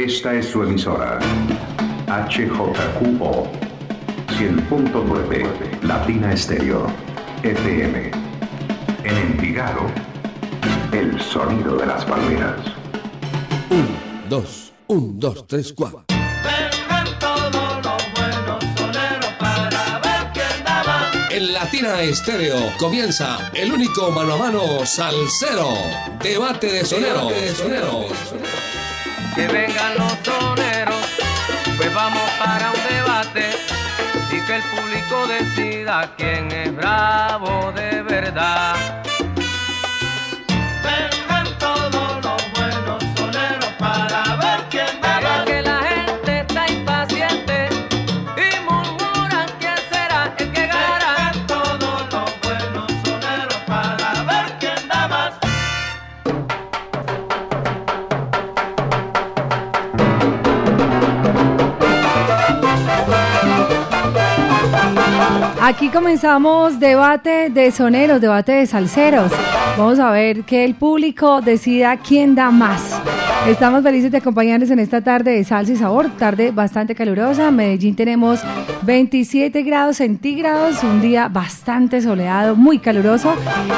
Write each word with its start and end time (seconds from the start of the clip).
Esta 0.00 0.32
es 0.32 0.46
su 0.46 0.62
emisora. 0.62 1.18
HJQO 2.06 3.46
100.9 4.28 5.82
Latina 5.82 6.32
Estéreo 6.32 6.86
FM. 7.42 8.10
En 9.04 9.16
Envigado, 9.18 9.82
el 10.92 11.20
sonido 11.20 11.76
de 11.76 11.84
las 11.84 12.02
palmeras. 12.06 12.60
Un, 13.68 13.88
dos, 14.30 14.72
un, 14.86 15.20
dos, 15.20 15.46
tres, 15.46 15.74
cuatro. 15.74 16.06
Vengan 16.08 17.18
todos 17.18 17.52
los 17.52 18.12
buenos 18.14 18.64
soneros 18.78 19.32
para 19.38 19.98
ver 19.98 20.32
quién 20.32 20.64
da 20.64 20.82
más. 20.82 21.30
En 21.30 21.52
Latina 21.52 22.00
Estéreo 22.00 22.56
comienza 22.78 23.50
el 23.52 23.70
único 23.70 24.10
mano 24.12 24.32
a 24.32 24.38
mano 24.38 24.86
salsero. 24.86 25.68
Debate 26.22 26.72
de 26.72 26.86
soneros. 26.86 27.28
Debate 27.28 27.40
de 27.42 27.54
soneros. 27.54 28.06
Que 29.34 29.46
vengan 29.46 29.96
los 29.96 30.12
soneros, 30.24 31.06
pues 31.76 31.94
vamos 31.94 32.30
para 32.38 32.70
un 32.70 32.96
debate 32.96 33.50
y 34.32 34.40
que 34.46 34.56
el 34.56 34.62
público 34.62 35.26
decida 35.26 36.12
quién 36.16 36.50
es 36.50 36.74
bravo 36.74 37.72
de 37.72 38.02
verdad. 38.02 39.09
Aquí 65.70 65.88
comenzamos 65.88 66.80
debate 66.80 67.48
de 67.48 67.70
soneros, 67.70 68.20
debate 68.20 68.50
de 68.50 68.66
salseros. 68.66 69.30
Vamos 69.78 70.00
a 70.00 70.10
ver 70.10 70.42
que 70.42 70.64
el 70.64 70.74
público 70.74 71.40
decida 71.42 71.96
quién 71.96 72.34
da 72.34 72.50
más. 72.50 73.00
Estamos 73.46 73.84
felices 73.84 74.10
de 74.10 74.18
acompañarles 74.18 74.72
en 74.72 74.80
esta 74.80 75.00
tarde 75.00 75.30
de 75.30 75.44
salsa 75.44 75.72
y 75.72 75.76
sabor, 75.76 76.10
tarde 76.18 76.50
bastante 76.50 76.96
calurosa. 76.96 77.48
En 77.48 77.54
Medellín 77.54 77.94
tenemos 77.94 78.40
27 78.82 79.62
grados 79.62 79.98
centígrados, 79.98 80.82
un 80.82 81.00
día 81.00 81.28
bastante 81.28 82.02
soleado, 82.02 82.56
muy 82.56 82.80
caluroso. 82.80 83.32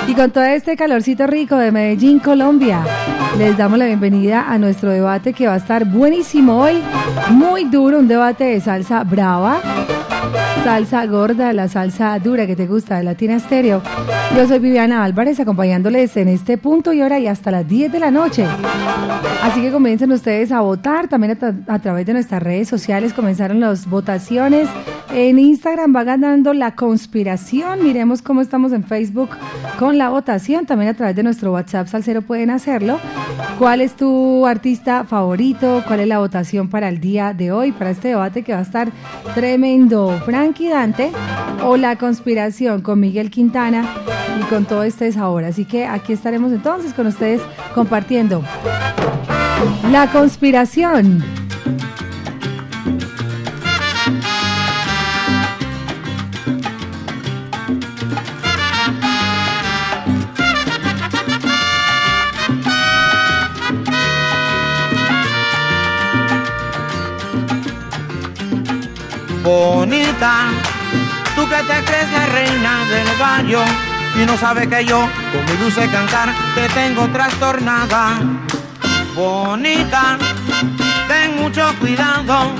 Y 0.08 0.14
con 0.14 0.30
todo 0.30 0.44
este 0.44 0.78
calorcito 0.78 1.26
rico 1.26 1.58
de 1.58 1.72
Medellín, 1.72 2.20
Colombia, 2.20 2.82
les 3.36 3.58
damos 3.58 3.78
la 3.78 3.84
bienvenida 3.84 4.50
a 4.50 4.56
nuestro 4.56 4.88
debate 4.88 5.34
que 5.34 5.46
va 5.46 5.54
a 5.54 5.58
estar 5.58 5.84
buenísimo 5.84 6.56
hoy, 6.56 6.82
muy 7.32 7.64
duro, 7.64 7.98
un 7.98 8.08
debate 8.08 8.44
de 8.44 8.62
salsa 8.62 9.04
brava 9.04 9.60
salsa 10.62 11.04
gorda, 11.06 11.52
la 11.52 11.68
salsa 11.68 12.16
dura 12.20 12.46
que 12.46 12.54
te 12.54 12.66
gusta 12.66 12.96
de 12.96 13.02
Latina 13.02 13.38
Stereo. 13.38 13.82
Yo 14.36 14.46
soy 14.46 14.60
Viviana 14.60 15.02
Álvarez 15.02 15.40
acompañándoles 15.40 16.16
en 16.16 16.28
este 16.28 16.56
punto 16.56 16.92
y 16.92 17.02
hora 17.02 17.18
y 17.18 17.26
hasta 17.26 17.50
las 17.50 17.66
10 17.66 17.90
de 17.90 17.98
la 17.98 18.12
noche. 18.12 18.46
Así 19.42 19.60
que 19.60 19.72
comiencen 19.72 20.12
ustedes 20.12 20.52
a 20.52 20.60
votar 20.60 21.08
también 21.08 21.36
a, 21.42 21.74
a 21.74 21.78
través 21.80 22.06
de 22.06 22.12
nuestras 22.12 22.42
redes 22.42 22.68
sociales. 22.68 23.12
Comenzaron 23.12 23.58
las 23.58 23.88
votaciones. 23.90 24.68
En 25.12 25.38
Instagram 25.38 25.94
va 25.94 26.04
ganando 26.04 26.54
la 26.54 26.74
conspiración. 26.74 27.82
Miremos 27.82 28.22
cómo 28.22 28.40
estamos 28.40 28.72
en 28.72 28.84
Facebook 28.84 29.30
con 29.78 29.98
la 29.98 30.10
votación. 30.10 30.64
También 30.64 30.92
a 30.92 30.94
través 30.94 31.16
de 31.16 31.22
nuestro 31.22 31.52
WhatsApp 31.52 31.88
Salcero 31.88 32.22
pueden 32.22 32.50
hacerlo. 32.50 32.98
¿Cuál 33.58 33.80
es 33.80 33.94
tu 33.94 34.46
artista 34.46 35.04
favorito? 35.04 35.82
¿Cuál 35.86 36.00
es 36.00 36.08
la 36.08 36.18
votación 36.18 36.68
para 36.68 36.88
el 36.88 37.00
día 37.00 37.34
de 37.34 37.52
hoy? 37.52 37.72
Para 37.72 37.90
este 37.90 38.08
debate 38.08 38.42
que 38.42 38.52
va 38.52 38.60
a 38.60 38.62
estar 38.62 38.90
tremendo. 39.34 40.22
Dante 40.60 41.10
o 41.64 41.76
La 41.76 41.96
Conspiración 41.96 42.82
con 42.82 43.00
Miguel 43.00 43.30
Quintana 43.30 43.84
y 44.40 44.42
con 44.44 44.64
todo 44.64 44.82
este 44.82 45.10
sabor. 45.12 45.44
Así 45.44 45.64
que 45.64 45.86
aquí 45.86 46.12
estaremos 46.12 46.52
entonces 46.52 46.92
con 46.92 47.06
ustedes 47.06 47.40
compartiendo 47.74 48.42
La 49.90 50.10
Conspiración. 50.10 51.22
Bonita. 69.52 70.50
Tú 71.36 71.42
que 71.48 71.56
te 71.56 71.84
crees 71.84 72.10
la 72.12 72.26
reina 72.26 72.84
del 72.86 73.08
barrio 73.18 73.60
y 74.20 74.26
no 74.26 74.36
sabes 74.36 74.66
que 74.68 74.84
yo, 74.84 75.08
con 75.32 75.44
mi 75.44 75.62
dulce 75.62 75.88
cantar, 75.88 76.30
te 76.54 76.68
tengo 76.68 77.06
trastornada. 77.08 78.20
Bonita, 79.14 80.18
ten 81.08 81.36
mucho 81.40 81.62
cuidado, 81.80 82.52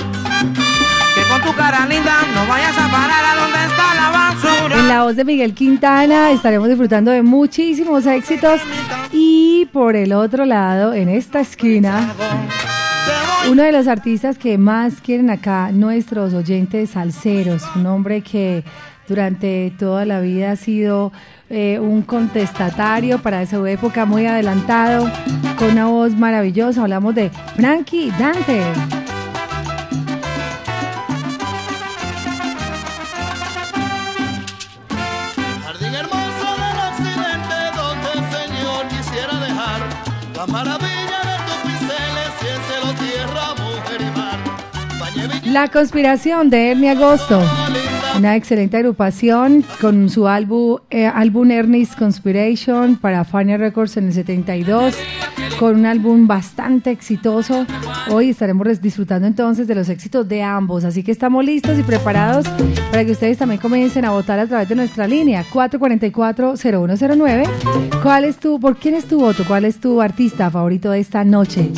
que 1.15 1.21
con 1.29 1.41
tu 1.41 1.55
cara 1.55 1.85
linda 1.87 2.15
no 2.35 2.47
vayas 2.47 2.77
a 2.77 2.87
parar 2.89 3.25
a 3.25 3.35
donde 3.41 3.59
está 3.65 3.95
la 3.95 4.09
basura. 4.11 4.79
En 4.79 4.87
la 4.87 5.03
voz 5.03 5.15
de 5.15 5.25
Miguel 5.25 5.53
Quintana 5.53 6.31
estaremos 6.31 6.67
disfrutando 6.67 7.11
de 7.11 7.23
muchísimos 7.23 8.05
éxitos 8.05 8.61
y 9.11 9.67
por 9.71 9.95
el 9.95 10.13
otro 10.13 10.45
lado, 10.45 10.93
en 10.93 11.09
esta 11.09 11.39
esquina, 11.39 12.13
uno 13.49 13.63
de 13.63 13.71
los 13.71 13.87
artistas 13.87 14.37
que 14.37 14.57
más 14.57 15.01
quieren 15.01 15.29
acá 15.29 15.71
nuestros 15.71 16.33
oyentes 16.33 16.91
salseros, 16.91 17.63
un 17.75 17.85
hombre 17.85 18.21
que 18.21 18.63
durante 19.07 19.73
toda 19.77 20.05
la 20.05 20.21
vida 20.21 20.51
ha 20.51 20.55
sido 20.55 21.11
eh, 21.49 21.79
un 21.79 22.01
contestatario 22.01 23.19
para 23.19 23.45
su 23.45 23.65
época 23.65 24.05
muy 24.05 24.25
adelantado, 24.25 25.11
con 25.57 25.71
una 25.71 25.87
voz 25.87 26.15
maravillosa. 26.15 26.81
Hablamos 26.81 27.13
de 27.15 27.29
Frankie 27.55 28.11
Dante. 28.17 28.63
Maravilla 40.45 40.92
La 45.53 45.67
conspiración 45.67 46.49
de 46.49 46.71
Ernie 46.71 46.89
Agosto. 46.89 47.39
Una 48.17 48.35
excelente 48.35 48.77
agrupación 48.77 49.63
con 49.79 50.09
su 50.09 50.27
álbum, 50.27 50.79
eh, 50.89 51.05
álbum 51.05 51.51
Ernest 51.51 51.95
Conspiration 51.95 52.95
para 52.95 53.23
Fania 53.23 53.57
Records 53.57 53.95
en 53.97 54.07
el 54.07 54.13
72, 54.13 54.95
con 55.59 55.75
un 55.75 55.85
álbum 55.85 56.25
bastante 56.25 56.89
exitoso. 56.89 57.67
Hoy 58.09 58.29
estaremos 58.29 58.81
disfrutando 58.81 59.27
entonces 59.27 59.67
de 59.67 59.75
los 59.75 59.89
éxitos 59.89 60.27
de 60.27 60.41
ambos, 60.41 60.85
así 60.85 61.03
que 61.03 61.11
estamos 61.11 61.45
listos 61.45 61.77
y 61.77 61.83
preparados 61.83 62.47
para 62.89 63.05
que 63.05 63.11
ustedes 63.11 63.37
también 63.37 63.61
comiencen 63.61 64.05
a 64.05 64.09
votar 64.09 64.39
a 64.39 64.47
través 64.47 64.67
de 64.69 64.75
nuestra 64.75 65.05
línea 65.05 65.45
444-0109. 65.53 68.01
¿Cuál 68.01 68.25
es 68.25 68.37
tu, 68.37 68.59
por 68.59 68.77
quién 68.77 68.95
es 68.95 69.05
tu 69.05 69.19
voto? 69.19 69.43
¿Cuál 69.47 69.65
es 69.65 69.79
tu 69.79 70.01
artista 70.01 70.49
favorito 70.49 70.89
de 70.89 70.99
esta 70.99 71.23
noche? 71.23 71.69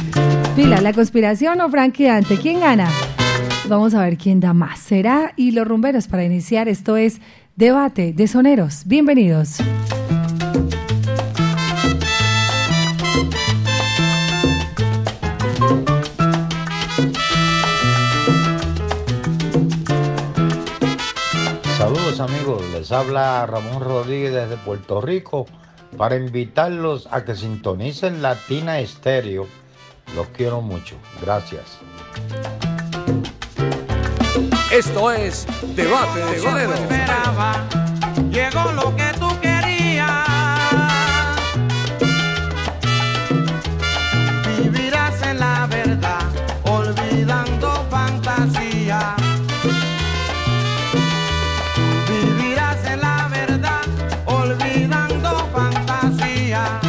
Pila, 0.56 0.80
¿la 0.80 0.94
conspiración 0.94 1.60
o 1.60 1.70
Frankie 1.70 2.06
Dante? 2.06 2.38
¿Quién 2.38 2.62
gana? 2.62 2.88
Vamos 3.68 3.96
a 3.96 4.04
ver 4.04 4.18
quién 4.18 4.40
da 4.40 4.54
más. 4.54 4.80
Será 4.80 5.34
y 5.36 5.50
los 5.50 5.68
rumberos 5.68 6.08
para 6.08 6.24
iniciar. 6.24 6.70
Esto 6.70 6.98
es 6.98 7.20
Debate 7.56 8.14
de 8.14 8.28
Soneros. 8.28 8.84
Bienvenidos. 8.86 9.58
Saludos 21.76 22.20
amigos, 22.20 22.64
les 22.72 22.92
habla 22.92 23.48
Ramón 23.48 23.82
Rodríguez 23.82 24.32
desde 24.32 24.58
Puerto 24.58 25.02
Rico 25.02 25.48
para 25.98 26.18
invitarlos 26.18 27.08
a 27.12 27.26
que 27.26 27.36
sintonicen 27.36 28.22
Latina 28.22 28.80
Estéreo. 28.80 29.48
Los 30.16 30.28
quiero 30.28 30.62
mucho, 30.62 30.96
gracias. 31.20 31.80
Esto 34.78 35.10
es 35.10 35.48
Debate 35.74 36.20
de 36.20 36.40
soneros. 36.40 36.78
esperaba, 36.78 37.66
llegó 38.30 38.74
lo 38.74 38.94
que 38.94 39.06
tú 39.18 39.30
querías. 39.40 40.10
Vivirás 44.46 45.22
en 45.22 45.40
la 45.40 45.66
verdad, 45.68 46.24
olvidando 46.64 47.88
fantasía. 47.90 49.16
Vivirás 52.10 52.84
en 52.84 53.00
la 53.00 53.30
verdad, 53.30 53.82
olvidando 54.26 55.50
fantasía. 55.54 56.82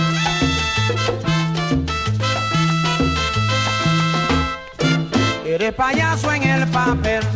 eres 5.44 5.72
payaso 5.72 6.32
en 6.32 6.42
el 6.42 6.66
papel 6.66 7.35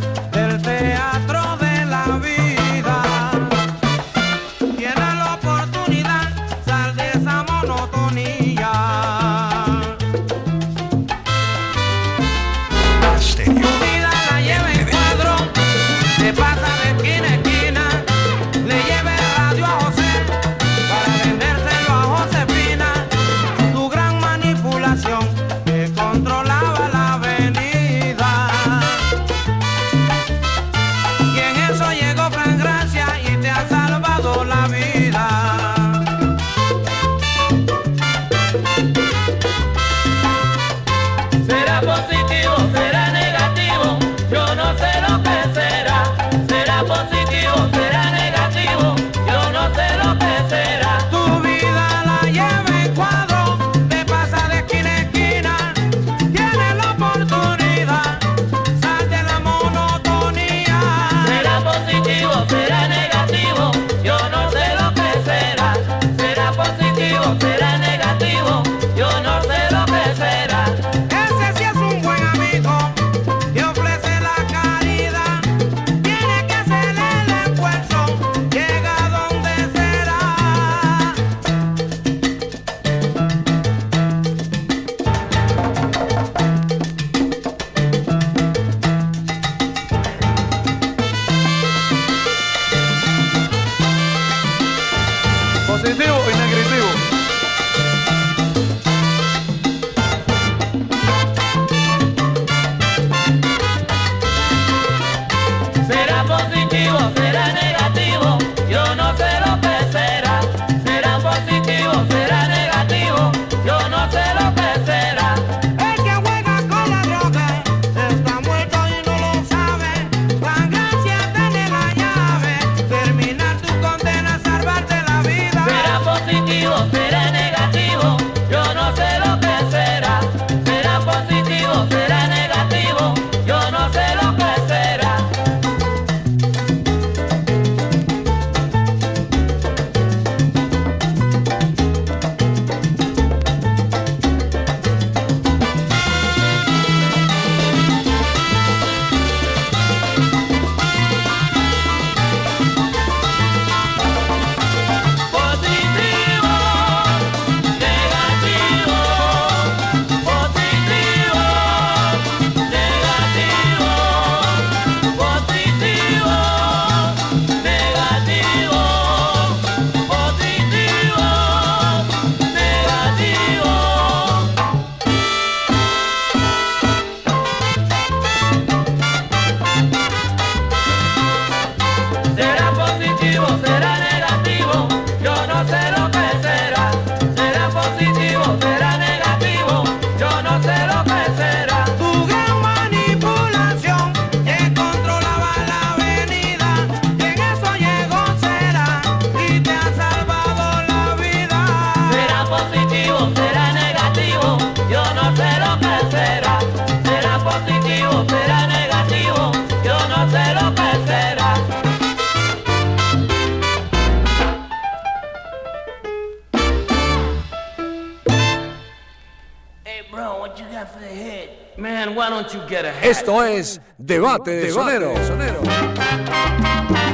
Debate 223.97 224.51
de 224.51 224.71
Sonero. 224.71 225.13
Vaya 225.13 227.10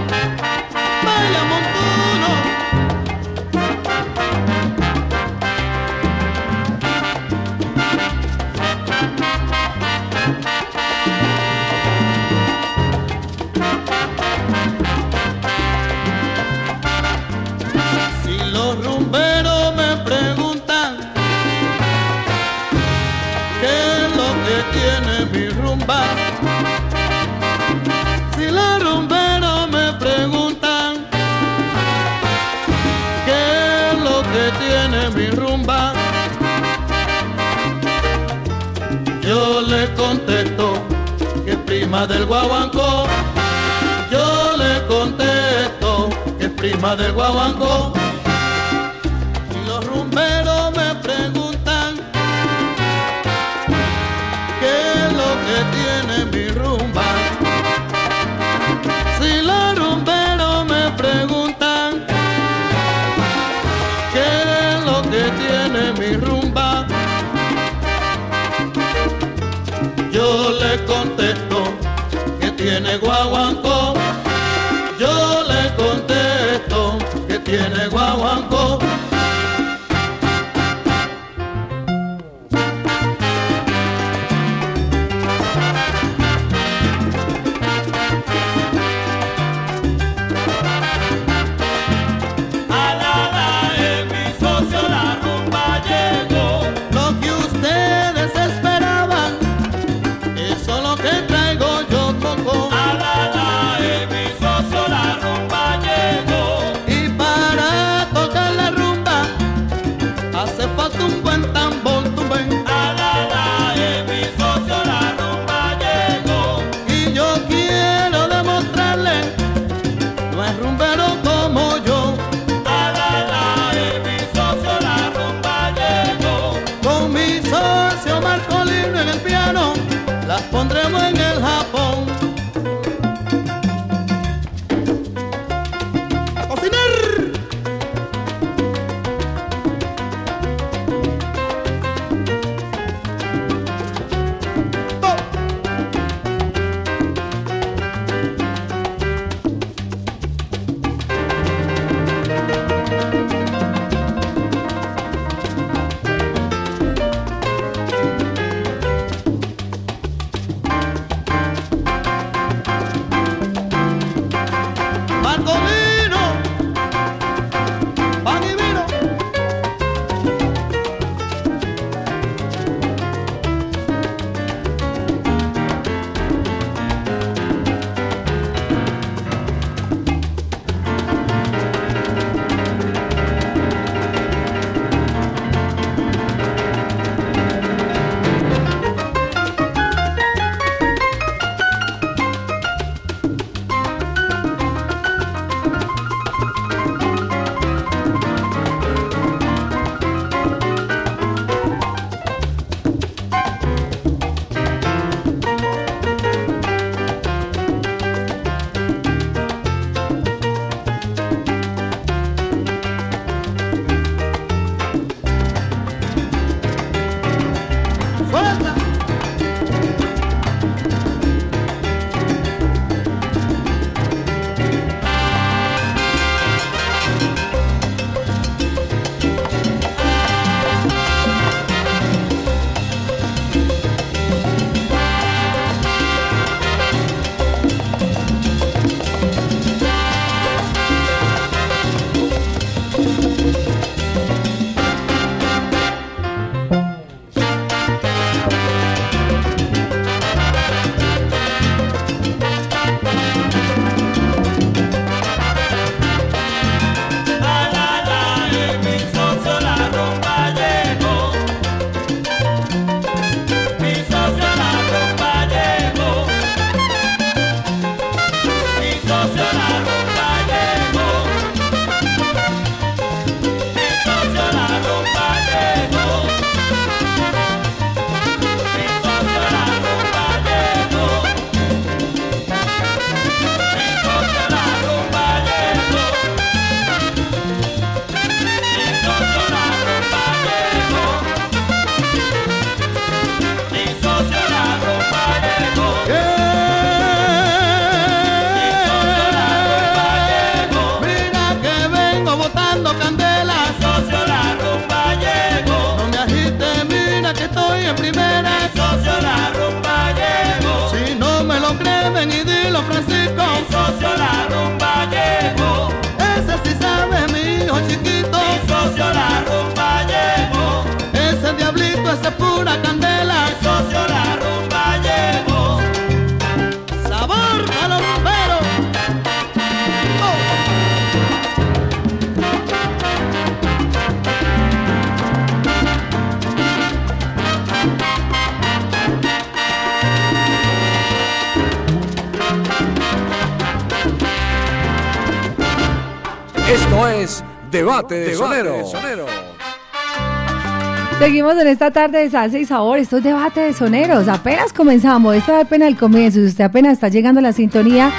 En 351.49 351.67
esta 351.67 351.91
tarde 351.91 352.19
de 352.19 352.29
salsa 352.29 352.59
y 352.59 352.65
sabor, 352.65 352.99
estos 352.99 353.23
debates 353.23 353.63
de 353.63 353.73
soneros. 353.73 354.27
Apenas 354.27 354.73
comenzamos, 354.73 355.33
esta 355.33 355.61
es 355.61 355.65
apenas 355.65 355.87
el 355.87 355.95
comienzo. 355.95 356.39
Si 356.39 356.45
usted 356.45 356.65
apenas 356.65 356.93
está 356.93 357.07
llegando 357.07 357.39
a 357.39 357.41
la 357.41 357.53
sintonía, 357.53 358.11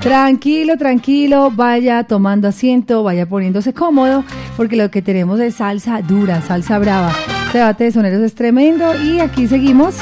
tranquilo, 0.00 0.78
tranquilo, 0.78 1.52
vaya 1.54 2.04
tomando 2.04 2.48
asiento, 2.48 3.02
vaya 3.02 3.26
poniéndose 3.26 3.74
cómodo, 3.74 4.24
porque 4.56 4.76
lo 4.76 4.90
que 4.90 5.02
tenemos 5.02 5.38
es 5.40 5.56
salsa 5.56 6.00
dura, 6.00 6.40
salsa 6.40 6.78
brava. 6.78 7.12
Este 7.46 7.58
debate 7.58 7.84
de 7.84 7.92
soneros 7.92 8.22
es 8.22 8.34
tremendo 8.34 8.94
y 9.04 9.20
aquí 9.20 9.46
seguimos 9.46 9.96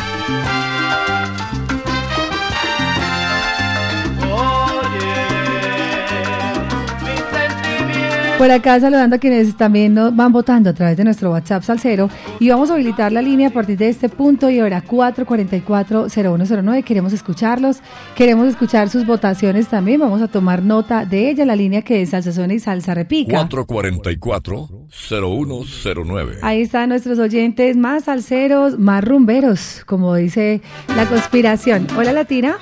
Por 8.39 8.51
acá 8.53 8.79
saludando 8.79 9.17
a 9.17 9.19
quienes 9.19 9.57
también 9.57 9.95
nos 9.95 10.15
van 10.15 10.31
votando 10.33 10.71
a 10.71 10.73
través 10.73 10.97
de 10.97 11.03
nuestro 11.03 11.33
WhatsApp 11.33 11.65
Salcero 11.65 12.09
y 12.39 12.49
vamos 12.49 12.71
a 12.71 12.75
habilitar 12.75 13.11
la 13.11 13.21
línea 13.21 13.49
a 13.49 13.51
partir 13.51 13.77
de 13.77 13.89
este 13.89 14.09
punto 14.09 14.49
y 14.49 14.61
ahora 14.61 14.85
444-0109. 14.85 16.85
Queremos 16.85 17.13
escucharlos, 17.13 17.81
queremos 18.15 18.47
escuchar 18.47 18.91
sus 18.91 19.05
votaciones 19.05 19.67
también. 19.67 19.99
Vamos 19.99 20.23
a 20.23 20.29
tomar 20.29 20.63
nota 20.63 21.05
de 21.05 21.31
ella, 21.31 21.45
la 21.45 21.57
línea 21.57 21.83
que 21.83 22.01
es 22.01 22.11
Salsa 22.11 22.31
Suena 22.31 22.55
y 22.55 22.61
Salsa 22.61 22.95
Repica. 22.95 23.49
444-0109. 23.49 26.39
Ahí 26.43 26.63
están 26.63 26.91
nuestros 26.91 27.19
oyentes 27.19 27.77
más 27.77 28.05
salseros, 28.05 28.79
más 28.79 29.03
rumberos, 29.03 29.83
como 29.85 30.15
dice 30.15 30.63
la 30.97 31.07
conspiración. 31.07 31.89
Hola 31.97 32.13
Latina. 32.13 32.57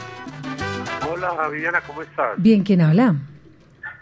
Hola 1.12 1.50
Viviana, 1.50 1.82
¿cómo 1.86 2.00
estás? 2.00 2.30
Bien, 2.38 2.62
¿quién 2.62 2.80
habla? 2.80 3.16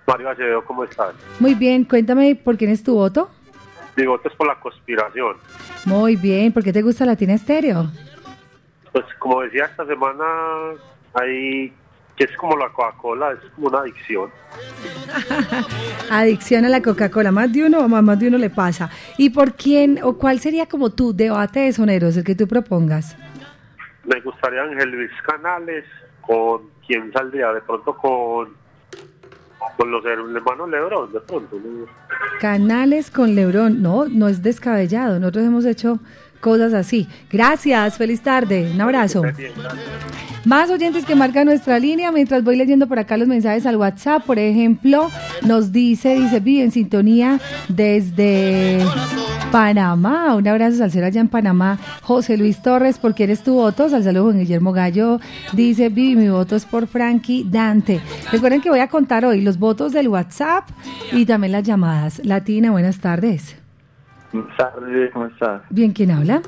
Mario 0.06 0.30
Acevedo, 0.30 0.64
¿cómo 0.64 0.84
estás? 0.84 1.14
Muy 1.40 1.54
bien, 1.54 1.84
cuéntame 1.84 2.34
por 2.36 2.56
quién 2.56 2.70
es 2.70 2.82
tu 2.82 2.94
voto. 2.94 3.30
Mi 3.96 4.06
voto 4.06 4.28
es 4.28 4.34
por 4.34 4.46
la 4.46 4.58
conspiración. 4.60 5.36
Muy 5.84 6.16
bien, 6.16 6.52
¿por 6.52 6.62
qué 6.62 6.72
te 6.72 6.82
gusta 6.82 7.06
Latina 7.06 7.34
Estéreo? 7.34 7.90
Pues 8.92 9.04
como 9.18 9.42
decía 9.42 9.66
esta 9.66 9.86
semana, 9.86 10.24
hay 11.14 11.72
que 12.16 12.24
es 12.24 12.36
como 12.36 12.56
la 12.56 12.68
Coca-Cola, 12.68 13.32
es 13.32 13.50
como 13.54 13.68
una 13.68 13.80
adicción. 13.80 14.30
Adicción 16.10 16.64
a 16.64 16.68
la 16.68 16.80
Coca-Cola, 16.80 17.32
más 17.32 17.52
de 17.52 17.64
uno, 17.64 17.88
más 17.88 18.02
más 18.02 18.18
de 18.20 18.28
uno 18.28 18.38
le 18.38 18.50
pasa. 18.50 18.90
¿Y 19.18 19.30
por 19.30 19.54
quién 19.54 19.98
o 20.02 20.16
cuál 20.16 20.38
sería 20.38 20.66
como 20.66 20.90
tu 20.90 21.14
debate 21.14 21.60
de 21.60 21.72
soneros, 21.72 22.16
el 22.16 22.24
que 22.24 22.36
tú 22.36 22.46
propongas? 22.46 23.16
Me 24.04 24.20
gustaría 24.20 24.62
Ángel 24.62 24.90
Luis 24.90 25.10
Canales, 25.26 25.84
con 26.20 26.62
quién 26.86 27.12
saldría 27.12 27.52
de 27.52 27.60
pronto 27.62 27.96
con 27.96 28.54
con 29.76 29.90
los 29.90 30.04
hermanos 30.04 30.68
Lebrón, 30.68 31.12
de 31.12 31.20
pronto. 31.20 31.56
Canales 32.40 33.10
con 33.10 33.34
Lebrón, 33.34 33.82
no, 33.82 34.06
no 34.06 34.28
es 34.28 34.42
descabellado, 34.42 35.18
nosotros 35.18 35.44
hemos 35.44 35.64
hecho 35.64 35.98
cosas 36.44 36.74
así. 36.74 37.08
Gracias, 37.32 37.96
feliz 37.96 38.20
tarde, 38.20 38.70
un 38.70 38.78
abrazo. 38.78 39.22
Más 40.44 40.68
oyentes 40.68 41.06
que 41.06 41.14
marcan 41.14 41.46
nuestra 41.46 41.78
línea 41.78 42.12
mientras 42.12 42.44
voy 42.44 42.56
leyendo 42.56 42.86
por 42.86 42.98
acá 42.98 43.16
los 43.16 43.26
mensajes 43.26 43.64
al 43.64 43.78
WhatsApp. 43.78 44.22
Por 44.24 44.38
ejemplo, 44.38 45.10
nos 45.40 45.72
dice, 45.72 46.16
dice, 46.16 46.40
vive 46.40 46.64
en 46.64 46.70
sintonía 46.70 47.40
desde 47.68 48.78
Panamá. 49.50 50.34
Un 50.34 50.46
abrazo 50.46 50.76
salsero 50.76 51.06
allá 51.06 51.22
en 51.22 51.28
Panamá. 51.28 51.78
José 52.02 52.36
Luis 52.36 52.60
Torres, 52.60 52.98
¿por 52.98 53.14
quién 53.14 53.30
es 53.30 53.42
tu 53.42 53.54
voto? 53.54 53.88
Sal 53.88 54.04
saludo 54.04 54.24
Juan 54.24 54.40
Guillermo 54.40 54.72
Gallo. 54.72 55.20
Dice, 55.54 55.88
Vivi, 55.88 56.14
mi 56.14 56.28
voto 56.28 56.56
es 56.56 56.66
por 56.66 56.86
Frankie 56.88 57.46
Dante. 57.48 58.02
Recuerden 58.30 58.60
que 58.60 58.68
voy 58.68 58.80
a 58.80 58.88
contar 58.88 59.24
hoy 59.24 59.40
los 59.40 59.58
votos 59.58 59.94
del 59.94 60.08
WhatsApp 60.08 60.68
y 61.10 61.24
también 61.24 61.52
las 61.52 61.62
llamadas. 61.62 62.20
Latina, 62.22 62.70
buenas 62.70 62.98
tardes. 62.98 63.63
Buenas 64.34 64.56
tardes, 64.56 65.12
¿cómo 65.12 65.26
estás? 65.26 65.62
Bien, 65.70 65.92
¿quién 65.92 66.10
habla? 66.10 66.42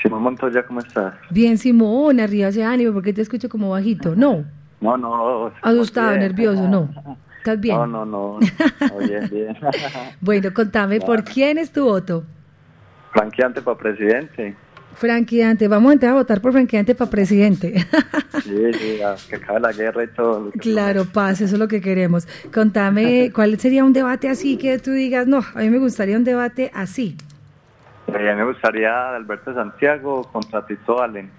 Simón 0.00 0.22
Montoya, 0.22 0.62
¿cómo 0.66 0.80
estás? 0.80 1.12
Bien, 1.28 1.58
Simón, 1.58 2.20
arriba 2.20 2.48
ese 2.48 2.64
ánimo, 2.64 2.94
porque 2.94 3.12
te 3.12 3.20
escucho 3.20 3.50
como 3.50 3.68
bajito. 3.68 4.16
No, 4.16 4.46
No, 4.80 4.96
no. 4.96 5.52
asustado, 5.60 6.08
bien. 6.12 6.20
nervioso, 6.20 6.66
no. 6.66 6.88
¿Estás 7.36 7.60
bien? 7.60 7.76
No, 7.76 7.86
no, 7.86 8.06
no. 8.06 8.40
no, 8.40 8.98
bien, 9.06 9.28
bien. 9.28 9.54
Bueno, 10.22 10.54
contame, 10.54 11.02
¿por 11.02 11.22
quién 11.22 11.58
es 11.58 11.70
tu 11.70 11.84
voto? 11.84 12.24
Franqueante 13.12 13.60
para 13.60 13.76
presidente. 13.76 14.56
Frankie 14.94 15.40
Dante, 15.40 15.68
vamos 15.68 15.90
a 15.90 15.92
entrar 15.94 16.12
a 16.12 16.14
votar 16.14 16.40
por 16.40 16.52
Frankie 16.52 16.76
Dante 16.76 16.94
para 16.94 17.10
presidente. 17.10 17.86
Sí, 18.42 18.72
sí, 18.72 19.00
que 19.28 19.36
acabe 19.36 19.60
la 19.60 19.72
guerra 19.72 20.04
y 20.04 20.08
todo. 20.08 20.50
claro, 20.52 21.04
paz, 21.04 21.40
eso 21.40 21.54
es 21.54 21.58
lo 21.58 21.68
que 21.68 21.80
queremos. 21.80 22.26
Contame, 22.52 23.30
¿cuál 23.34 23.58
sería 23.58 23.84
un 23.84 23.92
debate 23.92 24.28
así 24.28 24.56
que 24.56 24.78
tú 24.78 24.92
digas, 24.92 25.26
no, 25.26 25.38
a 25.54 25.58
mí 25.60 25.70
me 25.70 25.78
gustaría 25.78 26.16
un 26.16 26.24
debate 26.24 26.70
así? 26.74 27.16
Eh, 28.08 28.30
a 28.30 28.34
mí 28.34 28.40
me 28.40 28.46
gustaría 28.46 29.14
Alberto 29.14 29.54
Santiago 29.54 30.24
contra 30.32 30.66
Tito 30.66 31.00
Allen. 31.02 31.30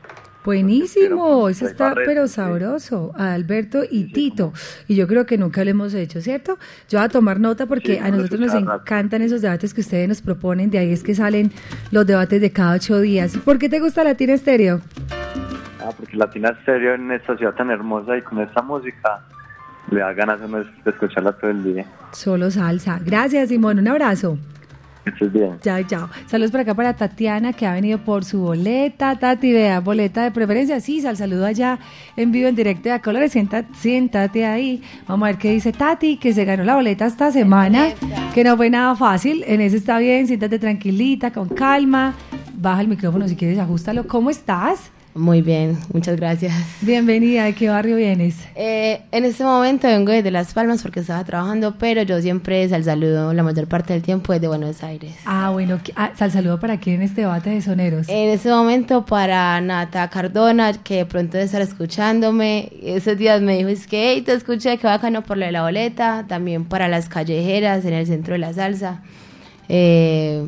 Buenísimo, 0.44 1.50
eso 1.50 1.68
está 1.68 1.94
pero 1.94 2.28
sabroso. 2.28 3.12
A 3.16 3.34
Alberto 3.34 3.84
y 3.90 4.12
Tito. 4.12 4.54
Y 4.88 4.96
yo 4.96 5.08
creo 5.08 5.26
que 5.26 5.38
nunca 5.38 5.64
lo 5.64 5.70
hemos 5.70 5.94
hecho, 5.94 6.20
¿cierto? 6.22 6.58
Yo 6.90 6.98
voy 6.98 7.06
a 7.06 7.10
tomar 7.10 7.40
nota 7.40 7.68
porque 7.68 7.94
Sí, 7.94 8.00
a 8.00 8.10
nosotros 8.10 8.40
nos 8.40 8.54
encantan 8.56 9.22
esos 9.22 9.42
debates 9.42 9.74
que 9.74 9.82
ustedes 9.82 10.08
nos 10.08 10.22
proponen. 10.22 10.72
De 10.72 10.80
ahí 10.80 10.92
es 10.92 11.04
que 11.04 11.14
salen 11.14 11.52
los 11.92 12.08
debates 12.08 12.42
de 12.42 12.52
cada 12.52 12.74
ocho 12.74 13.00
días. 13.00 13.38
¿Por 13.38 13.60
qué 13.60 13.70
te 13.70 13.80
gusta 13.80 14.04
Latina 14.04 14.34
Estéreo? 14.34 14.82
Ah, 15.80 15.92
porque 15.98 16.16
Latina 16.18 16.50
Estéreo 16.50 16.96
en 16.96 17.12
esta 17.12 17.38
ciudad 17.38 17.54
tan 17.54 17.70
hermosa 17.70 18.18
y 18.18 18.22
con 18.22 18.40
esta 18.40 18.62
música 18.62 19.24
le 19.92 20.00
da 20.00 20.14
ganas 20.14 20.40
de 20.40 20.92
escucharla 20.92 21.34
todo 21.34 21.52
el 21.52 21.64
día. 21.64 21.86
Solo 22.14 22.50
salsa. 22.50 23.00
Gracias, 23.04 23.50
Simón. 23.50 23.80
Un 23.80 23.88
abrazo. 23.88 24.38
Estés 25.06 25.34
bien. 25.34 25.60
Chao, 25.62 25.82
chao. 25.84 26.10
Saludos 26.28 26.52
por 26.52 26.60
acá 26.60 26.74
para 26.76 26.96
Tatiana, 26.96 27.54
que 27.54 27.66
ha 27.66 27.74
venido 27.74 27.98
por 28.00 28.24
su 28.24 28.42
boleta. 28.42 29.18
Tati, 29.18 29.52
vea, 29.52 29.80
boleta 29.80 30.24
de 30.24 30.32
preferencia. 30.32 30.80
Sí, 30.80 31.02
sal 31.02 31.18
saludo 31.18 31.46
allá 31.46 31.80
en 32.16 32.32
vivo, 32.32 32.48
en 32.48 32.56
directo 32.56 32.90
de 32.90 33.00
Colores. 33.02 33.32
Siéntate, 33.32 33.74
siéntate 33.74 34.46
ahí. 34.46 34.84
Vamos 35.08 35.26
a 35.26 35.32
ver 35.32 35.40
qué 35.40 35.52
dice 35.52 35.72
Tati, 35.72 36.18
que 36.18 36.34
se 36.34 36.46
ganó 36.46 36.64
la 36.64 36.76
boleta 36.76 37.06
esta 37.06 37.32
semana, 37.32 37.88
que 38.34 38.44
no 38.44 38.56
fue 38.58 38.70
nada 38.70 38.96
fácil. 38.96 39.44
En 39.48 39.62
ese 39.62 39.78
está 39.78 39.98
bien, 39.98 40.28
siéntate 40.28 40.60
tranquilita, 40.60 41.32
con 41.32 41.50
calma. 41.50 42.14
Baja 42.54 42.82
el 42.82 42.88
micrófono 42.88 43.28
si 43.28 43.36
quieres, 43.36 43.58
ajustalo. 43.58 44.08
¿Cómo 44.08 44.30
estás? 44.30 44.92
Muy 45.14 45.42
bien, 45.42 45.78
muchas 45.92 46.16
gracias. 46.16 46.54
Bienvenida, 46.82 47.44
¿de 47.44 47.54
qué 47.54 47.68
barrio 47.68 47.98
vienes? 47.98 48.38
Eh, 48.56 49.02
en 49.12 49.26
este 49.26 49.44
momento 49.44 49.90
vengo 49.90 50.14
desde 50.14 50.32
Las 50.32 50.54
Palmas 50.54 50.82
porque 50.82 51.02
estaba 51.02 51.22
trabajando, 51.26 51.76
pero 51.78 52.02
yo 52.04 52.22
siempre 52.22 52.68
sal 52.70 52.86
saludo 52.86 53.34
la 53.34 53.44
mayor 53.44 53.68
parte 53.68 53.92
del 53.92 54.04
tiempo 54.04 54.32
desde 54.32 54.48
Buenos 54.48 54.84
Aires. 54.84 55.14
Ah, 55.26 55.50
bueno, 55.52 55.82
¿qué- 55.84 55.92
ah, 55.98 56.12
sal 56.18 56.32
saludo 56.32 56.62
para 56.62 56.80
quién 56.80 56.96
en 56.98 57.02
este 57.02 57.22
debate 57.22 57.50
de 57.50 57.62
soneros. 57.62 58.08
En 58.08 58.30
este 58.30 58.50
momento 58.50 59.06
para 59.06 59.60
Nata 59.60 60.10
Cardona, 60.10 60.72
que 60.82 60.96
de 60.98 61.06
pronto 61.06 61.34
debe 61.34 61.44
estar 61.46 61.62
escuchándome. 61.62 62.72
Esos 62.82 63.18
días 63.18 63.42
me 63.42 63.58
dijo, 63.58 63.68
es 63.68 63.88
que 63.88 64.14
hey, 64.14 64.22
te 64.22 64.32
escuché, 64.32 64.78
que 64.78 64.88
bacano 64.88 65.24
por 65.24 65.36
lo 65.38 65.46
de 65.46 65.52
la 65.52 65.64
boleta. 65.64 66.24
También 66.30 66.64
para 66.64 66.88
las 66.88 67.10
callejeras 67.10 67.84
en 67.84 67.94
el 67.96 68.08
centro 68.08 68.32
de 68.34 68.40
la 68.40 68.54
salsa. 68.54 69.02
Eh, 69.68 70.46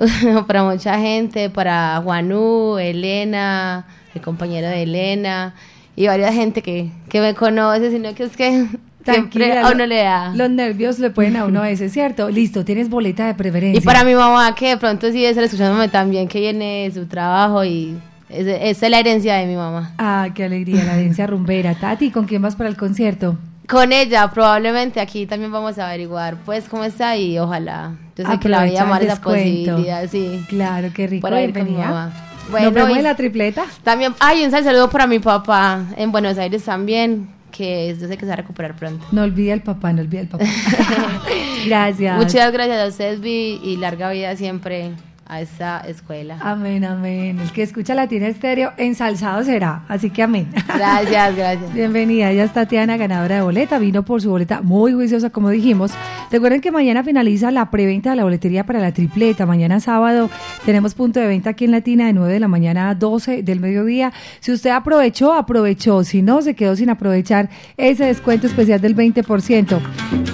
para 0.46 0.62
mucha 0.64 0.98
gente, 0.98 1.50
para 1.50 2.00
Juanú, 2.02 2.78
Elena, 2.78 3.86
el 4.14 4.20
compañero 4.20 4.68
de 4.68 4.82
Elena 4.82 5.54
y 5.96 6.06
varias 6.06 6.34
gente 6.34 6.62
que, 6.62 6.90
que 7.08 7.20
me 7.20 7.34
conoce, 7.34 7.90
sino 7.90 8.14
que 8.14 8.24
es 8.24 8.36
que 8.36 8.66
siempre 9.04 9.58
a 9.58 9.70
uno 9.70 9.86
le 9.86 10.02
da. 10.02 10.32
Los 10.34 10.50
nervios 10.50 10.98
le 10.98 11.10
pueden 11.10 11.36
a 11.36 11.44
uno 11.44 11.60
a 11.60 11.64
veces, 11.64 11.92
¿cierto? 11.92 12.28
Listo, 12.30 12.64
tienes 12.64 12.88
boleta 12.88 13.26
de 13.26 13.34
preferencia. 13.34 13.78
Y 13.80 13.84
para 13.84 14.04
mi 14.04 14.14
mamá, 14.14 14.54
que 14.54 14.68
de 14.70 14.76
pronto 14.76 15.06
sí 15.08 15.14
debe 15.14 15.30
estar 15.30 15.44
escuchándome 15.44 15.88
también, 15.88 16.28
que 16.28 16.40
viene 16.40 16.88
de 16.88 16.92
su 16.94 17.06
trabajo 17.06 17.64
y 17.64 17.96
es- 18.28 18.46
esa 18.46 18.86
es 18.86 18.90
la 18.90 19.00
herencia 19.00 19.34
de 19.36 19.46
mi 19.46 19.56
mamá. 19.56 19.92
Ah, 19.98 20.28
qué 20.34 20.44
alegría, 20.44 20.84
la 20.84 20.94
herencia 20.96 21.26
rumbera. 21.26 21.74
Tati, 21.74 22.10
¿con 22.10 22.24
quién 22.26 22.40
vas 22.42 22.56
para 22.56 22.68
el 22.70 22.76
concierto? 22.76 23.36
Con 23.70 23.92
ella, 23.92 24.28
probablemente 24.30 25.00
aquí 25.00 25.26
también 25.26 25.52
vamos 25.52 25.78
a 25.78 25.86
averiguar, 25.86 26.36
pues, 26.44 26.68
cómo 26.68 26.82
está 26.82 27.16
y 27.16 27.38
ojalá. 27.38 27.92
Yo 28.16 28.26
sé 28.26 28.40
que 28.40 28.48
la 28.48 28.60
voy 28.60 28.70
a 28.70 28.80
llamar 28.80 29.02
esa 29.02 29.20
posibilidad, 29.20 30.08
sí. 30.10 30.44
Claro, 30.48 30.88
qué 30.92 31.06
rico, 31.06 31.22
Para 31.22 31.40
ir 31.42 31.52
con 31.52 31.64
mi 31.64 31.76
mamá. 31.76 32.12
Nos 32.50 32.74
vemos 32.74 32.96
en 32.96 33.04
la 33.04 33.14
tripleta. 33.14 33.64
También, 33.84 34.14
ay, 34.18 34.44
un 34.44 34.50
sal 34.50 34.64
saludo 34.64 34.90
para 34.90 35.06
mi 35.06 35.20
papá 35.20 35.84
en 35.96 36.10
Buenos 36.10 36.36
Aires 36.36 36.64
también, 36.64 37.28
que 37.52 37.96
yo 38.00 38.08
sé 38.08 38.16
que 38.16 38.22
se 38.22 38.26
va 38.26 38.32
a 38.32 38.36
recuperar 38.36 38.74
pronto. 38.74 39.06
No 39.12 39.22
olvide 39.22 39.52
el 39.52 39.62
papá, 39.62 39.92
no 39.92 40.02
olvide 40.02 40.22
el 40.22 40.28
papá. 40.28 40.44
Gracias. 41.66 42.16
Muchas 42.16 42.52
gracias 42.52 42.84
a 42.84 42.88
ustedes, 42.88 43.20
Vi, 43.20 43.60
y 43.62 43.76
larga 43.76 44.10
vida 44.10 44.34
siempre 44.34 44.92
a 45.30 45.40
esta 45.40 45.78
escuela. 45.86 46.38
Amén, 46.40 46.84
amén. 46.84 47.38
El 47.38 47.52
que 47.52 47.62
escucha 47.62 47.94
Latina 47.94 48.26
Estéreo, 48.26 48.72
ensalzado 48.76 49.44
será. 49.44 49.82
Así 49.88 50.10
que 50.10 50.24
amén. 50.24 50.48
Gracias, 50.66 51.36
gracias. 51.36 51.72
Bienvenida, 51.74 52.30
ella 52.32 52.42
es 52.44 52.52
Tatiana, 52.52 52.96
ganadora 52.96 53.36
de 53.36 53.42
boleta. 53.42 53.78
Vino 53.78 54.04
por 54.04 54.20
su 54.20 54.28
boleta 54.30 54.60
muy 54.60 54.92
juiciosa, 54.92 55.30
como 55.30 55.50
dijimos. 55.50 55.92
Recuerden 56.32 56.60
que 56.60 56.72
mañana 56.72 57.04
finaliza 57.04 57.50
la 57.52 57.70
preventa 57.70 58.10
de 58.10 58.16
la 58.16 58.24
boletería 58.24 58.66
para 58.66 58.80
la 58.80 58.92
tripleta. 58.92 59.46
Mañana 59.46 59.78
sábado 59.78 60.28
tenemos 60.66 60.94
punto 60.94 61.20
de 61.20 61.28
venta 61.28 61.50
aquí 61.50 61.64
en 61.64 61.70
Latina 61.70 62.06
de 62.06 62.12
9 62.12 62.32
de 62.32 62.40
la 62.40 62.48
mañana 62.48 62.90
a 62.90 62.94
12 62.96 63.44
del 63.44 63.60
mediodía. 63.60 64.12
Si 64.40 64.50
usted 64.52 64.70
aprovechó, 64.70 65.32
aprovechó. 65.32 66.02
Si 66.02 66.22
no, 66.22 66.42
se 66.42 66.54
quedó 66.54 66.74
sin 66.74 66.90
aprovechar 66.90 67.48
ese 67.76 68.06
descuento 68.06 68.48
especial 68.48 68.80
del 68.80 68.96
20%. 68.96 69.78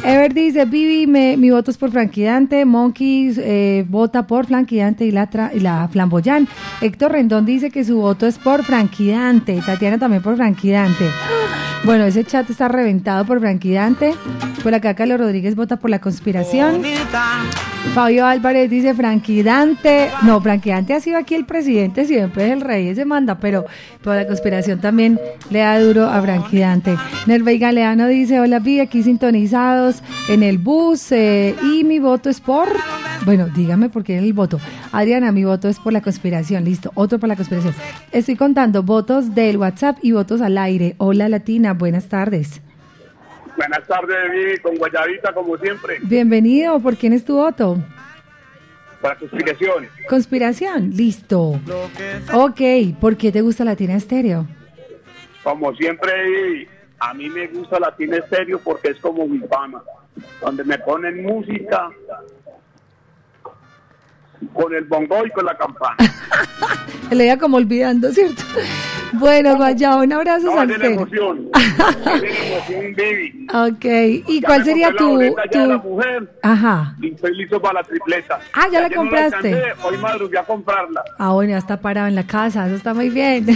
Ever 0.05 0.33
dice, 0.33 0.65
Vivi, 0.65 1.07
me- 1.07 1.37
mi 1.37 1.51
voto 1.51 1.71
es 1.71 1.77
por 1.77 1.91
Franquidante. 1.91 2.65
Monkeys 2.65 3.39
eh, 3.43 3.85
vota 3.89 4.27
por 4.27 4.47
Y 4.87 5.11
la, 5.11 5.29
tra- 5.29 5.51
y 5.55 5.61
la 5.61 5.89
Flamboyán. 5.89 6.47
Héctor 6.81 7.13
Rendón 7.13 7.45
dice 7.47 7.71
que 7.71 7.85
su 7.85 7.97
voto 7.97 8.27
es 8.27 8.39
por 8.39 8.63
Franquidante. 8.65 9.61
Tatiana 9.65 9.99
también 9.99 10.23
por 10.23 10.37
Franquidante. 10.37 11.09
Bueno, 11.85 12.05
ese 12.05 12.25
chat 12.25 12.49
está 12.51 12.69
reventado 12.69 13.25
por 13.25 13.41
Franquidante. 13.41 14.15
Por 14.63 14.75
acá 14.75 14.95
Carlos 14.95 15.19
Rodríguez 15.19 15.55
vota 15.55 15.77
por 15.77 15.91
la 15.91 16.01
conspiración. 16.01 16.83
Fabio 17.95 18.27
Álvarez 18.27 18.69
dice 18.69 18.95
Franquidante. 18.95 20.11
No, 20.23 20.41
Franquidante 20.41 20.95
ha 20.95 21.01
sido 21.01 21.19
aquí 21.19 21.35
el 21.35 21.47
presidente, 21.47 22.05
siempre 22.05 22.47
es 22.47 22.53
el 22.53 22.61
rey, 22.61 22.89
ese 22.89 23.05
manda, 23.05 23.39
pero 23.39 23.65
por 24.03 24.17
la 24.17 24.27
conspiración 24.27 24.81
también 24.81 25.21
le 25.51 25.61
da 25.61 25.79
duro 25.79 26.07
a 26.07 26.21
Franquidante. 26.21 26.97
Nervey 27.27 27.59
Galeano 27.59 28.09
dice, 28.09 28.41
hola, 28.41 28.59
vi 28.59 28.81
aquí 28.81 29.03
sintonizados 29.03 30.03
en 30.29 30.43
el 30.43 30.59
bus 30.59 31.13
eh, 31.13 31.55
y 31.63 31.85
mi 31.85 31.99
voto 31.99 32.29
es 32.29 32.41
por... 32.41 32.69
Bueno, 33.25 33.49
dígame 33.49 33.89
por 33.89 34.05
qué 34.05 34.19
es 34.19 34.23
el 34.23 34.33
voto. 34.35 34.61
Adriana, 34.93 35.33
mi 35.33 35.45
voto 35.45 35.69
es 35.69 35.81
por 35.81 35.93
la 35.93 36.01
conspiración. 36.01 36.65
Listo, 36.65 36.93
otro 36.95 37.19
por 37.19 37.29
la 37.29 37.35
conspiración. 37.35 37.75
Estoy 38.13 38.37
contando 38.37 38.85
votos 38.85 39.35
del 39.35 39.57
WhatsApp 39.57 39.99
y 40.01 40.13
votos 40.13 40.41
al 40.41 40.57
aire. 40.59 40.95
Hola, 40.99 41.29
Latina, 41.29 41.66
buenas 41.75 42.09
tardes. 42.09 42.61
Buenas 43.57 43.87
tardes, 43.87 44.31
Vivi, 44.31 44.59
con 44.59 44.77
Guayabita, 44.77 45.33
como 45.33 45.57
siempre. 45.57 45.99
Bienvenido. 46.03 46.79
¿Por 46.81 46.97
quién 46.97 47.13
es 47.13 47.25
tu 47.25 47.37
voto? 47.37 47.79
Para 49.01 49.17
conspiraciones. 49.17 49.91
Conspiración, 50.09 50.91
listo. 50.91 51.61
Ok, 52.33 52.61
¿por 53.01 53.17
qué 53.17 53.33
te 53.33 53.41
gusta 53.41 53.65
Latina 53.65 53.95
Estéreo? 53.95 54.47
Como 55.43 55.75
siempre, 55.75 56.13
Vivi, 56.25 56.69
a 56.99 57.15
mí 57.15 57.31
me 57.31 57.47
gusta 57.49 57.79
Latina 57.79 58.19
Estéreo 58.19 58.59
porque 58.59 58.89
es 58.89 58.99
como 58.99 59.27
mi 59.27 59.39
fama. 59.41 59.83
Donde 60.41 60.65
me 60.65 60.79
ponen 60.79 61.23
música 61.23 61.91
con 64.53 64.75
el 64.75 64.85
bongo 64.85 65.25
y 65.27 65.31
con 65.31 65.45
la 65.47 65.57
campana. 65.57 65.97
Le 67.11 67.27
iba 67.27 67.37
como 67.37 67.57
olvidando, 67.57 68.11
¿cierto? 68.13 68.43
Bueno, 69.13 69.57
Guayabo, 69.57 70.03
un 70.03 70.13
abrazo 70.13 70.47
No, 70.47 70.61
de 70.61 70.67
la 70.67 70.73
salsero. 70.75 70.91
emoción. 70.95 71.49
De 72.21 72.21
la 72.21 72.57
emoción, 72.57 72.95
Vivi. 72.97 73.47
Ok, 73.55 73.85
¿y 74.29 74.41
Ya 74.41 74.47
cuál 74.49 74.65
sería 74.65 74.91
la 74.91 74.97
tu, 74.97 75.17
de 75.19 75.31
la 75.31 75.81
tu... 75.81 75.89
mujer 75.89 76.31
Ajá. 76.43 76.97
y 77.01 77.13
estoy 77.15 77.37
listo 77.37 77.61
para 77.63 77.75
la 77.75 77.83
tripleta. 77.85 78.41
Ah, 78.53 78.67
¿ya 78.71 78.81
la 78.81 78.89
que 78.89 78.97
no 78.97 79.03
compraste? 79.03 79.37
alcancé, 79.55 79.87
hoy 79.87 79.99
madrugué 79.99 80.39
a 80.39 80.43
comprarla. 80.45 81.03
Ah, 81.19 81.31
bueno, 81.33 81.53
ya 81.53 81.59
está 81.59 81.81
parado 81.81 82.09
en 82.09 82.17
la 82.17 82.27
casa, 82.27 82.67
eso 82.67 82.75
está 82.75 82.93
muy 82.93 83.09
bien. 83.11 83.47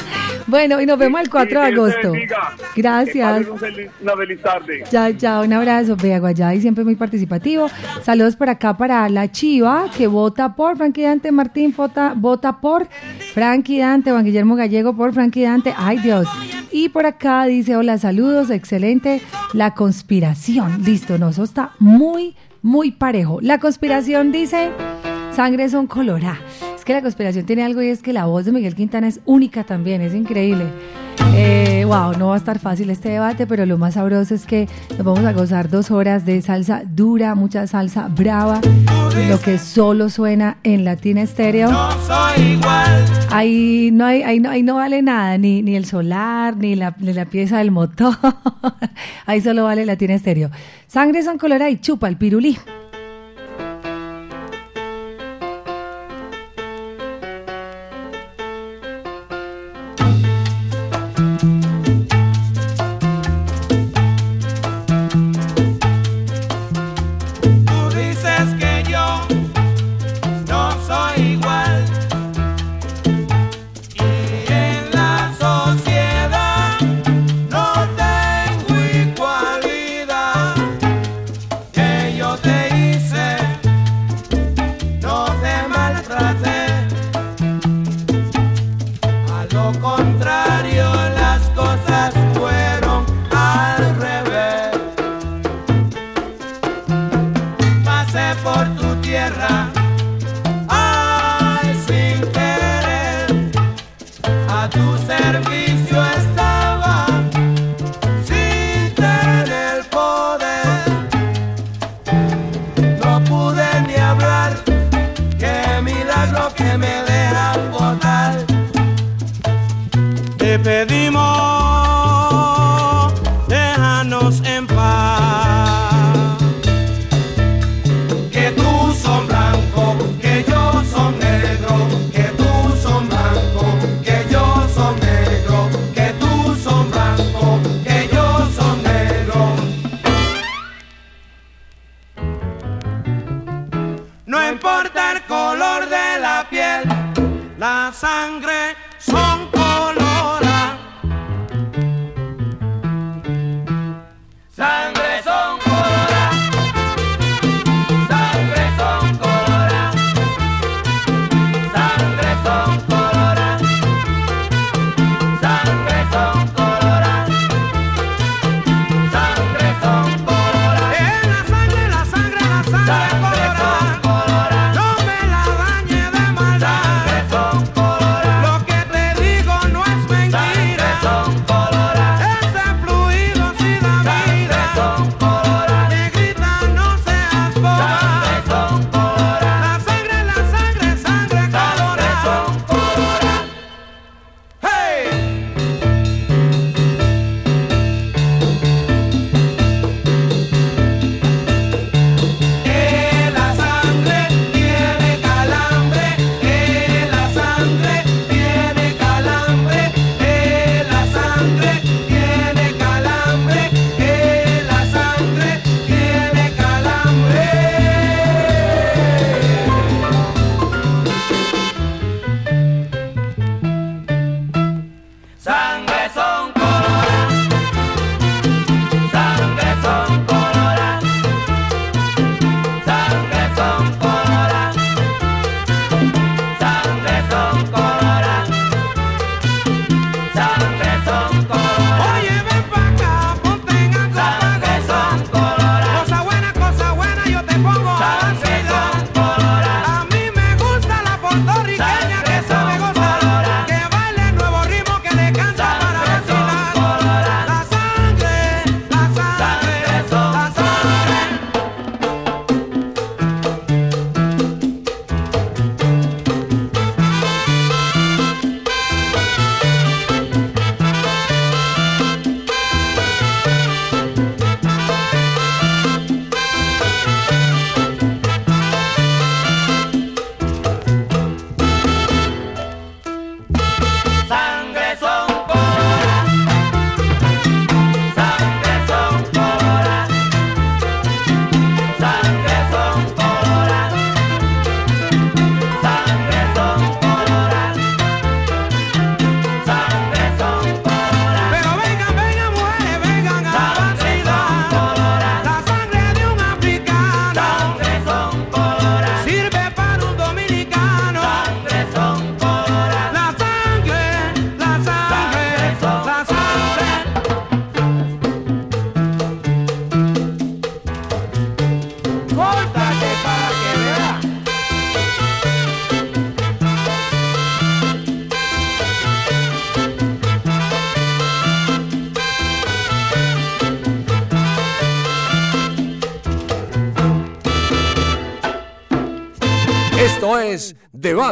bueno, 0.46 0.80
y 0.80 0.86
nos 0.86 0.98
vemos 0.98 1.20
el 1.20 1.28
4 1.30 1.60
de 1.62 1.66
Y 1.66 1.68
que 1.70 1.74
Dios 1.74 1.94
te 2.00 2.06
agosto. 2.06 2.36
Gracias. 2.76 3.48
Un 3.48 3.58
feliz- 3.58 3.90
una 4.00 4.16
feliz 4.16 4.40
tarde. 4.42 4.84
Ya, 4.92 5.10
ya, 5.10 5.40
un 5.40 5.52
abrazo, 5.52 5.96
Vea 5.96 6.20
Guayay, 6.20 6.60
siempre 6.60 6.84
muy 6.84 6.94
participativo. 6.94 7.68
Saludos 8.02 8.36
por 8.36 8.48
acá 8.48 8.76
para 8.76 9.08
la 9.08 9.30
Chiva, 9.30 9.86
que 9.96 10.06
vota 10.30 10.54
por 10.54 10.76
Frankie 10.76 11.02
Dante, 11.02 11.32
Martín 11.32 11.74
vota, 11.76 12.14
vota 12.16 12.60
por 12.60 12.86
Frankie 13.34 13.80
Dante, 13.80 14.12
Juan 14.12 14.24
Guillermo 14.24 14.54
Gallego 14.54 14.94
por 14.94 15.12
Frankie 15.12 15.42
Dante, 15.42 15.74
ay 15.76 15.98
Dios. 15.98 16.28
Y 16.70 16.90
por 16.90 17.04
acá 17.04 17.46
dice, 17.46 17.74
hola, 17.74 17.98
saludos, 17.98 18.48
excelente, 18.50 19.20
la 19.54 19.74
conspiración, 19.74 20.84
listo, 20.84 21.18
no, 21.18 21.30
está 21.30 21.72
muy, 21.80 22.36
muy 22.62 22.92
parejo. 22.92 23.40
La 23.40 23.58
conspiración 23.58 24.30
dice, 24.30 24.70
sangre 25.34 25.68
son 25.68 25.88
colorá. 25.88 26.38
Es 26.76 26.84
que 26.84 26.92
la 26.92 27.02
conspiración 27.02 27.44
tiene 27.44 27.64
algo 27.64 27.82
y 27.82 27.88
es 27.88 28.00
que 28.00 28.12
la 28.12 28.26
voz 28.26 28.44
de 28.44 28.52
Miguel 28.52 28.76
Quintana 28.76 29.08
es 29.08 29.18
única 29.24 29.64
también, 29.64 30.00
es 30.00 30.14
increíble. 30.14 30.66
Eh, 31.34 31.59
wow, 31.90 32.16
no 32.16 32.28
va 32.28 32.34
a 32.34 32.38
estar 32.38 32.60
fácil 32.60 32.88
este 32.90 33.08
debate, 33.08 33.48
pero 33.48 33.66
lo 33.66 33.76
más 33.76 33.94
sabroso 33.94 34.32
es 34.32 34.46
que 34.46 34.68
nos 34.90 35.02
vamos 35.02 35.24
a 35.24 35.32
gozar 35.32 35.68
dos 35.68 35.90
horas 35.90 36.24
de 36.24 36.40
salsa 36.40 36.82
dura, 36.86 37.34
mucha 37.34 37.66
salsa 37.66 38.06
brava, 38.06 38.60
lo 39.28 39.40
que 39.40 39.58
solo 39.58 40.08
suena 40.08 40.58
en 40.62 40.84
Latina 40.84 41.22
Estéreo. 41.22 41.68
soy 42.06 42.52
igual. 42.52 43.04
Ahí 43.32 43.90
no, 43.92 44.06
hay, 44.06 44.22
ahí 44.22 44.38
no, 44.38 44.50
ahí 44.50 44.62
no 44.62 44.76
vale 44.76 45.02
nada, 45.02 45.36
ni, 45.36 45.62
ni 45.62 45.74
el 45.74 45.84
solar, 45.84 46.56
ni 46.56 46.76
la, 46.76 46.94
ni 47.00 47.12
la 47.12 47.24
pieza 47.24 47.58
del 47.58 47.72
motor. 47.72 48.16
ahí 49.26 49.40
solo 49.40 49.64
vale 49.64 49.84
Latina 49.84 50.14
Estéreo. 50.14 50.48
Sangre 50.86 51.24
son 51.24 51.38
colorada 51.38 51.70
y 51.70 51.78
chupa 51.80 52.06
el 52.06 52.16
pirulí. 52.16 52.56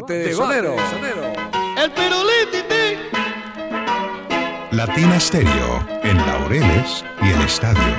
Debate 0.08 0.24
de 0.24 0.34
Sonero. 0.34 0.76
El 1.76 1.90
pirulititi. 1.90 2.96
Latina 4.70 5.20
Stereo 5.20 5.86
en 6.02 6.16
Laureles 6.16 7.04
y 7.20 7.28
el 7.28 7.42
Estadio. 7.42 7.97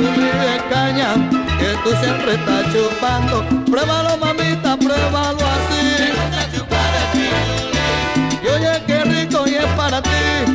De 0.00 0.58
caña 0.70 1.14
que 1.58 1.76
tú 1.82 1.90
siempre 2.00 2.34
estás 2.34 2.72
chupando. 2.72 3.44
Pruébalo 3.66 4.16
mamita, 4.16 4.76
pruébalo 4.76 5.44
así. 5.56 5.82
Me 5.98 6.10
gusta 6.16 6.42
chupar 6.52 6.92
el 7.00 7.06
pirulí. 7.12 8.42
Y 8.42 8.48
oye 8.48 8.82
qué 8.86 9.04
rico 9.04 9.44
y 9.46 9.54
es 9.56 9.66
para 9.76 10.02
ti. 10.02 10.10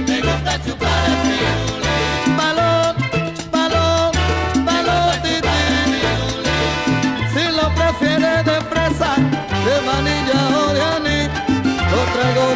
Me 0.07 0.21
gusta 0.21 0.61
chupar 0.63 1.05
el 1.09 1.15
pirulí. 1.21 1.84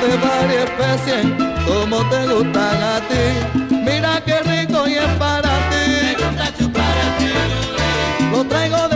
De 0.02 0.16
varias 0.18 0.70
especies, 0.70 1.26
como 1.68 1.98
te 2.10 2.26
gustan 2.28 2.84
a 2.84 3.02
ti. 3.10 3.76
Mira 3.76 4.22
qué 4.26 4.40
rico 4.42 4.88
y 4.88 4.94
es 4.94 5.08
para 5.18 5.50
ti. 5.70 5.86
Me 6.04 6.14
gusta 6.14 6.54
chupar 6.58 6.96
pirulí. 7.18 8.32
Lo 8.32 8.46
traigo 8.46 8.88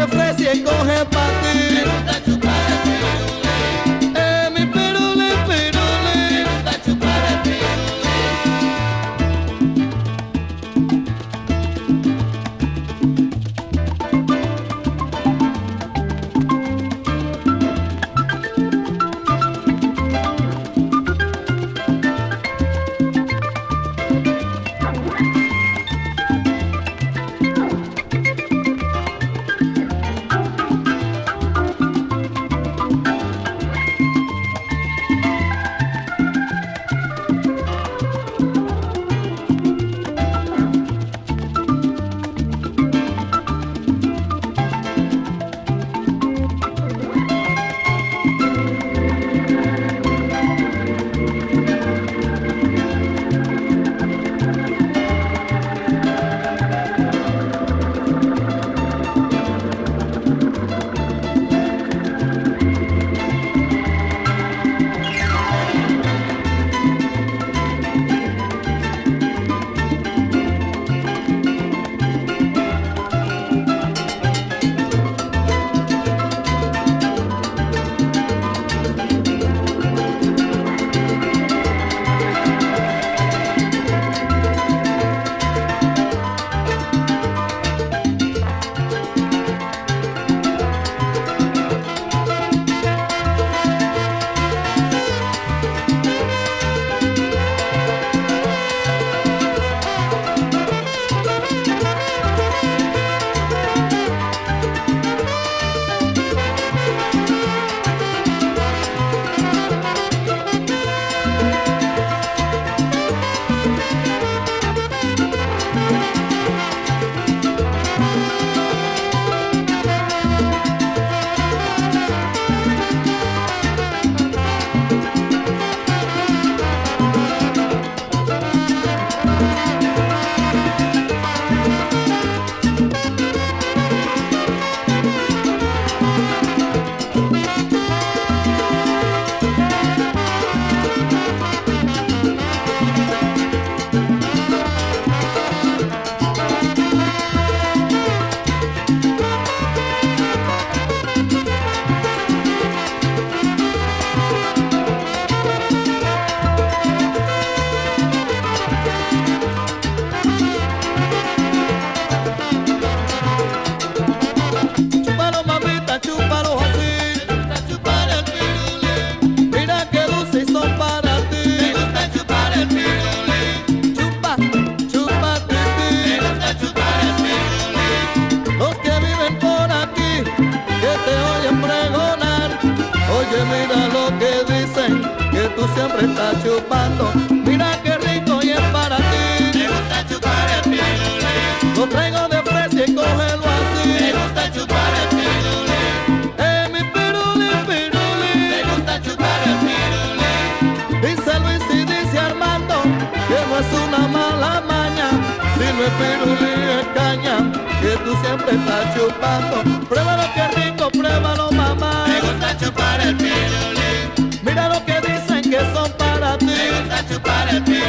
que 183.34 183.44
mira 183.46 183.88
lo 183.88 184.06
que 184.20 184.32
dicen, 184.54 185.02
que 185.32 185.44
tú 185.56 185.68
siempre 185.76 186.06
estás 186.06 186.44
chupando. 186.44 187.12
Mira 187.30 187.80
qué 187.84 187.98
rico 187.98 188.40
y 188.44 188.52
es 188.52 188.62
para 188.72 188.98
ti. 188.98 189.58
Me 189.58 189.68
gusta 189.68 190.06
chupar 190.08 190.50
el 190.56 190.62
pirulín. 190.70 191.74
Lo 191.76 191.88
traigo 191.88 192.28
de 192.28 192.42
precio 192.44 192.84
y 192.86 192.96
cógelo 192.96 193.46
así. 193.58 193.90
Me 194.02 194.12
gusta 194.20 194.52
chupar 194.54 194.92
el 195.02 195.08
pirulín. 195.18 196.34
Eh, 196.38 196.70
mi 196.74 196.82
pirulín, 196.94 197.60
pirulín. 197.70 198.50
Me 198.54 198.62
gusta 198.70 199.02
chupar 199.02 199.40
el 199.52 199.58
pirulín. 199.66 201.02
Dice 201.02 201.40
Luis 201.44 201.64
y 201.72 201.86
dice 201.86 202.20
Armando, 202.20 202.84
que 203.30 203.40
no 203.50 203.56
es 203.64 203.70
una 203.88 204.08
mala 204.10 204.62
maña. 204.68 205.10
Si 205.58 205.66
no 205.76 205.82
es 205.90 205.94
pirulín, 206.00 206.64
es 206.78 206.86
caña 206.94 207.63
que 207.84 207.98
tú 207.98 208.16
siempre 208.24 208.52
estás 208.56 208.96
chupando. 208.96 209.56
Pruébalo 209.90 210.24
que 210.34 210.48
rico, 210.62 210.90
pruébalo 210.90 211.52
mamá. 211.52 212.06
Me 212.08 212.22
gusta 212.22 212.58
chupar 212.58 213.02
el 213.02 213.16
pirulí. 213.18 213.94
Mira 214.42 214.70
lo 214.70 214.86
que 214.86 215.02
dicen 215.02 215.42
que 215.52 215.60
son 215.74 215.92
para 215.98 216.38
ti. 216.38 216.46
Me 216.46 216.80
gusta 216.80 217.06
chupar 217.10 217.50
el 217.50 217.64
pirulí. 217.64 217.83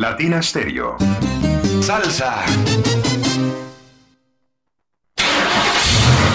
Latina 0.00 0.40
Stereo. 0.40 0.96
Salsa. 1.82 2.32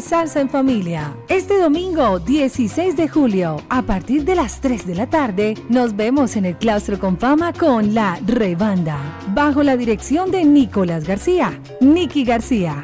Salsa 0.00 0.40
en 0.40 0.50
familia. 0.50 1.16
Este 1.28 1.58
domingo 1.58 2.18
16 2.18 2.96
de 2.96 3.08
julio, 3.08 3.62
a 3.68 3.82
partir 3.82 4.24
de 4.24 4.34
las 4.34 4.60
3 4.60 4.86
de 4.86 4.94
la 4.94 5.06
tarde, 5.08 5.54
nos 5.68 5.96
vemos 5.96 6.36
en 6.36 6.44
el 6.44 6.56
Claustro 6.56 6.98
con 6.98 7.18
Fama 7.18 7.52
con 7.52 7.94
la 7.94 8.18
Rebanda, 8.26 8.98
bajo 9.34 9.62
la 9.62 9.76
dirección 9.76 10.30
de 10.30 10.44
Nicolás 10.44 11.06
García, 11.06 11.60
Nicky 11.80 12.24
García. 12.24 12.82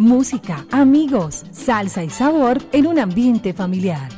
Música, 0.00 0.64
amigos, 0.70 1.44
salsa 1.52 2.02
y 2.04 2.10
sabor 2.10 2.58
en 2.72 2.86
un 2.86 2.98
ambiente 2.98 3.52
familiar. 3.52 4.17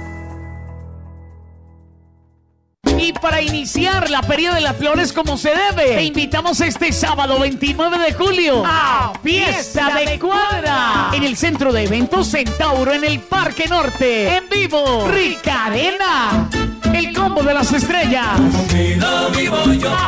Y 3.01 3.13
para 3.13 3.41
iniciar 3.41 4.11
la 4.11 4.21
Feria 4.21 4.53
de 4.53 4.61
las 4.61 4.77
Flores 4.77 5.11
como 5.11 5.35
se 5.35 5.49
debe, 5.49 5.95
te 5.95 6.03
invitamos 6.03 6.61
este 6.61 6.93
sábado 6.93 7.39
29 7.39 7.97
de 7.97 8.13
julio 8.13 8.63
a 8.63 9.13
Fiesta 9.23 9.95
de 9.95 10.19
Cuadra 10.19 11.09
en 11.11 11.23
el 11.23 11.35
centro 11.35 11.73
de 11.73 11.85
eventos 11.85 12.29
Centauro 12.29 12.93
en 12.93 13.03
el 13.03 13.19
Parque 13.21 13.67
Norte. 13.67 14.37
En 14.37 14.47
vivo, 14.49 15.07
Ricarena. 15.07 16.47
El 16.93 17.11
combo 17.11 17.41
de 17.41 17.55
las 17.55 17.73
estrellas. 17.73 18.39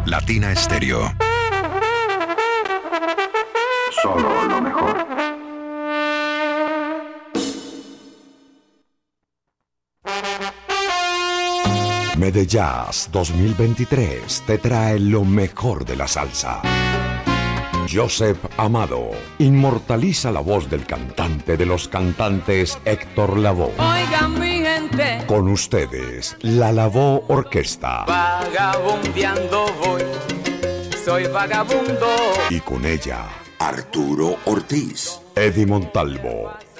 Latina 0.05 0.53
Stereo. 0.57 1.13
Solo 4.03 4.43
lo 4.43 4.61
mejor. 4.61 5.06
Medellas 12.17 13.09
2023 13.11 14.43
te 14.47 14.57
trae 14.57 14.99
lo 14.99 15.23
mejor 15.23 15.85
de 15.85 15.95
la 15.95 16.07
salsa. 16.07 16.61
Joseph 17.93 18.39
Amado 18.57 19.11
inmortaliza 19.37 20.31
la 20.31 20.39
voz 20.41 20.67
del 20.69 20.85
cantante 20.85 21.55
de 21.57 21.65
los 21.65 21.87
cantantes 21.87 22.79
Héctor 22.85 23.37
Lavoe. 23.37 23.71
Oigan 23.77 24.39
mi 24.39 24.63
gente, 24.63 25.23
Con 25.27 25.47
ustedes, 25.47 26.35
la 26.41 26.71
Lavoe 26.71 27.21
Orquesta. 27.27 28.03
vagabundeando 28.05 29.65
voy, 29.85 30.01
soy 31.05 31.27
vagabundo. 31.27 32.07
Y 32.49 32.59
con 32.61 32.83
ella, 32.83 33.25
Arturo 33.59 34.37
Ortiz, 34.45 35.19
Eddie 35.35 35.65
Montalvo, 35.67 36.51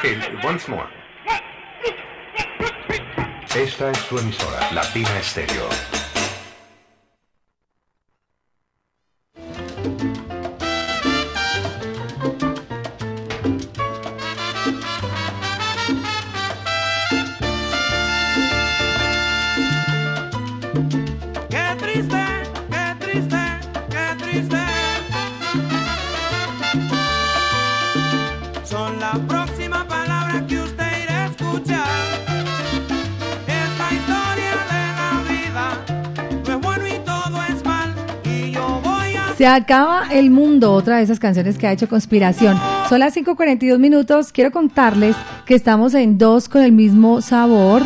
Ok, 0.00 0.06
once 0.42 0.70
more. 0.70 0.88
Esta 3.54 3.90
es 3.90 3.98
su 3.98 4.18
emisora, 4.18 4.72
Latina 4.72 5.22
Stereo. 5.22 5.68
Se 39.40 39.46
acaba 39.46 40.02
el 40.12 40.28
mundo, 40.28 40.70
otra 40.74 40.98
de 40.98 41.04
esas 41.04 41.18
canciones 41.18 41.56
que 41.56 41.66
ha 41.66 41.72
hecho 41.72 41.88
Conspiración. 41.88 42.60
Son 42.90 43.00
las 43.00 43.16
5.42 43.16 43.78
minutos. 43.78 44.32
Quiero 44.32 44.50
contarles 44.50 45.16
que 45.46 45.54
estamos 45.54 45.94
en 45.94 46.18
dos 46.18 46.50
con 46.50 46.62
el 46.62 46.72
mismo 46.72 47.22
sabor, 47.22 47.80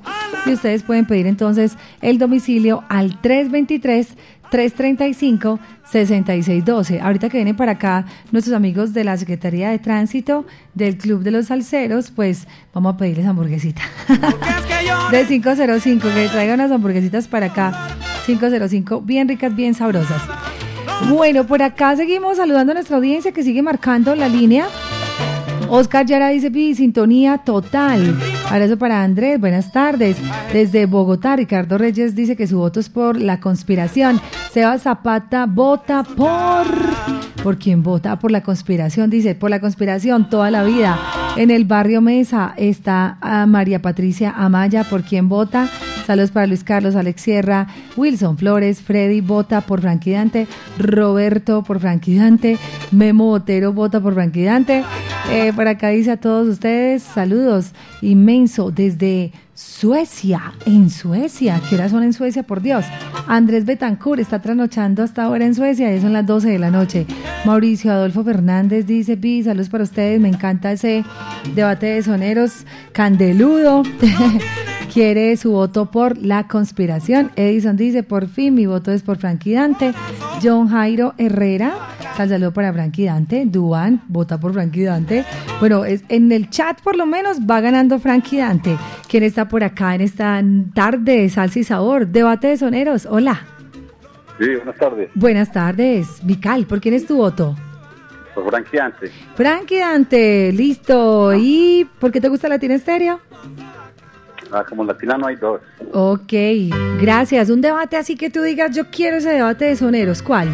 Y 0.47 0.55
ustedes 0.55 0.83
pueden 0.83 1.05
pedir 1.05 1.27
entonces 1.27 1.77
el 2.01 2.19
domicilio 2.19 2.83
al 2.89 3.21
323 3.21 4.17
335-6612. 4.51 7.01
Ahorita 7.01 7.29
que 7.29 7.39
vienen 7.39 7.57
para 7.57 7.73
acá 7.73 8.05
nuestros 8.33 8.55
amigos 8.55 8.93
de 8.93 9.05
la 9.05 9.17
Secretaría 9.17 9.71
de 9.71 9.79
Tránsito 9.79 10.45
del 10.75 10.99
Club 10.99 11.23
de 11.23 11.31
los 11.31 11.47
Salceros, 11.47 12.11
pues 12.11 12.47
vamos 12.75 12.95
a 12.95 12.97
pedirles 12.97 13.27
hamburguesita. 13.27 13.83
de 15.11 15.27
505, 15.27 16.09
que 16.15 16.29
traigan 16.29 16.61
unas 16.61 16.73
hamburguesitas 16.73 17.29
para 17.29 17.47
acá. 17.47 17.97
505, 18.27 19.01
bien 19.01 19.29
ricas, 19.29 19.55
bien 19.55 19.75
sabrosas. 19.75 20.21
Bueno, 21.09 21.47
por 21.47 21.63
acá 21.63 21.97
seguimos 21.97 22.37
saludando 22.37 22.73
a 22.73 22.75
nuestra 22.75 22.97
audiencia 22.97 23.33
que 23.33 23.43
sigue 23.43 23.63
marcando 23.63 24.15
la 24.15 24.29
línea. 24.29 24.67
Oscar 25.69 26.05
Yara 26.05 26.29
dice, 26.29 26.51
"Pi, 26.51 26.75
sintonía 26.75 27.39
total. 27.39 28.19
Abrazo 28.51 28.79
para 28.79 29.05
Andrés, 29.05 29.39
buenas 29.39 29.71
tardes. 29.71 30.17
Desde 30.53 30.87
Bogotá, 30.87 31.37
Ricardo 31.37 31.79
Reyes 31.79 32.17
dice 32.17 32.35
que 32.35 32.49
su 32.49 32.59
voto 32.59 32.81
es 32.81 32.89
por 32.89 33.21
la 33.21 33.39
conspiración. 33.39 34.21
Seba 34.53 34.77
Zapata 34.77 35.47
vota 35.47 36.03
por... 36.03 36.67
¿Por 37.43 37.57
quién 37.59 37.83
vota? 37.83 38.19
Por 38.19 38.31
la 38.31 38.43
conspiración, 38.43 39.09
dice, 39.09 39.35
por 39.35 39.49
la 39.49 39.61
conspiración 39.61 40.29
toda 40.29 40.51
la 40.51 40.63
vida. 40.63 40.99
En 41.39 41.51
el 41.51 41.65
barrio 41.65 42.03
Mesa 42.03 42.53
está 42.59 43.17
a 43.23 43.47
María 43.47 43.81
Patricia 43.81 44.31
Amaya, 44.37 44.85
¿por 44.85 45.03
quién 45.03 45.31
vota? 45.31 45.67
Saludos 46.07 46.33
para 46.33 46.47
Luis 46.47 46.65
Carlos, 46.65 46.97
Alex 46.97 47.23
Sierra, 47.23 47.69
Wilson 47.97 48.37
Flores, 48.37 48.83
Freddy 48.83 49.23
vota 49.23 49.63
por 49.63 49.81
Franquidante, 49.81 50.49
Roberto 50.79 51.63
por 51.63 51.81
Franquidante, 51.81 52.59
Memo 52.91 53.27
Botero 53.27 53.73
vota 53.73 54.01
por 54.01 54.15
Franquidante. 54.15 54.85
Eh, 55.31 55.53
por 55.55 55.67
acá 55.67 55.89
dice 55.89 56.11
a 56.11 56.17
todos 56.19 56.47
ustedes, 56.47 57.03
saludos 57.03 57.73
inmenso 58.03 58.71
desde 58.71 59.33
Suecia, 59.61 60.55
en 60.65 60.89
Suecia. 60.89 61.61
¿Qué 61.69 61.75
horas 61.75 61.91
son 61.91 62.03
en 62.03 62.15
Suecia? 62.15 62.45
Por 62.45 62.63
Dios. 62.63 62.87
Andrés 63.29 63.67
Betancourt 63.67 64.19
está 64.19 64.41
trasnochando 64.41 65.03
hasta 65.03 65.25
ahora 65.25 65.45
en 65.45 65.55
Suecia 65.55 65.95
y 65.95 66.01
son 66.01 66.15
las 66.15 66.25
12 66.25 66.49
de 66.49 66.59
la 66.59 66.71
noche. 66.71 67.07
Mauricio 67.45 67.93
Adolfo 67.93 68.25
Fernández 68.25 68.87
dice, 68.87 69.19
Pi, 69.19 69.43
saludos 69.43 69.69
para 69.69 69.85
ustedes, 69.85 70.19
me 70.19 70.29
encanta 70.29 70.73
ese 70.73 71.05
debate 71.55 71.87
de 71.87 72.03
soneros 72.03 72.65
candeludo. 72.93 73.83
Quiere 74.93 75.37
su 75.37 75.53
voto 75.53 75.91
por 75.91 76.19
la 76.19 76.49
conspiración. 76.49 77.31
Edison 77.37 77.77
dice, 77.77 78.03
por 78.03 78.27
fin 78.27 78.55
mi 78.55 78.67
voto 78.67 78.91
es 78.91 79.03
por 79.03 79.19
Frankie 79.19 79.55
Dante. 79.55 79.93
John 80.43 80.69
Jairo 80.69 81.15
Herrera, 81.17 81.75
sal 82.17 82.29
saludo 82.29 82.53
para 82.53 82.73
Frankie 82.73 83.05
Dante. 83.05 83.45
Duan, 83.47 84.03
vota 84.09 84.41
por 84.41 84.53
Frankie 84.53 84.83
Dante. 84.83 85.25
Bueno, 85.61 85.85
es, 85.85 86.03
en 86.09 86.33
el 86.33 86.51
chat 86.51 86.81
por 86.83 86.97
lo 86.97 87.07
menos 87.07 87.39
va 87.41 87.61
ganando 87.61 88.01
Frankie 88.01 88.39
Dante. 88.39 88.77
¿Quién 89.09 89.23
está 89.23 89.49
por 89.49 89.63
acá 89.63 89.95
en 89.95 90.01
esta 90.01 90.43
tarde 90.75 91.23
de 91.23 91.29
salsa 91.29 91.61
y 91.61 91.65
sabor? 91.65 92.09
Debate 92.09 92.49
de 92.49 92.57
soneros. 92.57 93.07
Hola. 93.07 93.47
Sí, 94.41 94.57
buenas 94.57 94.77
tardes. 94.77 95.11
Buenas 95.15 95.53
tardes. 95.53 96.09
Vical, 96.25 96.67
¿por 96.67 96.81
quién 96.81 96.95
es 96.95 97.07
tu 97.07 97.17
voto? 97.17 97.55
Por 98.35 98.49
Frankie 98.49 98.77
Dante. 98.77 99.11
Frankie 99.37 99.79
Dante, 99.79 100.53
listo. 100.53 101.33
¿Y 101.37 101.87
por 102.01 102.11
qué 102.11 102.21
te 102.21 102.29
gusta 102.29 102.49
Latina 102.49 102.75
Estéreo? 102.75 103.21
Ah, 104.53 104.65
como 104.69 104.85
latina 104.85 105.17
no 105.17 105.27
hay 105.27 105.37
dos. 105.37 105.61
Ok, 105.93 106.33
gracias. 107.01 107.51
Un 107.51 107.61
debate 107.61 107.97
así 107.97 108.17
que 108.17 108.31
tú 108.31 108.43
digas, 108.43 108.75
yo 108.75 108.85
quiero 108.91 109.19
ese 109.19 109.31
debate 109.31 109.67
de 109.67 109.77
soneros. 109.77 110.23
¿Cuál? 110.23 110.49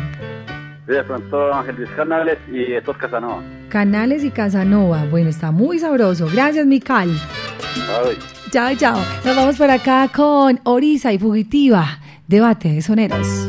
Sí, 0.86 0.92
de 0.92 1.02
pronto 1.02 1.52
Ángel 1.52 1.76
Luis 1.76 1.90
Canales 1.90 2.38
y 2.52 2.72
estos 2.72 2.96
Casanova. 2.96 3.42
Canales 3.68 4.22
y 4.24 4.30
Casanova. 4.30 5.04
Bueno, 5.10 5.30
está 5.30 5.50
muy 5.50 5.78
sabroso. 5.78 6.28
Gracias, 6.32 6.66
Mical. 6.66 7.10
Ay. 7.10 8.18
Chao, 8.50 8.74
chao. 8.76 8.98
Nos 9.24 9.36
vamos 9.36 9.56
por 9.56 9.70
acá 9.70 10.08
con 10.14 10.60
Orisa 10.64 11.12
y 11.12 11.18
Fugitiva. 11.18 11.98
Debate 12.28 12.68
de 12.72 12.82
soneros. 12.82 13.48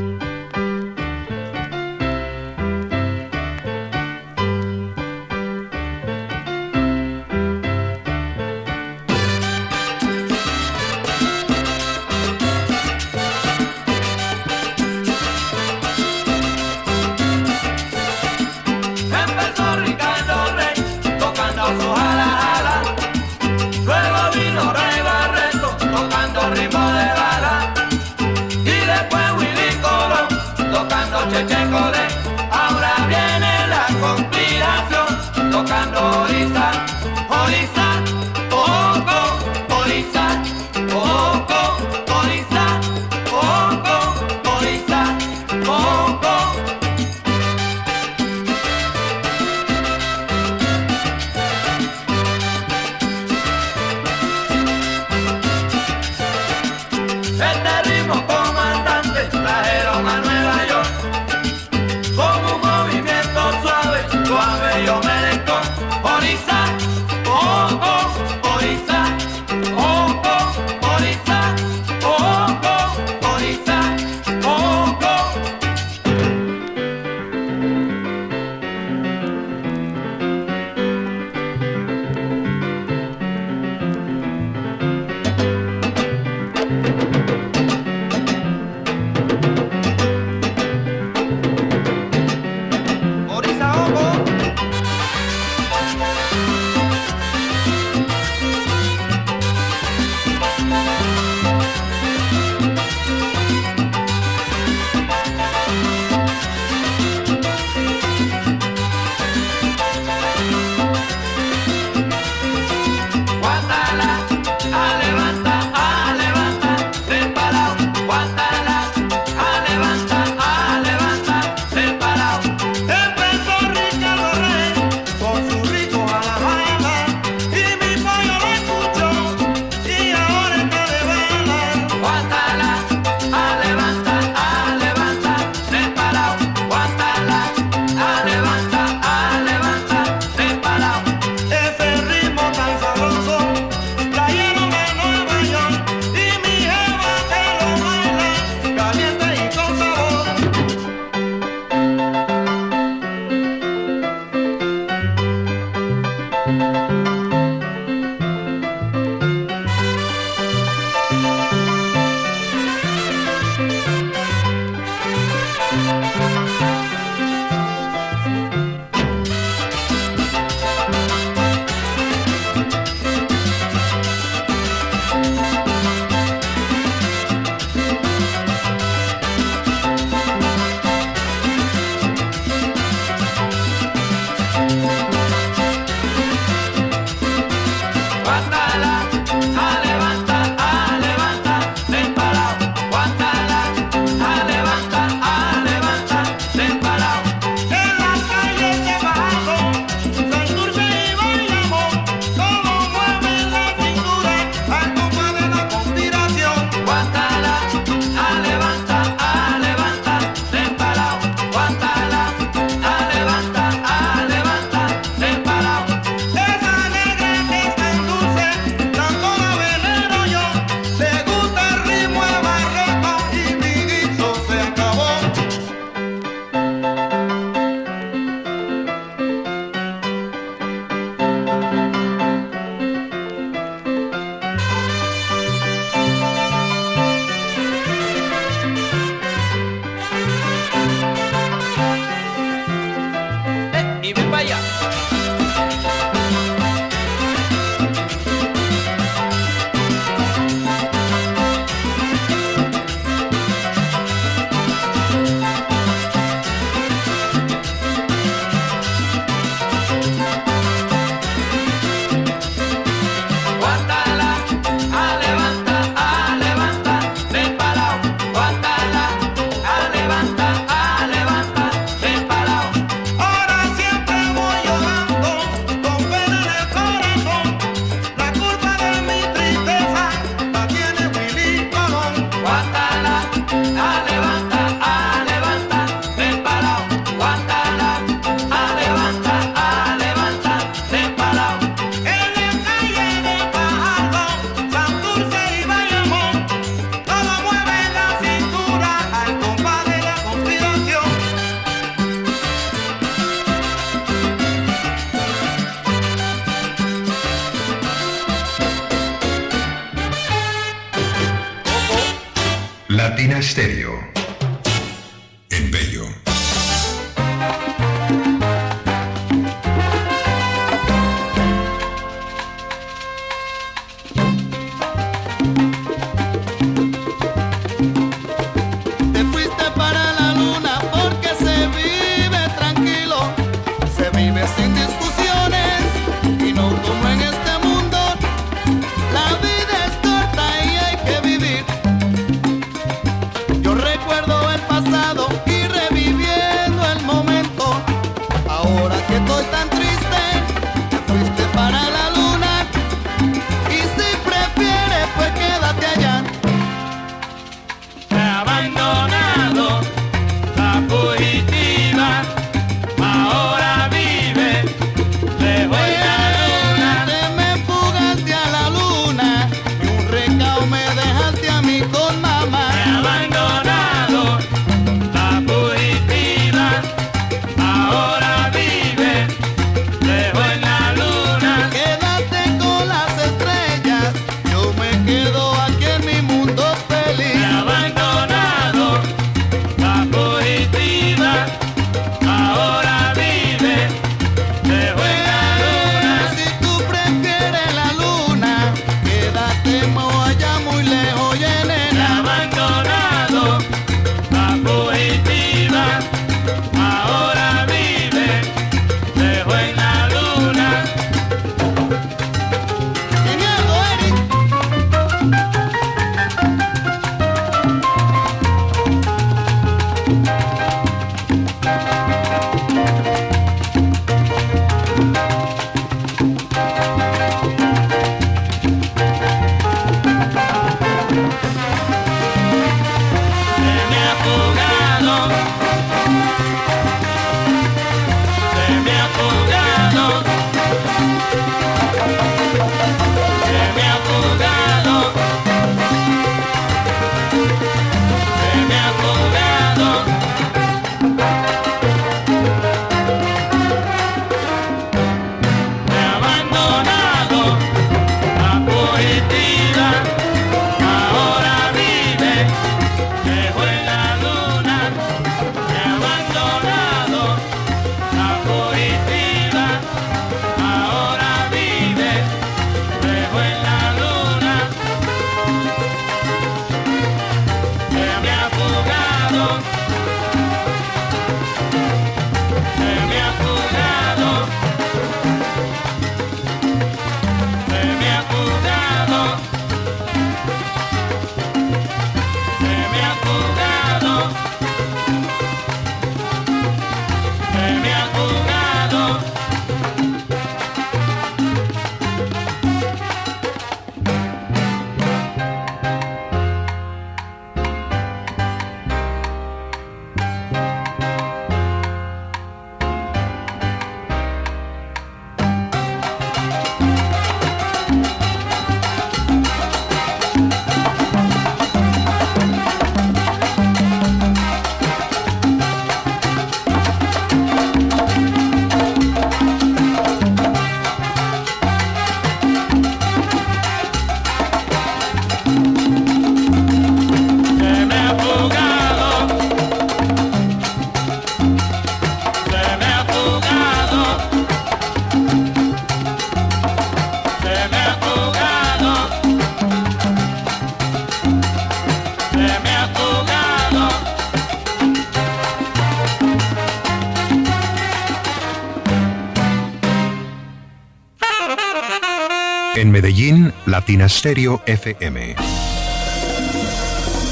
Stereo 564.06 564.62
FM. 564.66 565.36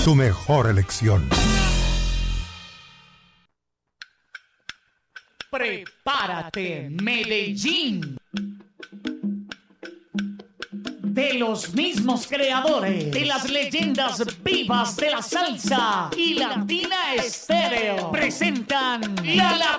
Tu 0.03 0.15
mejor 0.15 0.67
elección. 0.69 1.29
Prepárate, 5.49 6.89
Medellín. 6.89 8.17
De 11.01 11.33
los 11.35 11.73
mismos 11.73 12.27
creadores 12.27 13.11
de 13.11 13.25
las 13.25 13.49
leyendas 13.49 14.21
vivas 14.43 14.97
de 14.97 15.11
la 15.11 15.21
salsa 15.21 16.09
y 16.17 16.33
Latina 16.33 17.15
Estéreo 17.15 18.11
presentan 18.11 19.15
la 19.23 19.74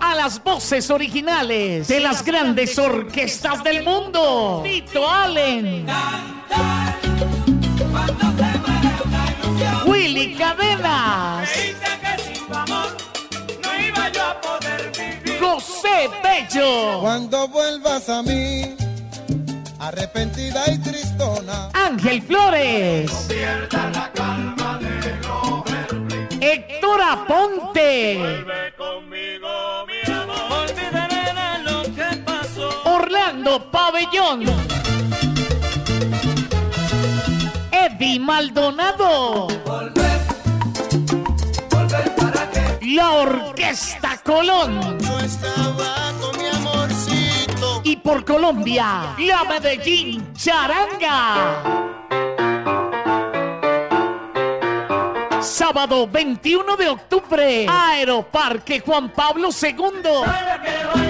A 0.00 0.14
las 0.14 0.42
voces 0.42 0.90
originales 0.90 1.88
de 1.88 2.00
las 2.00 2.24
grandes 2.24 2.78
orquestas 2.78 3.62
del 3.62 3.84
mundo. 3.84 4.62
Tito 4.64 5.06
Allen. 5.06 5.86
Willy 9.84 10.34
Cadenas. 10.36 11.50
José 15.38 16.08
Bello. 16.22 17.00
Cuando 17.02 17.46
vuelvas 17.48 18.08
a 18.08 18.22
mí, 18.22 18.74
arrepentida 19.80 20.64
y 20.72 20.78
tristona. 20.78 21.68
Ángel 21.74 22.22
Flores. 22.22 23.28
Héctor 26.40 27.02
Aponte. 27.02 28.57
Maldonado. 38.38 39.48
La 42.82 43.10
Orquesta 43.10 44.16
Colón. 44.22 44.96
Y 47.82 47.96
por 47.96 48.24
Colombia, 48.24 49.16
la 49.18 49.42
Medellín 49.42 50.32
Charanga. 50.34 51.64
Sábado 55.40 56.06
21 56.06 56.76
de 56.76 56.88
octubre, 56.90 57.66
Aeroparque 57.68 58.78
Juan 58.78 59.10
Pablo 59.10 59.48
II. 59.48 61.07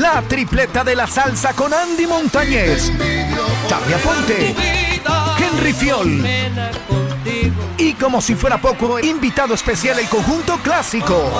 La 0.00 0.22
tripleta 0.22 0.82
de 0.82 0.96
la 0.96 1.06
salsa 1.06 1.52
con 1.52 1.74
Andy 1.74 2.06
Montañez, 2.06 2.90
Charlie 3.68 3.94
Aponte, 3.94 4.56
Henry 5.38 5.74
Fiol. 5.74 6.26
Y 7.76 7.92
como 7.92 8.22
si 8.22 8.34
fuera 8.34 8.58
poco, 8.58 8.98
invitado 8.98 9.52
especial 9.52 9.98
el 9.98 10.08
conjunto 10.08 10.56
clásico. 10.62 11.30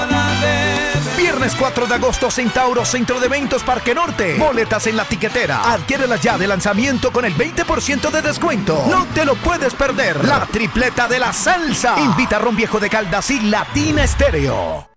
Viernes 1.16 1.56
4 1.58 1.86
de 1.86 1.94
agosto, 1.94 2.30
Centauro, 2.30 2.84
Centro 2.84 3.18
de 3.18 3.26
Eventos, 3.28 3.62
Parque 3.62 3.94
Norte. 3.94 4.36
Boletas 4.36 4.86
en 4.88 4.98
la 4.98 5.06
tiquetera. 5.06 5.72
Adquiérelas 5.72 6.20
ya 6.20 6.36
de 6.36 6.46
lanzamiento 6.46 7.12
con 7.12 7.24
el 7.24 7.34
20% 7.34 8.10
de 8.10 8.20
descuento. 8.20 8.84
No 8.90 9.06
te 9.14 9.24
lo 9.24 9.36
puedes 9.36 9.72
perder. 9.72 10.22
La 10.22 10.44
tripleta 10.44 11.08
de 11.08 11.18
la 11.18 11.32
salsa. 11.32 11.98
Invita 11.98 12.36
a 12.36 12.40
Ron 12.40 12.56
Viejo 12.56 12.78
de 12.78 12.90
Caldas 12.90 13.30
y 13.30 13.40
Latina 13.40 14.04
Estéreo. 14.04 14.89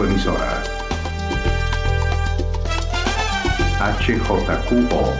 Su 0.00 0.04
emisora. 0.04 0.62
HJQO 3.98 5.14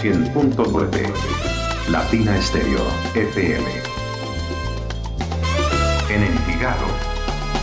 100.9 0.00 1.90
Latina 1.90 2.36
Estéreo 2.38 2.80
FM. 3.14 3.64
En 6.10 6.22
Envigado, 6.22 6.86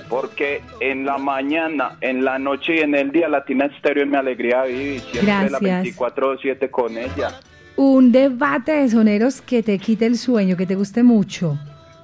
Porque 0.09 0.62
en 0.80 1.07
la 1.07 1.16
mañana, 1.16 1.97
en 2.01 2.24
la 2.24 2.41
noche 2.41 2.74
y 2.74 2.78
en 2.80 2.97
el 2.97 3.12
día 3.12 3.28
Latina 3.28 3.66
Estéreo 3.66 4.03
es 4.03 4.11
mi 4.11 4.16
alegría, 4.16 4.64
Vivi. 4.64 4.99
Siempre 4.99 5.49
la 5.49 5.61
Gracias. 5.61 5.97
24-7 5.97 6.70
con 6.70 6.99
ella. 6.99 7.39
Un 7.76 8.11
debate 8.11 8.72
de 8.72 8.89
soneros 8.89 9.41
que 9.41 9.62
te 9.62 9.78
quite 9.78 10.07
el 10.07 10.18
sueño, 10.18 10.57
que 10.57 10.66
te 10.66 10.74
guste 10.74 11.05
mucho. 11.05 11.57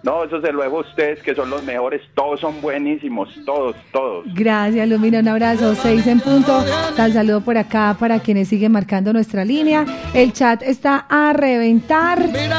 No, 0.02 0.24
eso 0.24 0.40
se 0.40 0.50
luego 0.50 0.80
ustedes 0.80 1.22
que 1.22 1.32
son 1.34 1.48
los 1.48 1.62
mejores, 1.62 2.02
todos 2.14 2.40
son 2.40 2.60
buenísimos, 2.60 3.28
todos, 3.46 3.76
todos. 3.92 4.24
Gracias, 4.34 4.88
Lumina, 4.88 5.20
un 5.20 5.28
abrazo. 5.28 5.76
Seis 5.76 6.06
en 6.08 6.18
punto. 6.18 6.64
Sal 6.96 7.12
saludo 7.12 7.40
por 7.42 7.56
acá 7.56 7.96
para 7.98 8.18
quienes 8.18 8.48
siguen 8.48 8.72
marcando 8.72 9.12
nuestra 9.12 9.44
línea. 9.44 9.86
El 10.12 10.32
chat 10.32 10.60
está 10.62 11.06
a 11.08 11.32
reventar. 11.32 12.18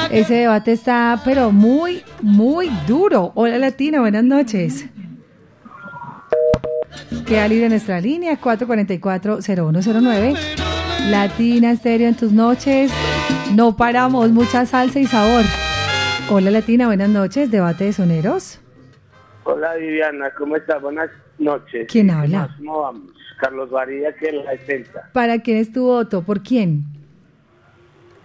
Ese 0.10 0.36
debate 0.36 0.72
está, 0.72 1.20
pero 1.26 1.52
muy, 1.52 2.02
muy 2.22 2.70
duro. 2.88 3.34
Hola, 3.36 3.58
Latina, 3.58 4.00
buenas 4.00 4.24
noches. 4.24 4.86
Queda 7.26 7.50
libre 7.50 7.68
nuestra 7.68 8.00
línea 8.00 8.40
444-0109. 8.40 10.38
Latina 11.10 11.72
Estéreo 11.72 12.08
en 12.08 12.16
tus 12.16 12.32
noches. 12.32 12.90
No 13.54 13.76
paramos, 13.76 14.32
mucha 14.32 14.66
salsa 14.66 15.00
y 15.00 15.08
sabor. 15.08 15.44
Hola 16.30 16.52
Latina, 16.52 16.88
buenas 16.88 17.10
noches. 17.10 17.52
Debate 17.52 17.86
de 17.86 17.94
soneros. 17.94 18.60
Hola 19.44 19.76
Viviana, 19.76 20.32
¿cómo 20.38 20.56
estás? 20.56 20.82
Buenas 20.82 21.10
noches. 21.38 21.88
¿Quién 21.92 22.10
habla? 22.10 22.50
¿Cómo 22.58 22.82
vamos? 22.82 23.12
Carlos 23.40 23.70
Varilla, 23.70 24.14
que 24.16 24.28
es 24.30 24.34
la 24.34 24.52
defensa. 24.52 25.10
¿Para 25.12 25.40
quién 25.42 25.58
es 25.58 25.72
tu 25.74 25.84
voto? 25.84 26.24
¿Por 26.24 26.42
quién? 26.42 26.84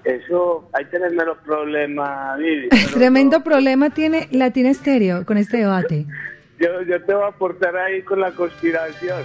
Eso, 0.05 0.71
ahí 0.73 0.85
tenés 0.87 1.13
menos 1.13 1.37
problemas, 1.45 2.39
Vivi. 2.39 2.69
Tremendo 2.95 3.43
problema 3.43 3.91
tiene 3.91 4.29
Latina 4.31 4.71
Estéreo 4.71 5.27
con 5.27 5.37
este 5.37 5.59
debate. 5.59 6.07
Yo, 6.61 6.83
yo 6.83 7.01
te 7.05 7.15
voy 7.15 7.23
a 7.23 7.29
aportar 7.29 7.77
ahí 7.77 8.03
con 8.03 8.19
la 8.21 8.33
conspiración. 8.33 9.23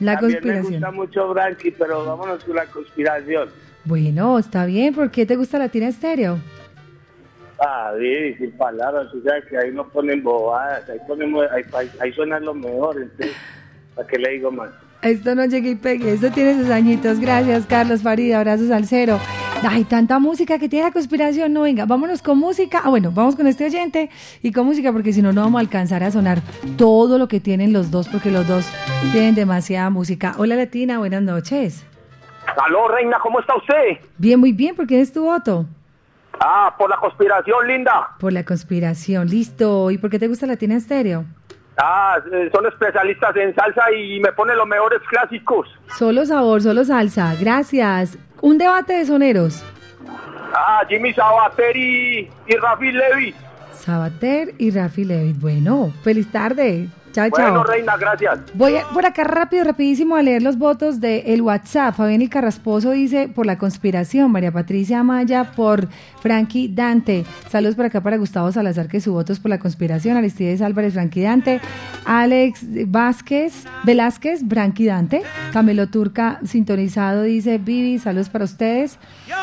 La 0.00 0.18
También 0.18 0.40
conspiración. 0.40 0.64
me 0.64 0.70
gusta 0.80 0.90
mucho 0.90 1.28
Branqui, 1.32 1.70
pero 1.70 2.04
vámonos 2.04 2.44
con 2.44 2.56
la 2.56 2.66
conspiración. 2.66 3.48
Bueno, 3.86 4.38
está 4.38 4.66
bien. 4.66 4.94
¿Por 4.94 5.10
qué 5.10 5.24
te 5.24 5.36
gusta 5.36 5.58
Latina 5.58 5.88
Estéreo? 5.88 6.36
Ah, 7.66 7.92
sin 8.38 8.52
palabras, 8.52 9.06
o 9.14 9.22
sea 9.22 9.40
que 9.48 9.56
ahí 9.56 9.72
no 9.72 9.88
ponen 9.88 10.22
bobadas, 10.22 10.86
ahí 10.90 10.98
ponemos, 11.06 11.46
ahí, 11.50 11.62
ahí, 11.72 11.90
ahí 11.98 12.12
suenan 12.12 12.44
los 12.44 12.54
mejores, 12.56 13.04
entonces, 13.04 13.36
¿para 13.94 14.06
qué 14.06 14.18
le 14.18 14.30
digo 14.32 14.50
más? 14.50 14.70
Esto 15.00 15.34
no 15.34 15.46
llegue 15.46 15.70
y 15.70 15.74
pegue, 15.74 16.12
esto 16.12 16.30
tiene 16.30 16.54
sus 16.54 16.70
añitos. 16.70 17.20
Gracias, 17.20 17.66
Carlos 17.66 18.02
Farida, 18.02 18.38
abrazos 18.38 18.70
al 18.70 18.86
cero. 18.86 19.18
Ay, 19.62 19.84
tanta 19.84 20.18
música 20.18 20.58
que 20.58 20.68
tiene 20.68 20.86
la 20.86 20.92
conspiración. 20.92 21.52
No, 21.52 21.62
venga, 21.62 21.84
vámonos 21.84 22.22
con 22.22 22.38
música. 22.38 22.80
Ah, 22.84 22.88
bueno, 22.88 23.12
vamos 23.12 23.36
con 23.36 23.46
este 23.46 23.66
oyente 23.66 24.10
y 24.42 24.52
con 24.52 24.66
música 24.66 24.92
porque 24.92 25.12
si 25.12 25.20
no, 25.20 25.32
no 25.32 25.42
vamos 25.42 25.58
a 25.58 25.60
alcanzar 25.60 26.02
a 26.02 26.10
sonar 26.10 26.40
todo 26.76 27.18
lo 27.18 27.28
que 27.28 27.40
tienen 27.40 27.72
los 27.72 27.90
dos 27.90 28.08
porque 28.08 28.30
los 28.30 28.48
dos 28.48 28.66
tienen 29.12 29.34
demasiada 29.34 29.90
música. 29.90 30.34
Hola, 30.38 30.56
Latina, 30.56 30.98
buenas 30.98 31.22
noches. 31.22 31.84
Aló, 32.66 32.88
reina, 32.88 33.18
¿cómo 33.22 33.40
está 33.40 33.56
usted? 33.56 33.98
Bien, 34.16 34.40
muy 34.40 34.52
bien, 34.52 34.74
¿por 34.74 34.86
qué 34.86 35.00
es 35.00 35.12
tu 35.12 35.24
voto? 35.24 35.66
Ah, 36.40 36.74
por 36.76 36.90
la 36.90 36.96
conspiración, 36.96 37.66
linda. 37.66 38.10
Por 38.18 38.32
la 38.32 38.44
conspiración, 38.44 39.28
listo. 39.28 39.90
¿Y 39.90 39.98
por 39.98 40.10
qué 40.10 40.18
te 40.18 40.28
gusta 40.28 40.46
Latina 40.46 40.76
Estéreo? 40.76 41.24
Ah, 41.76 42.18
eh, 42.32 42.50
son 42.54 42.66
especialistas 42.66 43.34
en 43.36 43.54
salsa 43.54 43.90
y 43.92 44.20
me 44.20 44.32
ponen 44.32 44.56
los 44.56 44.66
mejores 44.66 45.00
clásicos. 45.08 45.68
Solo 45.98 46.24
sabor, 46.24 46.62
solo 46.62 46.84
salsa. 46.84 47.34
Gracias. 47.40 48.18
Un 48.40 48.58
debate 48.58 48.92
de 48.94 49.06
soneros. 49.06 49.64
Ah, 50.54 50.82
Jimmy 50.88 51.12
Sabater 51.12 51.76
y, 51.76 52.30
y 52.46 52.56
Rafi 52.56 52.92
Levy. 52.92 53.34
Sabater 53.72 54.54
y 54.58 54.70
Rafi 54.70 55.04
Levitt. 55.04 55.40
Bueno, 55.40 55.92
feliz 56.02 56.30
tarde. 56.30 56.88
Chao, 57.14 57.30
Bueno, 57.30 57.54
chao. 57.54 57.64
reina, 57.64 57.96
gracias. 57.96 58.40
Voy 58.54 58.76
a- 58.76 58.82
por 58.92 59.06
acá 59.06 59.22
rápido, 59.24 59.62
rapidísimo 59.64 60.16
a 60.16 60.22
leer 60.22 60.42
los 60.42 60.58
votos 60.58 61.00
del 61.00 61.22
el 61.26 61.42
WhatsApp. 61.42 61.94
Fabián 61.94 62.20
el 62.22 62.28
Carrasposo 62.28 62.90
dice 62.90 63.28
por 63.28 63.46
la 63.46 63.56
conspiración. 63.56 64.32
María 64.32 64.50
Patricia 64.50 64.98
Amaya 64.98 65.52
por 65.54 65.88
Frankie 66.20 66.68
Dante. 66.68 67.24
Saludos 67.48 67.76
por 67.76 67.84
acá 67.86 68.00
para 68.02 68.16
Gustavo 68.16 68.50
Salazar, 68.50 68.88
que 68.88 69.00
su 69.00 69.12
voto 69.12 69.32
es 69.32 69.38
por 69.38 69.48
la 69.50 69.58
conspiración. 69.58 70.16
Aristides 70.16 70.60
Álvarez, 70.60 70.92
Frankie 70.94 71.22
Dante. 71.22 71.60
Alex 72.04 72.66
Vázquez, 72.88 73.64
Velázquez, 73.84 74.40
Frankie 74.48 74.86
Dante. 74.86 75.22
Camelo 75.52 75.86
Turca, 75.86 76.40
sintonizado, 76.44 77.22
dice 77.22 77.58
Vivi, 77.58 77.98
saludos 78.00 78.28
para 78.28 78.44
ustedes. 78.44 78.98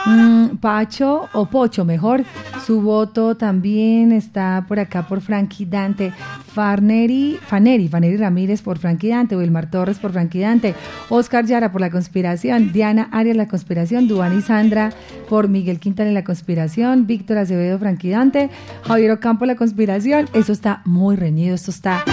Mm, 0.05 0.57
Pacho 0.57 1.29
o 1.33 1.45
Pocho, 1.45 1.85
mejor. 1.85 2.23
Su 2.65 2.81
voto 2.81 3.35
también 3.37 4.11
está 4.11 4.65
por 4.67 4.79
acá 4.79 5.03
por 5.07 5.21
Frankie 5.21 5.65
Dante. 5.65 6.11
Farneri, 6.53 7.39
Faneri, 7.45 7.87
Faneri 7.87 8.17
Ramírez 8.17 8.61
por 8.61 8.77
Frankie 8.77 9.09
Dante. 9.09 9.37
Wilmar 9.37 9.69
Torres 9.69 9.99
por 9.99 10.11
Frankie 10.11 10.41
Dante. 10.41 10.75
Oscar 11.09 11.45
Yara 11.45 11.71
por 11.71 11.81
La 11.81 11.89
Conspiración. 11.89 12.71
Diana 12.71 13.09
Arias 13.11 13.37
La 13.37 13.47
Conspiración. 13.47 14.07
Duani 14.07 14.41
Sandra 14.41 14.91
por 15.29 15.47
Miguel 15.47 15.79
Quintana 15.79 16.11
La 16.11 16.23
Conspiración. 16.23 17.07
Víctor 17.07 17.37
Acevedo 17.37 17.79
Frankie 17.79 18.09
Dante. 18.09 18.49
Javier 18.83 19.11
Ocampo 19.11 19.45
La 19.45 19.55
Conspiración. 19.55 20.27
Eso 20.33 20.51
está 20.51 20.81
muy 20.85 21.15
reñido. 21.15 21.55
Esto 21.55 21.71
está 21.71 22.03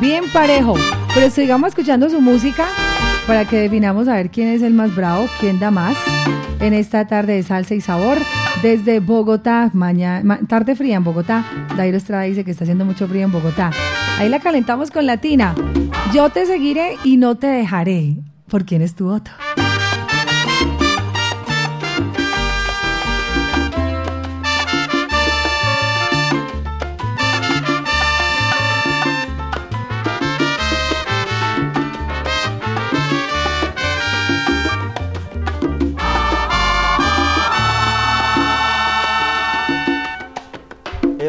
bien 0.00 0.24
parejo. 0.32 0.74
Pero 1.14 1.30
sigamos 1.30 1.68
escuchando 1.68 2.10
su 2.10 2.20
música 2.20 2.66
para 3.26 3.44
que 3.44 3.58
definamos 3.58 4.08
a 4.08 4.14
ver 4.14 4.30
quién 4.30 4.48
es 4.48 4.62
el 4.62 4.74
más 4.74 4.94
bravo, 4.94 5.28
quién 5.40 5.58
da 5.58 5.70
más 5.70 5.96
en 6.60 6.72
esta 6.72 7.06
tarde 7.06 7.34
de 7.34 7.42
salsa 7.42 7.74
y 7.74 7.80
sabor 7.80 8.18
desde 8.62 9.00
Bogotá, 9.00 9.70
mañana, 9.74 10.40
tarde 10.48 10.74
fría 10.74 10.96
en 10.96 11.04
Bogotá. 11.04 11.44
Dairo 11.76 11.96
Estrada 11.96 12.22
dice 12.22 12.44
que 12.44 12.50
está 12.50 12.64
haciendo 12.64 12.84
mucho 12.84 13.06
frío 13.06 13.24
en 13.24 13.32
Bogotá. 13.32 13.70
Ahí 14.18 14.28
la 14.28 14.40
calentamos 14.40 14.90
con 14.90 15.06
Latina. 15.06 15.54
Yo 16.14 16.30
te 16.30 16.46
seguiré 16.46 16.96
y 17.04 17.16
no 17.16 17.34
te 17.36 17.48
dejaré. 17.48 18.16
¿Por 18.48 18.64
quién 18.64 18.80
es 18.80 18.94
tu 18.94 19.06
voto? 19.06 19.30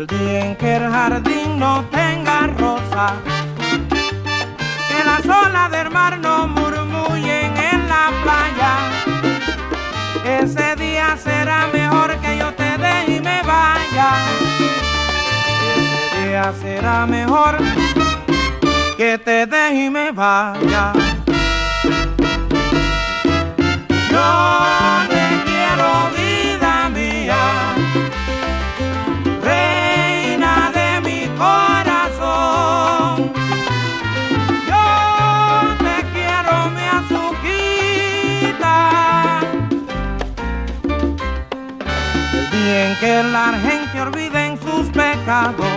El 0.09 0.19
día 0.19 0.45
en 0.45 0.55
que 0.55 0.75
el 0.75 0.89
jardín 0.89 1.59
no 1.59 1.83
tenga 1.91 2.47
rosa, 2.57 3.13
que 4.89 5.03
las 5.03 5.25
olas 5.25 5.69
del 5.71 5.89
mar 5.89 6.17
no 6.19 6.47
murmullen 6.47 7.57
en 7.57 7.89
la 7.89 8.11
playa, 8.23 8.71
ese 10.41 10.75
día 10.75 11.17
será 11.17 11.67
mejor 11.73 12.15
que 12.17 12.37
yo 12.37 12.53
te 12.53 12.77
deje 12.77 13.17
y 13.17 13.21
me 13.21 13.41
vaya. 13.43 14.13
Ese 15.75 16.27
día 16.27 16.53
será 16.61 17.05
mejor 17.05 17.57
que 18.95 19.17
te 19.17 19.45
deje 19.45 19.85
y 19.85 19.89
me 19.89 20.11
vaya. 20.11 20.93
Yo 24.09 24.57
la 43.37 43.59
gente 43.59 44.01
olviden 44.01 44.59
sus 44.59 44.87
pecados, 44.87 45.67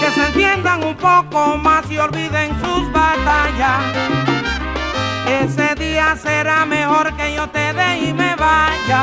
que 0.00 0.10
se 0.14 0.26
entiendan 0.28 0.82
un 0.82 0.96
poco 0.96 1.58
más 1.58 1.90
y 1.90 1.98
olviden 1.98 2.50
sus 2.60 2.90
batallas. 2.90 3.82
Ese 5.28 5.74
día 5.74 6.16
será 6.16 6.64
mejor 6.64 7.14
que 7.16 7.34
yo 7.34 7.46
te 7.48 7.72
dé 7.74 7.98
y 7.98 8.12
me 8.14 8.34
vaya 8.36 9.02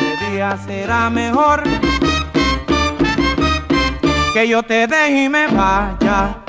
ese 0.00 0.30
día 0.30 0.56
será 0.66 1.10
mejor 1.10 1.62
que 4.34 4.48
yo 4.48 4.62
te 4.62 4.86
deje 4.86 5.24
y 5.24 5.28
me 5.28 5.46
vaya. 5.48 6.43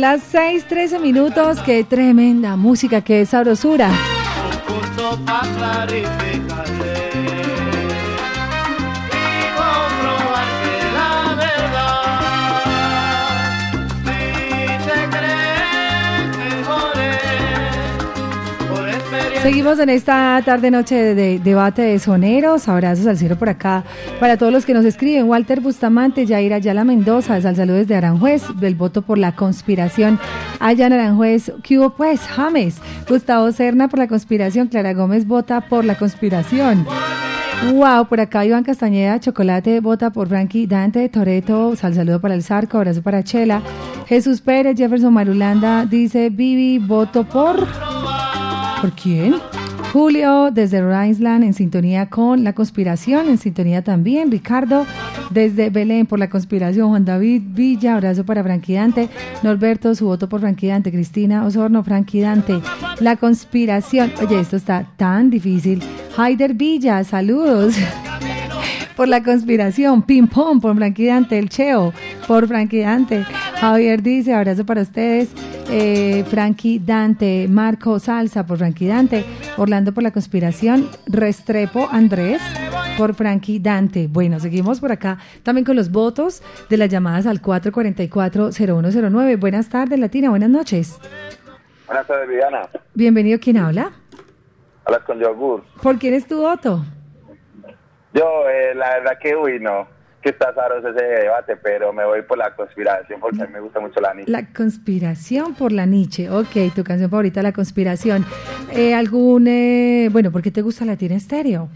Son 0.00 0.08
las 0.08 0.22
6:13 0.32 0.98
minutos. 0.98 1.58
Qué 1.60 1.84
tremenda 1.84 2.56
música, 2.56 3.02
qué 3.02 3.26
sabrosura. 3.26 3.90
Un 4.70 6.19
Seguimos 19.50 19.80
en 19.80 19.88
esta 19.88 20.40
tarde-noche 20.44 20.94
de, 20.94 21.14
de 21.16 21.38
debate 21.40 21.82
de 21.82 21.98
soneros. 21.98 22.68
Abrazos 22.68 23.04
al 23.08 23.18
cielo 23.18 23.36
por 23.36 23.48
acá. 23.48 23.82
Para 24.20 24.36
todos 24.36 24.52
los 24.52 24.64
que 24.64 24.74
nos 24.74 24.84
escriben, 24.84 25.28
Walter 25.28 25.60
Bustamante, 25.60 26.24
Yair 26.24 26.54
Ayala 26.54 26.84
Mendoza, 26.84 27.34
al 27.34 27.56
saludo 27.56 27.78
desde 27.78 27.96
Aranjuez, 27.96 28.44
del 28.60 28.76
voto 28.76 29.02
por 29.02 29.18
la 29.18 29.34
conspiración. 29.34 30.20
Allá 30.60 30.86
Aranjuez, 30.86 31.50
¿qué 31.64 31.80
hubo 31.80 31.90
pues? 31.90 32.20
James. 32.20 32.76
Gustavo 33.08 33.50
Serna 33.50 33.88
por 33.88 33.98
la 33.98 34.06
conspiración. 34.06 34.68
Clara 34.68 34.94
Gómez 34.94 35.26
vota 35.26 35.62
por 35.62 35.84
la 35.84 35.96
conspiración. 35.96 36.86
Wow, 37.72 38.06
por 38.06 38.20
acá 38.20 38.44
Iván 38.44 38.62
Castañeda, 38.62 39.18
Chocolate, 39.18 39.80
vota 39.80 40.10
por 40.10 40.28
Frankie 40.28 40.68
Dante, 40.68 41.08
Toreto, 41.08 41.74
sal 41.74 41.94
saludo 41.94 42.20
para 42.20 42.34
el 42.34 42.44
Zarco, 42.44 42.78
abrazo 42.78 43.02
para 43.02 43.24
Chela. 43.24 43.62
Jesús 44.06 44.40
Pérez, 44.42 44.76
Jefferson 44.76 45.12
Marulanda, 45.12 45.86
dice 45.86 46.30
Vivi, 46.30 46.78
voto 46.78 47.24
por... 47.24 47.66
¿Por 48.80 48.92
quién? 48.92 49.34
Julio, 49.92 50.50
desde 50.52 50.80
Rhode 50.80 51.08
Island, 51.08 51.44
en 51.44 51.52
sintonía 51.52 52.08
con 52.08 52.44
la 52.44 52.52
conspiración, 52.52 53.28
en 53.28 53.38
sintonía 53.38 53.82
también. 53.82 54.30
Ricardo, 54.30 54.86
desde 55.30 55.68
Belén, 55.68 56.06
por 56.06 56.18
la 56.18 56.30
conspiración. 56.30 56.88
Juan 56.88 57.04
David 57.04 57.42
Villa, 57.46 57.94
abrazo 57.94 58.24
para 58.24 58.42
Frankie 58.42 58.74
Dante. 58.74 59.08
Norberto, 59.42 59.94
su 59.94 60.06
voto 60.06 60.28
por 60.28 60.40
Frankie 60.40 60.68
Dante. 60.68 60.92
Cristina 60.92 61.44
Osorno, 61.44 61.82
Frankie 61.82 62.20
Dante. 62.20 62.60
La 63.00 63.16
conspiración. 63.16 64.12
Oye, 64.22 64.40
esto 64.40 64.56
está 64.56 64.86
tan 64.96 65.28
difícil. 65.28 65.82
Haider 66.16 66.54
Villa, 66.54 67.02
saludos. 67.04 67.74
Por 69.00 69.08
la 69.08 69.22
conspiración. 69.22 70.02
Ping 70.02 70.26
pong 70.26 70.60
por 70.60 70.76
Frankie 70.76 71.06
Dante. 71.06 71.38
El 71.38 71.48
Cheo 71.48 71.94
por 72.28 72.46
Frankie 72.46 72.82
Dante. 72.82 73.24
Javier 73.58 74.02
dice, 74.02 74.34
abrazo 74.34 74.66
para 74.66 74.82
ustedes. 74.82 75.30
Eh, 75.70 76.22
Frankie 76.28 76.82
Dante, 76.84 77.46
Marco 77.48 77.98
Salsa 77.98 78.44
por 78.44 78.58
Frankie 78.58 78.88
Dante, 78.88 79.24
Orlando 79.56 79.94
por 79.94 80.02
la 80.02 80.10
conspiración, 80.10 80.86
Restrepo 81.06 81.88
Andrés 81.90 82.42
por 82.98 83.14
Frankie 83.14 83.58
Dante. 83.58 84.06
Bueno, 84.06 84.38
seguimos 84.38 84.80
por 84.80 84.92
acá 84.92 85.16
también 85.44 85.64
con 85.64 85.76
los 85.76 85.90
votos 85.90 86.42
de 86.68 86.76
las 86.76 86.90
llamadas 86.90 87.24
al 87.24 87.40
444-0109. 87.40 89.40
Buenas 89.40 89.70
tardes, 89.70 89.98
Latina, 89.98 90.28
buenas 90.28 90.50
noches. 90.50 90.98
Buenas 91.86 92.06
tardes, 92.06 92.28
Viviana. 92.28 92.68
Bienvenido, 92.92 93.38
¿quién 93.40 93.56
habla? 93.56 93.92
Hablas 94.84 95.04
con 95.04 95.18
Yogur. 95.18 95.64
¿Por 95.82 95.98
quién 95.98 96.12
es 96.12 96.26
tu 96.26 96.42
voto? 96.42 96.84
Yo, 98.12 98.48
eh, 98.48 98.74
la 98.74 98.96
verdad 98.96 99.18
que, 99.20 99.36
uy, 99.36 99.60
no, 99.60 99.86
que 100.22 100.30
está 100.30 100.52
sabroso 100.54 100.88
ese 100.88 101.04
debate, 101.04 101.56
pero 101.56 101.92
me 101.92 102.04
voy 102.04 102.22
por 102.22 102.38
la 102.38 102.54
conspiración 102.54 103.20
porque 103.20 103.42
a 103.42 103.46
mí 103.46 103.52
me 103.52 103.60
gusta 103.60 103.80
mucho 103.80 104.00
la 104.00 104.12
Nietzsche. 104.12 104.30
La 104.30 104.46
conspiración 104.52 105.54
por 105.54 105.72
la 105.72 105.86
Nietzsche. 105.86 106.28
Ok, 106.28 106.74
tu 106.74 106.84
canción 106.84 107.10
favorita, 107.10 107.42
La 107.42 107.52
conspiración. 107.52 108.26
Eh, 108.72 108.94
¿Algún, 108.94 109.46
eh, 109.48 110.08
bueno, 110.12 110.30
por 110.30 110.42
qué 110.42 110.50
te 110.50 110.62
gusta 110.62 110.84
Latina 110.84 111.14
Estéreo? 111.14 111.68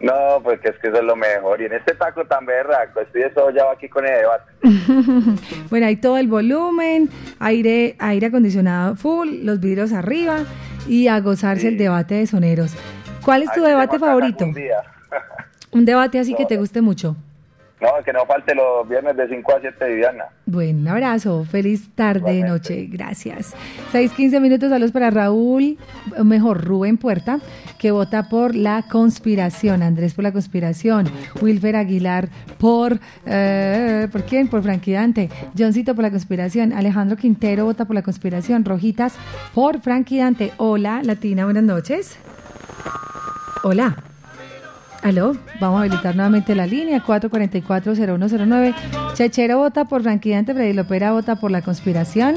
No, 0.00 0.40
pues 0.42 0.60
que 0.60 0.68
es 0.68 0.78
que 0.78 0.88
eso 0.88 0.98
es 0.98 1.04
lo 1.04 1.16
mejor. 1.16 1.60
Y 1.60 1.66
en 1.66 1.72
este 1.72 1.94
taco 1.94 2.24
tan 2.26 2.44
berraco, 2.44 3.00
estoy 3.00 3.22
eso 3.22 3.50
ya 3.50 3.70
aquí 3.70 3.88
con 3.88 4.04
el 4.04 4.12
debate. 4.12 4.52
bueno, 5.70 5.86
hay 5.86 5.96
todo 5.96 6.18
el 6.18 6.28
volumen, 6.28 7.08
aire, 7.38 7.96
aire 7.98 8.26
acondicionado 8.26 8.96
full, 8.96 9.28
los 9.42 9.60
vidrios 9.60 9.92
arriba 9.92 10.40
y 10.86 11.08
a 11.08 11.20
gozarse 11.20 11.68
el 11.68 11.78
debate 11.78 12.16
de 12.16 12.26
soneros. 12.26 12.76
¿Cuál 13.26 13.42
es 13.42 13.52
tu 13.52 13.64
Ay, 13.64 13.70
debate 13.70 13.98
favorito? 13.98 14.46
Un 15.72 15.84
debate 15.84 16.20
así 16.20 16.32
que 16.36 16.46
te 16.46 16.58
guste 16.58 16.80
mucho. 16.80 17.16
No, 17.80 17.88
que 18.04 18.12
no 18.12 18.24
falte 18.24 18.54
los 18.54 18.88
viernes 18.88 19.16
de 19.16 19.28
5 19.28 19.52
a 19.52 19.60
7, 19.60 19.84
Viviana. 19.84 20.26
Buen 20.46 20.86
abrazo, 20.86 21.44
feliz 21.44 21.90
tarde, 21.96 22.42
noche, 22.42 22.86
gracias. 22.86 23.52
6:15 23.92 24.40
minutos, 24.40 24.70
saludos 24.70 24.92
para 24.92 25.10
Raúl, 25.10 25.76
mejor, 26.24 26.64
Rubén 26.64 26.98
Puerta, 26.98 27.40
que 27.80 27.90
vota 27.90 28.28
por 28.28 28.54
la 28.54 28.84
conspiración, 28.88 29.82
Andrés 29.82 30.14
por 30.14 30.22
la 30.22 30.32
conspiración, 30.32 31.10
Wilfer 31.42 31.74
Aguilar 31.74 32.28
por, 32.58 33.00
eh, 33.26 34.06
¿por 34.10 34.22
quién? 34.22 34.46
Por 34.46 34.62
Frankie 34.62 34.92
Dante, 34.92 35.30
Johncito 35.58 35.96
por 35.96 36.04
la 36.04 36.10
conspiración, 36.10 36.72
Alejandro 36.72 37.16
Quintero 37.16 37.64
vota 37.64 37.86
por 37.86 37.96
la 37.96 38.02
conspiración, 38.02 38.64
Rojitas 38.64 39.16
por 39.52 39.80
Frankie 39.80 40.18
Dante. 40.18 40.52
Hola, 40.58 41.02
Latina, 41.02 41.44
buenas 41.44 41.64
noches. 41.64 42.16
Hola. 43.62 43.96
Aló, 45.02 45.32
vamos 45.60 45.78
a 45.78 45.80
habilitar 45.84 46.14
nuevamente 46.16 46.54
la 46.54 46.66
línea 46.66 47.02
444-0109. 47.04 48.74
Chechero 49.14 49.58
vota 49.58 49.84
por 49.84 50.02
Frankie 50.02 50.32
Dante, 50.32 50.52
Freddy 50.54 50.72
Lopera 50.72 51.12
vota 51.12 51.36
por 51.36 51.50
la 51.50 51.62
conspiración. 51.62 52.34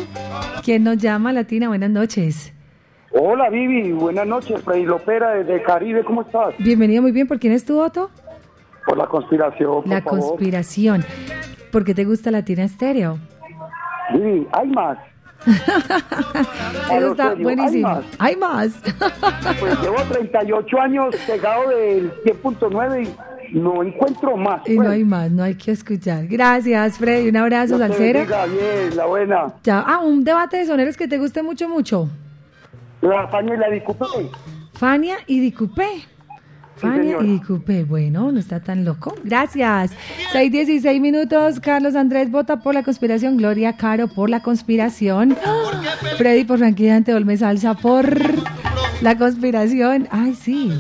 ¿Quién 0.64 0.84
nos 0.84 0.98
llama, 0.98 1.34
Latina? 1.34 1.68
Buenas 1.68 1.90
noches. 1.90 2.54
Hola 3.12 3.50
Vivi, 3.50 3.92
buenas 3.92 4.28
noches, 4.28 4.62
Freddy 4.64 4.84
Lopera 4.84 5.32
desde 5.32 5.64
Caribe, 5.64 6.04
¿cómo 6.04 6.22
estás? 6.22 6.54
Bienvenido, 6.60 7.02
muy 7.02 7.12
bien. 7.12 7.28
¿Por 7.28 7.40
quién 7.40 7.54
es 7.54 7.66
tu 7.66 7.76
voto? 7.76 8.12
Por 8.86 8.98
la 8.98 9.08
conspiración, 9.08 9.82
por 9.82 9.88
La 9.88 10.02
favor. 10.04 10.20
conspiración. 10.20 11.04
¿Por 11.72 11.84
qué 11.86 11.96
te 11.96 12.06
gusta 12.06 12.30
Latina 12.30 12.64
Estéreo? 12.64 13.18
Vivi, 14.14 14.48
hay 14.52 14.68
más. 14.68 14.98
Eso 15.46 17.12
está 17.12 17.34
buenísimo. 17.36 17.88
hay 18.18 18.36
más. 18.36 18.74
Hay 18.84 18.94
más. 19.00 19.60
Pues 19.60 19.82
llevo 19.82 19.96
38 20.10 20.82
años 20.82 21.16
pegado 21.26 21.70
del 21.70 22.12
10.9 22.24 23.08
y 23.52 23.60
no 23.60 23.84
encuentro 23.84 24.38
más. 24.38 24.62
Y 24.68 24.76
no 24.76 24.84
pues. 24.84 24.90
hay 24.90 25.04
más, 25.04 25.32
no 25.32 25.44
hay 25.44 25.56
que 25.56 25.72
escuchar. 25.72 26.28
Gracias, 26.28 26.98
Freddy. 26.98 27.30
Un 27.30 27.38
abrazo, 27.38 27.78
te 27.78 27.88
Salcero. 27.88 28.20
bien, 28.26 28.96
la 28.96 29.06
buena. 29.06 29.54
Ya, 29.64 29.80
ah, 29.80 30.00
un 30.00 30.24
debate 30.24 30.58
de 30.58 30.66
soneros 30.66 30.98
que 30.98 31.08
te 31.08 31.18
guste 31.18 31.42
mucho, 31.42 31.68
mucho. 31.70 32.10
La 33.02 33.28
Fania 33.28 33.56
y 33.56 33.58
la 33.58 33.70
Dicupé. 33.70 34.06
Fania 34.74 35.18
y 35.26 35.40
Dicupé. 35.40 36.06
Fania 36.80 37.18
y 37.22 37.28
Dicupé. 37.28 37.84
Bueno, 37.84 38.32
no 38.32 38.40
está 38.40 38.60
tan 38.62 38.86
loco. 38.86 39.16
Gracias. 39.24 39.92
6:16 40.34 41.00
minutos. 41.00 41.60
Carlos 41.60 41.96
Andrés 41.96 42.32
vota 42.32 42.62
por 42.62 42.74
la 42.74 42.84
conspiración. 42.84 43.38
Gloria 43.38 43.74
Caro 43.74 44.08
por 44.08 44.30
la 44.30 44.42
conspiración. 44.42 45.38
Freddy 46.18 46.44
por 46.46 46.60
Frankie 46.60 46.88
Dante 46.88 47.14
Olme 47.14 47.38
Salsa 47.38 47.74
por 47.76 48.18
la 49.02 49.18
conspiración. 49.18 50.08
Ay, 50.12 50.36
sí. 50.36 50.72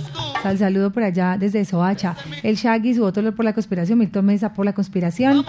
Sal 0.41 0.57
saludo 0.57 0.91
por 0.91 1.03
allá 1.03 1.37
desde 1.37 1.65
Soacha. 1.65 2.15
El 2.43 2.55
Shaggy, 2.55 2.95
su 2.95 3.01
voto 3.01 3.19
por 3.35 3.43
la 3.45 3.53
conspiración. 3.53 3.99
Milton 3.99 4.25
Mesa 4.25 4.53
por 4.53 4.65
la 4.65 4.73
conspiración. 4.73 5.45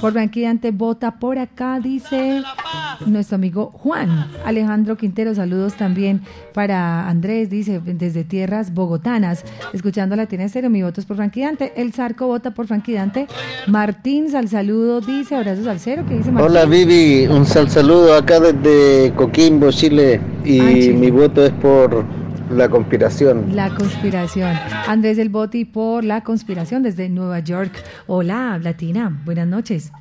Por 0.00 0.12
Frankie 0.12 0.42
Dante 0.42 0.70
vota 0.72 1.12
por 1.12 1.38
acá, 1.38 1.78
dice 1.80 2.42
nuestro 3.06 3.36
amigo 3.36 3.70
Juan. 3.72 4.26
Alejandro 4.44 4.96
Quintero, 4.96 5.34
saludos 5.34 5.74
también 5.74 6.22
para 6.54 7.08
Andrés, 7.08 7.50
dice 7.50 7.80
desde 7.84 8.24
tierras 8.24 8.74
bogotanas. 8.74 9.44
Escuchando 9.72 10.16
Latina 10.16 10.44
Estéreo, 10.44 10.70
mi 10.70 10.82
voto 10.82 11.00
es 11.00 11.06
por 11.06 11.16
Frankie 11.16 11.42
Dante. 11.42 11.72
El 11.76 11.92
Zarco 11.92 12.26
vota 12.26 12.52
por 12.52 12.66
Frankie 12.66 12.94
Dante. 12.94 13.26
Martín, 13.68 14.30
sal 14.30 14.48
saludo, 14.48 15.00
dice 15.00 15.36
abrazos 15.36 15.66
al 15.66 15.78
cero. 15.78 16.04
¿Qué 16.08 16.16
dice 16.16 16.32
Martín? 16.32 16.50
Hola 16.50 16.64
Vivi, 16.64 17.26
un 17.26 17.46
sal 17.46 17.70
saludo 17.70 18.14
acá 18.14 18.40
desde 18.40 19.12
Coquimbo, 19.14 19.70
Chile 19.70 20.20
y 20.44 20.60
Ay, 20.60 20.92
mi 20.92 21.10
voto 21.10 21.44
es 21.44 21.52
por 21.52 22.21
la 22.52 22.68
conspiración. 22.68 23.54
La 23.54 23.70
conspiración. 23.74 24.50
Andrés 24.86 25.18
El 25.18 25.28
Boti 25.28 25.64
por 25.64 26.04
la 26.04 26.22
conspiración 26.22 26.82
desde 26.82 27.08
Nueva 27.08 27.40
York. 27.40 27.72
Hola, 28.06 28.58
Latina. 28.62 29.20
Buenas 29.24 29.46
noches. 29.46 29.92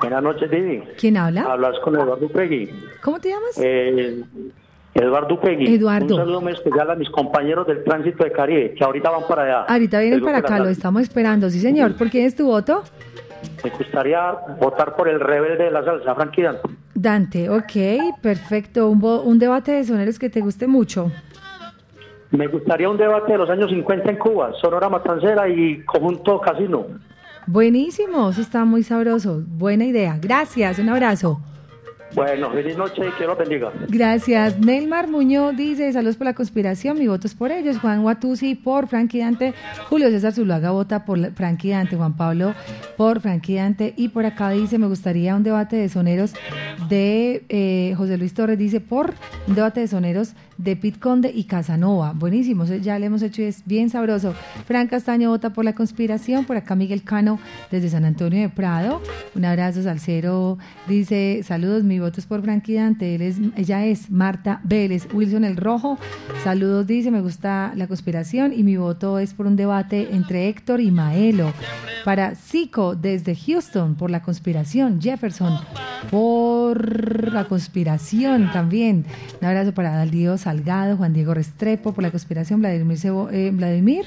Buenas 0.00 0.22
noches, 0.22 0.50
Vivi. 0.50 0.82
¿Quién 0.98 1.16
habla? 1.16 1.42
Hablas 1.42 1.74
con 1.84 1.94
Eduardo 1.94 2.28
Pegui. 2.28 2.70
¿Cómo 3.02 3.20
te 3.20 3.28
llamas? 3.28 3.58
Eh, 3.58 4.22
Eduardo 4.94 5.40
Pegui. 5.40 5.74
Eduardo. 5.74 6.14
Un 6.14 6.20
saludo 6.20 6.40
muy 6.40 6.52
especial 6.52 6.90
a 6.90 6.94
mis 6.94 7.10
compañeros 7.10 7.66
del 7.66 7.84
tránsito 7.84 8.24
de 8.24 8.32
Caribe, 8.32 8.74
que 8.74 8.84
ahorita 8.84 9.10
van 9.10 9.22
para 9.28 9.42
allá. 9.42 9.60
Ahorita 9.68 10.00
vienen 10.00 10.22
para 10.22 10.38
acá, 10.38 10.58
lo 10.58 10.68
estamos 10.68 11.02
esperando. 11.02 11.50
Sí, 11.50 11.60
señor. 11.60 11.96
¿Por 11.96 12.08
quién 12.08 12.26
es 12.26 12.34
tu 12.34 12.46
voto? 12.46 12.82
Me 13.64 13.70
gustaría 13.70 14.32
votar 14.60 14.96
por 14.96 15.08
el 15.08 15.20
rebelde 15.20 15.64
de 15.64 15.70
la 15.70 15.84
salsa, 15.84 16.14
Frankie 16.14 16.42
Dante. 16.42 16.68
Dante, 16.94 17.48
ok, 17.48 18.16
perfecto. 18.20 18.88
Un, 18.90 19.02
un 19.02 19.38
debate 19.38 19.72
de 19.72 19.84
soneros 19.84 20.18
que 20.18 20.28
te 20.28 20.40
guste 20.40 20.66
mucho. 20.66 21.10
Me 22.30 22.46
gustaría 22.46 22.88
un 22.88 22.96
debate 22.96 23.32
de 23.32 23.38
los 23.38 23.50
años 23.50 23.70
50 23.70 24.10
en 24.10 24.16
Cuba, 24.16 24.52
Sonora 24.60 24.88
Matancera 24.88 25.48
y 25.48 25.82
Conjunto 25.84 26.40
Casino. 26.40 26.86
Buenísimo, 27.46 28.30
eso 28.30 28.40
está 28.40 28.64
muy 28.64 28.82
sabroso. 28.84 29.42
Buena 29.46 29.84
idea. 29.84 30.18
Gracias, 30.20 30.78
un 30.78 30.88
abrazo. 30.88 31.40
Bueno, 32.14 32.50
feliz 32.50 32.76
noche 32.76 33.02
y 33.08 33.12
que 33.18 33.24
los 33.24 33.38
bendiga. 33.38 33.72
Gracias. 33.88 34.58
Nelmar 34.58 35.08
Muñoz 35.08 35.56
dice, 35.56 35.92
saludos 35.92 36.16
por 36.16 36.26
la 36.26 36.34
conspiración, 36.34 36.98
mi 36.98 37.06
voto 37.06 37.26
es 37.26 37.34
por 37.34 37.52
ellos. 37.52 37.78
Juan 37.78 38.00
Watusi 38.04 38.56
por 38.56 38.88
Frankie 38.88 39.20
Dante. 39.20 39.54
Julio 39.88 40.10
César 40.10 40.32
Zuluaga 40.32 40.72
vota 40.72 41.04
por 41.04 41.32
Frankie 41.34 41.70
Dante. 41.70 41.96
Juan 41.96 42.16
Pablo 42.16 42.54
por 42.96 43.20
Frankie 43.20 43.56
Dante. 43.56 43.94
Y 43.96 44.08
por 44.08 44.26
acá 44.26 44.50
dice, 44.50 44.78
me 44.78 44.88
gustaría 44.88 45.36
un 45.36 45.44
debate 45.44 45.76
de 45.76 45.88
soneros 45.88 46.34
de 46.88 47.44
eh, 47.48 47.94
José 47.96 48.18
Luis 48.18 48.34
Torres, 48.34 48.58
dice, 48.58 48.80
por 48.80 49.14
un 49.46 49.54
debate 49.54 49.80
de 49.80 49.86
soneros 49.86 50.34
de 50.62 50.76
Pit 50.76 50.98
Conde 50.98 51.32
y 51.34 51.44
Casanova. 51.44 52.12
Buenísimo, 52.12 52.64
ya 52.64 52.98
le 52.98 53.06
hemos 53.06 53.22
hecho 53.22 53.42
y 53.42 53.46
es 53.46 53.62
bien 53.64 53.90
sabroso. 53.90 54.34
Fran 54.66 54.88
Castaño 54.88 55.30
vota 55.30 55.52
por 55.52 55.64
la 55.64 55.74
conspiración, 55.74 56.44
por 56.44 56.56
acá 56.56 56.74
Miguel 56.74 57.02
Cano 57.02 57.38
desde 57.70 57.88
San 57.88 58.04
Antonio 58.04 58.40
de 58.40 58.48
Prado. 58.48 59.00
Un 59.34 59.44
abrazo, 59.44 59.82
Salcero. 59.82 60.58
Dice, 60.86 61.40
saludos, 61.44 61.82
mi 61.84 61.98
voto 61.98 62.20
es 62.20 62.26
por 62.26 62.42
Frankie 62.42 62.74
Dante. 62.74 63.14
Ella 63.56 63.86
es 63.86 64.10
Marta 64.10 64.60
Vélez. 64.64 65.08
Wilson 65.12 65.44
El 65.44 65.56
Rojo, 65.56 65.98
saludos, 66.44 66.86
dice, 66.86 67.10
me 67.10 67.22
gusta 67.22 67.72
la 67.74 67.86
conspiración 67.86 68.52
y 68.52 68.62
mi 68.62 68.76
voto 68.76 69.18
es 69.18 69.34
por 69.34 69.46
un 69.46 69.56
debate 69.56 70.08
entre 70.12 70.48
Héctor 70.48 70.80
y 70.80 70.90
Maelo. 70.90 71.52
Para 72.04 72.34
Zico 72.34 72.94
desde 72.96 73.34
Houston, 73.36 73.94
por 73.94 74.10
la 74.10 74.22
conspiración. 74.22 75.00
Jefferson, 75.00 75.58
por 76.10 77.32
la 77.32 77.44
conspiración 77.44 78.50
también. 78.52 79.04
Un 79.40 79.46
abrazo 79.46 79.74
para 79.74 79.90
Daldío 79.90 80.38
Salgado, 80.50 80.96
Juan 80.96 81.12
Diego 81.12 81.32
Restrepo, 81.32 81.92
por 81.92 82.02
la 82.02 82.10
conspiración. 82.10 82.64
Eh, 82.64 83.50
Vladimir 83.52 84.04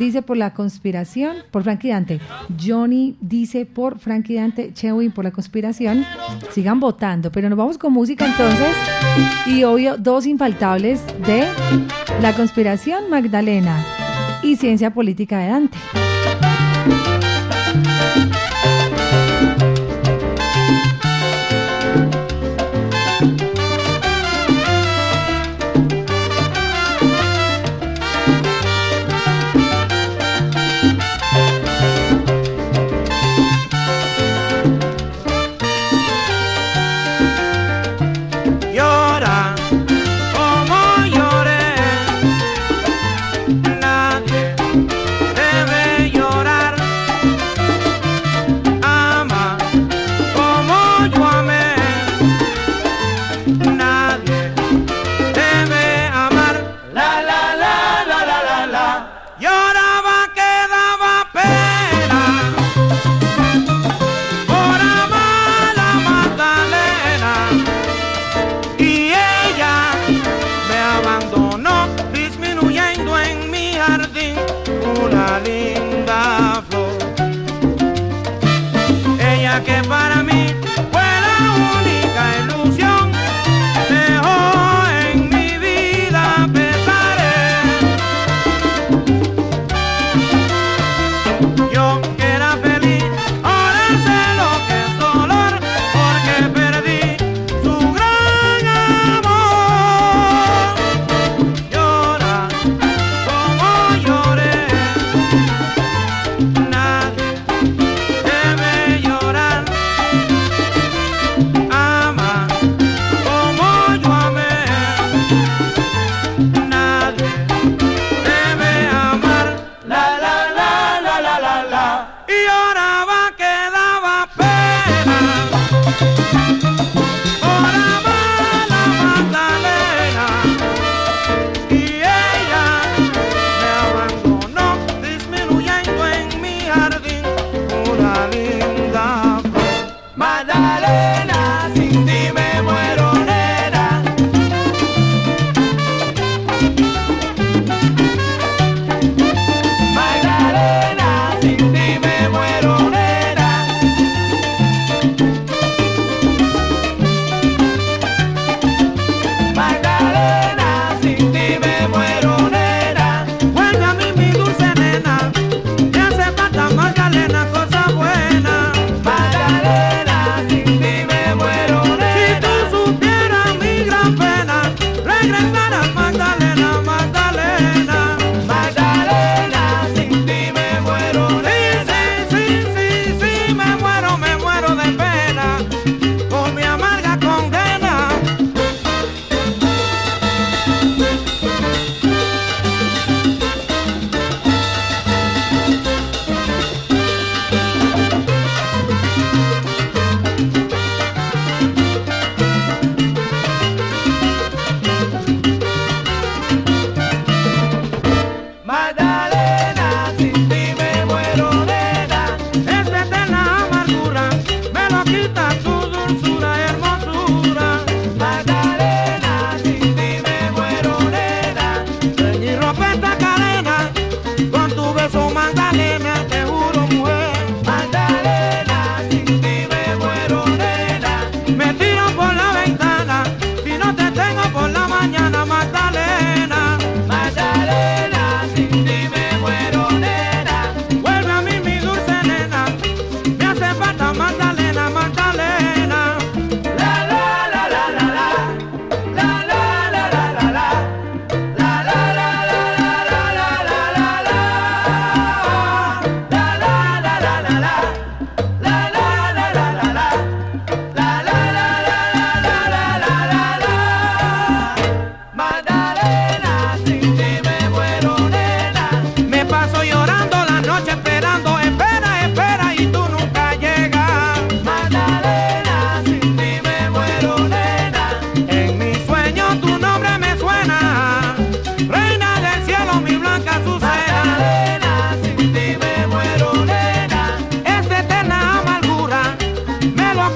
dice 0.00 0.20
por 0.20 0.36
la 0.36 0.52
conspiración, 0.52 1.36
por 1.52 1.62
Frankie 1.62 1.90
Dante. 1.90 2.20
Johnny 2.60 3.16
dice 3.20 3.66
por 3.66 4.00
Frankie 4.00 4.34
Dante. 4.34 4.72
Chewin 4.74 5.12
por 5.12 5.24
la 5.24 5.30
conspiración. 5.30 6.04
Sigan 6.50 6.80
votando, 6.80 7.30
pero 7.30 7.48
nos 7.48 7.56
vamos 7.56 7.78
con 7.78 7.92
música 7.92 8.26
entonces. 8.26 8.74
Y 9.46 9.62
obvio, 9.62 9.96
dos 9.96 10.26
infaltables 10.26 11.02
de 11.24 11.46
la 12.20 12.34
conspiración, 12.34 13.08
Magdalena 13.08 13.84
y 14.42 14.56
ciencia 14.56 14.92
política 14.92 15.38
de 15.38 15.48
Dante. 15.50 15.78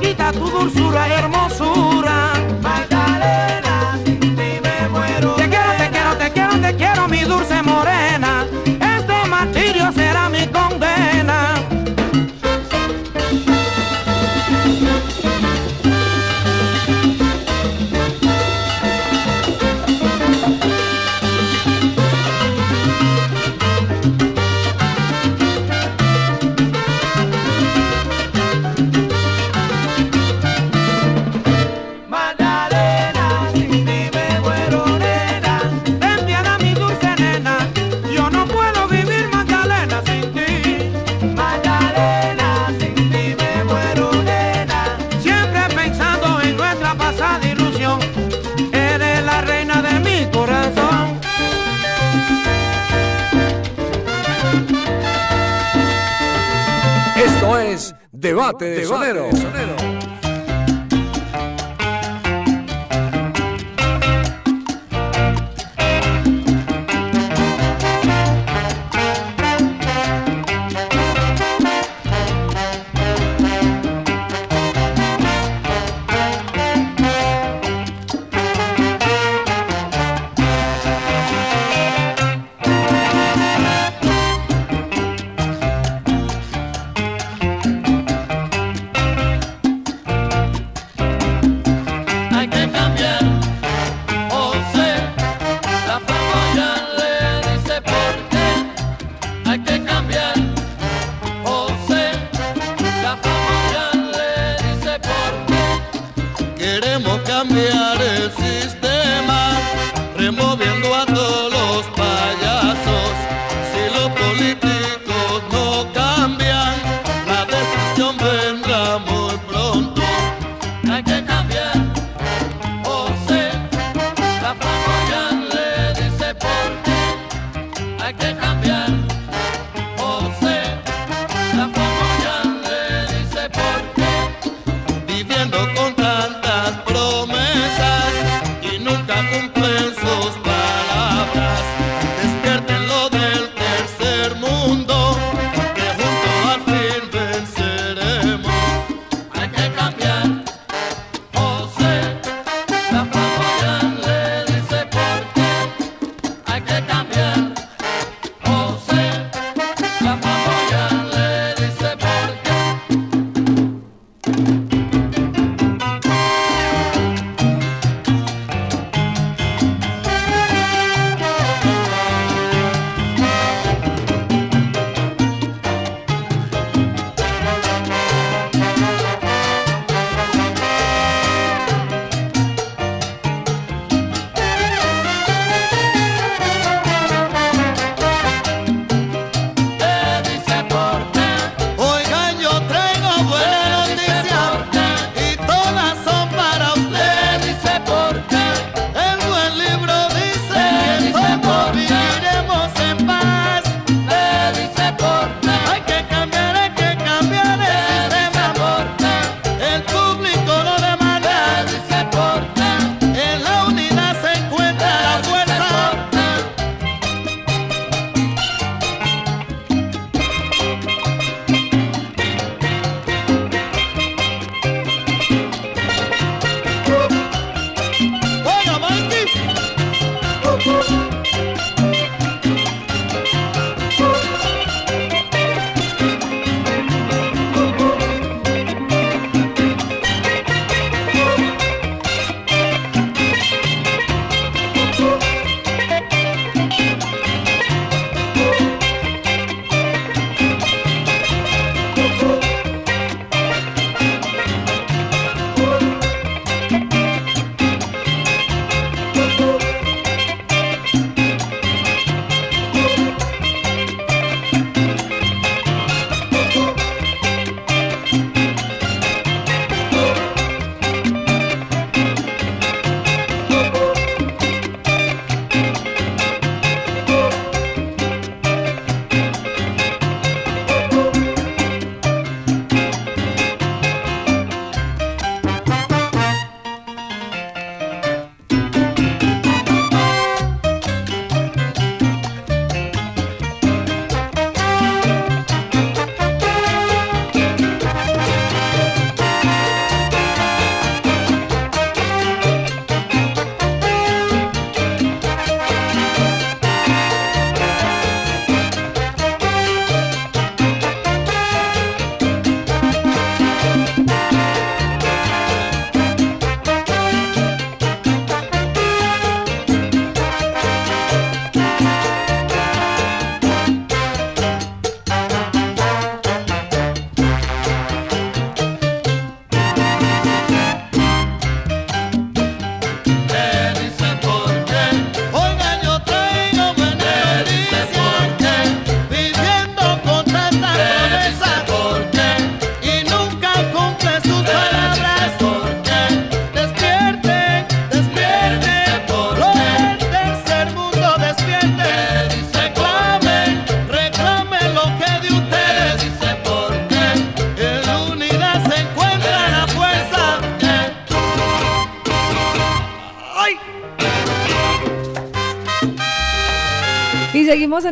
quita 0.05 0.33
tu 0.33 0.45
dulzura, 0.51 1.07
hermosura. 1.09 1.84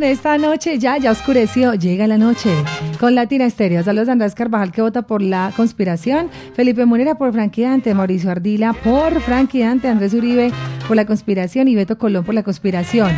Esta 0.02 0.36
noche, 0.36 0.80
ya, 0.80 0.98
ya 0.98 1.12
oscureció, 1.12 1.74
llega 1.74 2.08
la 2.08 2.18
noche 2.18 2.50
con 2.98 3.14
Latina 3.14 3.44
Estéreo. 3.44 3.84
Saludos 3.84 4.08
a 4.08 4.12
Andrés 4.12 4.34
Carvajal 4.34 4.72
que 4.72 4.82
vota 4.82 5.02
por 5.02 5.22
la 5.22 5.52
conspiración, 5.56 6.28
Felipe 6.54 6.84
Munera 6.86 7.14
por 7.14 7.32
Frankie 7.32 7.62
Dante, 7.62 7.94
Mauricio 7.94 8.28
Ardila 8.28 8.72
por 8.72 9.20
Frankie 9.20 9.60
Dante, 9.60 9.86
Andrés 9.86 10.12
Uribe 10.12 10.50
por 10.88 10.96
la 10.96 11.06
conspiración 11.06 11.68
y 11.68 11.76
Beto 11.76 11.98
Colón 11.98 12.24
por 12.24 12.34
la 12.34 12.42
conspiración. 12.42 13.12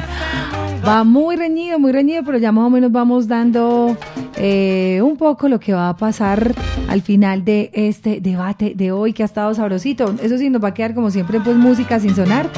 Va 0.86 1.05
muy 1.05 1.36
reñido, 1.36 1.78
muy 1.78 1.90
reñido, 1.90 2.23
pero 2.23 2.36
ya 2.36 2.52
más 2.52 2.66
o 2.66 2.70
menos 2.70 2.93
vamos 2.93 3.28
dando 3.28 3.97
eh, 4.36 5.01
un 5.02 5.16
poco 5.16 5.48
lo 5.48 5.59
que 5.59 5.73
va 5.73 5.89
a 5.89 5.97
pasar 5.97 6.55
al 6.89 7.01
final 7.01 7.47
de 7.47 7.70
este 7.73 8.20
debate 8.20 8.74
de 8.77 8.93
hoy 8.93 9.15
que 9.15 9.23
ha 9.23 9.27
estado 9.27 9.55
sabrosito. 9.55 10.15
Eso 10.23 10.36
sí, 10.36 10.51
nos 10.51 10.62
va 10.62 10.69
a 10.69 10.74
quedar 10.74 10.94
como 10.94 11.11
siempre 11.11 11.40
pues 11.40 11.56
música 11.56 11.98
sin 11.98 12.15
sonar. 12.15 12.51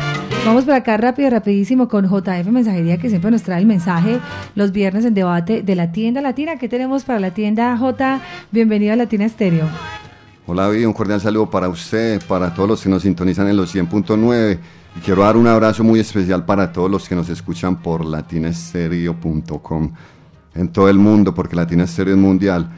Vamos 0.46 0.64
por 0.64 0.74
acá 0.74 0.96
rápido, 0.96 1.28
rapidísimo 1.28 1.88
con 1.88 2.04
JF 2.04 2.46
Mensajería 2.52 2.98
que 2.98 3.08
siempre 3.08 3.32
nos 3.32 3.42
trae 3.42 3.58
el 3.58 3.66
mensaje 3.66 4.20
los 4.54 4.70
viernes 4.70 5.04
en 5.04 5.12
debate 5.12 5.64
de 5.64 5.74
la 5.74 5.90
tienda 5.90 6.20
latina. 6.20 6.56
¿Qué 6.56 6.68
tenemos 6.68 7.02
para 7.02 7.18
la 7.18 7.32
tienda 7.32 7.76
J? 7.76 8.20
Bienvenido 8.52 8.92
a 8.92 8.96
Latina 8.96 9.24
Estéreo. 9.24 9.66
Hola, 10.46 10.68
Vivi, 10.68 10.84
un 10.84 10.92
cordial 10.92 11.20
saludo 11.20 11.50
para 11.50 11.68
usted, 11.68 12.22
para 12.28 12.54
todos 12.54 12.68
los 12.68 12.80
que 12.80 12.88
nos 12.88 13.02
sintonizan 13.02 13.48
en 13.48 13.56
los 13.56 13.74
100.9 13.74 14.58
y 14.96 15.00
quiero 15.00 15.22
dar 15.22 15.36
un 15.36 15.48
abrazo 15.48 15.82
muy 15.82 15.98
especial 15.98 16.44
para 16.44 16.70
todos 16.70 16.88
los 16.88 17.08
que 17.08 17.16
nos 17.16 17.28
escuchan 17.28 17.82
por 17.82 18.04
latinaestereo.com 18.04 19.92
en 20.54 20.68
todo 20.68 20.88
el 20.88 20.98
mundo, 20.98 21.34
porque 21.34 21.56
Latina 21.56 21.82
Estéreo 21.82 22.14
es 22.14 22.20
mundial. 22.20 22.70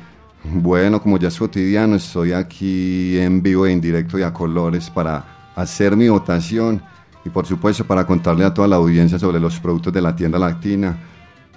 Bueno, 0.43 1.03
como 1.03 1.19
ya 1.19 1.29
es 1.29 1.39
cotidiano, 1.39 1.97
estoy 1.97 2.33
aquí 2.33 3.19
en 3.19 3.43
vivo 3.43 3.67
en 3.67 3.79
directo 3.79 4.19
y 4.19 4.23
a 4.23 4.33
colores 4.33 4.89
para 4.89 5.53
hacer 5.55 5.99
mi 5.99 6.09
votación 6.09 6.81
y 7.29 7.31
por 7.31 7.47
supuesto 7.47 7.85
para 7.85 8.07
contarle 8.07 8.45
a 8.45 8.55
toda 8.55 8.67
la 8.67 8.77
audiencia 8.77 9.19
sobre 9.19 9.39
los 9.39 9.61
productos 9.61 9.93
de 9.93 10.01
la 10.01 10.17
tienda 10.17 10.39
latina 10.39 10.97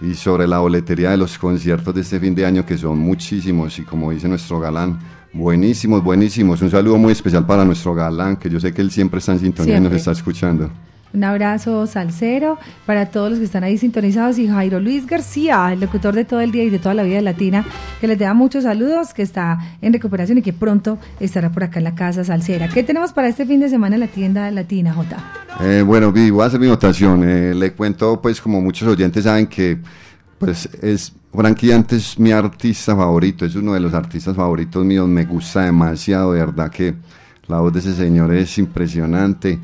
y 0.01 0.13
sobre 0.15 0.45
la 0.45 0.59
boletería 0.59 1.11
de 1.11 1.17
los 1.17 1.37
conciertos 1.37 1.95
de 1.95 2.01
este 2.01 2.19
fin 2.19 2.35
de 2.35 2.45
año 2.45 2.65
que 2.65 2.77
son 2.77 2.99
muchísimos 2.99 3.79
y 3.79 3.83
como 3.83 4.11
dice 4.11 4.27
nuestro 4.27 4.59
galán, 4.59 4.99
buenísimos, 5.31 6.03
buenísimos. 6.03 6.61
Un 6.61 6.69
saludo 6.69 6.97
muy 6.97 7.13
especial 7.13 7.45
para 7.45 7.63
nuestro 7.63 7.93
galán, 7.95 8.35
que 8.35 8.49
yo 8.49 8.59
sé 8.59 8.73
que 8.73 8.81
él 8.81 8.91
siempre 8.91 9.19
está 9.19 9.31
en 9.31 9.39
sintonía 9.39 9.77
y 9.77 9.81
nos 9.81 9.93
está 9.93 10.11
escuchando. 10.11 10.69
Un 11.13 11.23
abrazo 11.23 11.85
salsero 11.87 12.57
para 12.85 13.07
todos 13.07 13.31
los 13.31 13.39
que 13.39 13.45
están 13.45 13.63
ahí 13.63 13.77
sintonizados 13.77 14.37
y 14.39 14.47
Jairo 14.47 14.79
Luis 14.79 15.05
García, 15.05 15.71
el 15.73 15.81
locutor 15.81 16.15
de 16.15 16.23
todo 16.23 16.39
el 16.39 16.51
día 16.51 16.63
y 16.63 16.69
de 16.69 16.79
toda 16.79 16.93
la 16.93 17.03
vida 17.03 17.19
latina, 17.21 17.65
que 17.99 18.07
les 18.07 18.17
da 18.17 18.33
muchos 18.33 18.63
saludos, 18.63 19.13
que 19.13 19.21
está 19.21 19.59
en 19.81 19.91
recuperación 19.91 20.37
y 20.37 20.41
que 20.41 20.53
pronto 20.53 20.97
estará 21.19 21.51
por 21.51 21.65
acá 21.65 21.79
en 21.79 21.83
la 21.83 21.95
casa 21.95 22.23
salsera. 22.23 22.69
¿Qué 22.69 22.83
tenemos 22.83 23.11
para 23.11 23.27
este 23.27 23.45
fin 23.45 23.59
de 23.59 23.69
semana 23.69 23.95
en 23.95 24.01
la 24.01 24.07
tienda 24.07 24.49
latina, 24.51 24.93
J? 24.93 25.17
Eh, 25.61 25.83
bueno, 25.85 26.11
Vi, 26.11 26.29
voy 26.29 26.43
a 26.43 26.45
hacer 26.45 26.59
mi 26.59 26.67
votación. 26.67 27.23
Eh, 27.27 27.53
le 27.53 27.73
cuento, 27.73 28.21
pues, 28.21 28.39
como 28.39 28.61
muchos 28.61 28.87
oyentes 28.87 29.25
saben 29.25 29.47
que, 29.47 29.79
pues, 30.39 30.69
es 30.81 31.13
Frankie 31.33 31.73
antes 31.73 32.17
mi 32.17 32.31
artista 32.31 32.95
favorito, 32.95 33.45
es 33.45 33.55
uno 33.55 33.73
de 33.73 33.79
los 33.81 33.93
artistas 33.93 34.35
favoritos 34.35 34.85
míos, 34.85 35.07
me 35.07 35.25
gusta 35.25 35.61
demasiado, 35.65 36.33
de 36.33 36.39
verdad 36.39 36.71
que 36.71 36.93
la 37.47 37.59
voz 37.59 37.73
de 37.73 37.79
ese 37.79 37.93
señor 37.93 38.33
es 38.33 38.57
impresionante. 38.57 39.59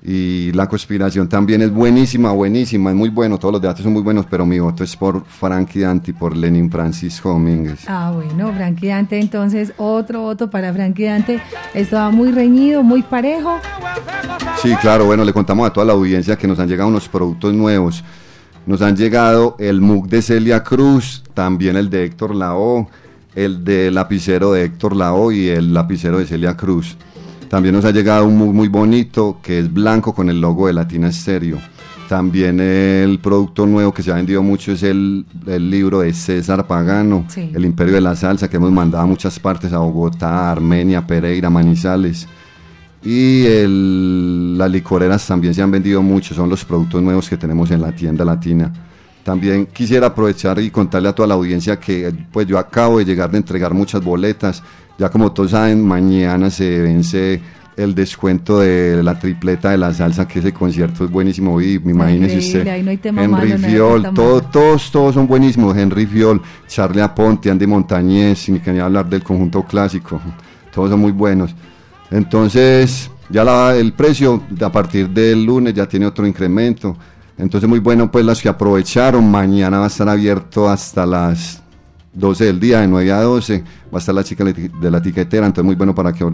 Y 0.00 0.52
la 0.52 0.68
conspiración 0.68 1.28
también 1.28 1.60
es 1.60 1.72
buenísima, 1.72 2.30
buenísima, 2.30 2.90
es 2.90 2.96
muy 2.96 3.08
bueno, 3.08 3.36
todos 3.36 3.52
los 3.52 3.60
debates 3.60 3.82
son 3.82 3.92
muy 3.92 4.02
buenos, 4.02 4.26
pero 4.30 4.46
mi 4.46 4.60
voto 4.60 4.84
es 4.84 4.96
por 4.96 5.24
Frankie 5.24 5.80
Dante 5.80 6.12
y 6.12 6.14
por 6.14 6.36
Lenin 6.36 6.70
Francisco 6.70 7.30
Domínguez. 7.30 7.80
Ah, 7.88 8.12
bueno, 8.14 8.52
Frankie 8.52 8.88
Dante, 8.88 9.18
entonces 9.18 9.72
otro 9.76 10.20
voto 10.20 10.48
para 10.48 10.72
Frankie 10.72 11.04
Dante. 11.04 11.40
Esto 11.74 11.96
va 11.96 12.10
muy 12.10 12.30
reñido, 12.30 12.84
muy 12.84 13.02
parejo. 13.02 13.58
Sí, 14.62 14.72
claro, 14.80 15.06
bueno, 15.06 15.24
le 15.24 15.32
contamos 15.32 15.66
a 15.66 15.72
toda 15.72 15.86
la 15.86 15.94
audiencia 15.94 16.36
que 16.36 16.46
nos 16.46 16.60
han 16.60 16.68
llegado 16.68 16.88
unos 16.88 17.08
productos 17.08 17.52
nuevos. 17.52 18.04
Nos 18.66 18.82
han 18.82 18.96
llegado 18.96 19.56
el 19.58 19.80
mug 19.80 20.08
de 20.08 20.22
Celia 20.22 20.62
Cruz, 20.62 21.24
también 21.34 21.76
el 21.76 21.90
de 21.90 22.04
Héctor 22.04 22.36
Lao, 22.36 22.88
el 23.34 23.64
de 23.64 23.90
lapicero 23.90 24.52
de 24.52 24.64
Héctor 24.64 24.94
Lao 24.94 25.32
y 25.32 25.48
el 25.48 25.74
lapicero 25.74 26.18
de 26.18 26.26
Celia 26.26 26.56
Cruz. 26.56 26.96
También 27.48 27.74
nos 27.74 27.84
ha 27.84 27.90
llegado 27.90 28.26
un 28.26 28.36
mug 28.36 28.52
muy 28.52 28.68
bonito 28.68 29.38
que 29.42 29.58
es 29.60 29.72
blanco 29.72 30.14
con 30.14 30.28
el 30.28 30.40
logo 30.40 30.66
de 30.66 30.74
Latina 30.74 31.10
Stereo. 31.10 31.58
También 32.08 32.58
el 32.60 33.18
producto 33.18 33.66
nuevo 33.66 33.92
que 33.92 34.02
se 34.02 34.10
ha 34.10 34.14
vendido 34.14 34.42
mucho 34.42 34.72
es 34.72 34.82
el, 34.82 35.26
el 35.46 35.70
libro 35.70 36.00
de 36.00 36.12
César 36.14 36.66
Pagano, 36.66 37.24
Sí. 37.28 37.50
El 37.54 37.64
Imperio 37.66 37.94
de 37.94 38.00
la 38.00 38.16
Salsa, 38.16 38.48
que 38.48 38.56
hemos 38.56 38.72
mandado 38.72 39.04
a 39.04 39.06
muchas 39.06 39.38
partes, 39.38 39.72
a 39.72 39.78
Bogotá, 39.78 40.50
Armenia, 40.50 41.06
Pereira, 41.06 41.50
Manizales. 41.50 42.26
Y 43.04 43.44
el- 43.46 44.56
las 44.58 44.70
licoreras 44.70 45.26
también 45.26 45.54
se 45.54 45.62
han 45.62 45.70
vendido 45.70 46.02
mucho, 46.02 46.34
son 46.34 46.48
los 46.48 46.64
productos 46.64 47.02
nuevos 47.02 47.28
que 47.28 47.36
tenemos 47.36 47.70
en 47.70 47.80
la 47.82 47.92
tienda 47.92 48.24
latina. 48.24 48.72
También 49.22 49.66
quisiera 49.66 50.06
aprovechar 50.08 50.58
y 50.60 50.70
contarle 50.70 51.10
a 51.10 51.14
toda 51.14 51.28
la 51.28 51.34
audiencia 51.34 51.78
que 51.78 52.12
pues 52.32 52.46
yo 52.46 52.58
acabo 52.58 52.98
de 52.98 53.04
llegar 53.04 53.30
de 53.30 53.36
entregar 53.38 53.74
muchas 53.74 54.02
boletas. 54.02 54.62
Ya 54.98 55.08
como 55.10 55.30
todos 55.32 55.52
saben, 55.52 55.84
mañana 55.86 56.50
se 56.50 56.80
vence 56.82 57.40
el 57.76 57.94
descuento 57.94 58.58
de 58.58 59.00
la 59.04 59.16
tripleta 59.16 59.70
de 59.70 59.78
la 59.78 59.94
salsa, 59.94 60.26
que 60.26 60.40
ese 60.40 60.52
concierto 60.52 61.04
es 61.04 61.10
buenísimo. 61.10 61.60
Y 61.60 61.78
me 61.78 61.92
imagínese 61.92 62.38
usted, 62.38 62.66
ahí 62.68 62.82
no 62.82 62.90
hay 62.90 62.96
tema 62.96 63.22
Henry 63.22 63.50
malo, 63.52 63.58
Fiol, 63.68 64.02
todo- 64.14 64.40
todos, 64.42 64.90
todos 64.90 65.14
son 65.14 65.28
buenísimos. 65.28 65.76
Henry 65.76 66.04
Fiol, 66.06 66.42
Charlie 66.66 67.00
Aponte, 67.00 67.48
Andy 67.48 67.66
Montañez, 67.68 68.48
ni 68.48 68.58
que 68.58 68.72
ni 68.72 68.80
hablar 68.80 69.08
del 69.08 69.22
conjunto 69.22 69.62
clásico. 69.62 70.20
Todos 70.74 70.90
son 70.90 70.98
muy 70.98 71.12
buenos. 71.12 71.54
Entonces, 72.10 73.10
ya 73.30 73.44
la- 73.44 73.76
el 73.76 73.92
precio 73.92 74.42
a 74.60 74.72
partir 74.72 75.08
del 75.10 75.44
lunes 75.44 75.74
ya 75.74 75.86
tiene 75.86 76.06
otro 76.06 76.26
incremento. 76.26 76.96
Entonces, 77.38 77.68
muy 77.68 77.78
bueno, 77.78 78.10
pues 78.10 78.24
las 78.24 78.42
que 78.42 78.48
aprovecharon, 78.48 79.30
mañana 79.30 79.78
va 79.78 79.84
a 79.84 79.88
estar 79.88 80.08
abierto 80.08 80.68
hasta 80.68 81.06
las 81.06 81.62
12 82.18 82.44
del 82.46 82.58
día, 82.60 82.80
de 82.80 82.88
9 82.88 83.12
a 83.12 83.20
12, 83.22 83.62
va 83.92 83.96
a 83.96 83.98
estar 83.98 84.14
la 84.14 84.24
chica 84.24 84.44
de 84.44 84.50
la 84.52 84.56
eti- 84.58 84.80
de 84.80 84.90
la 84.90 84.98
etiquetera, 84.98 85.46
entonces 85.46 85.64
muy 85.64 85.76
bueno 85.76 85.94
para 85.94 86.12
que 86.12 86.24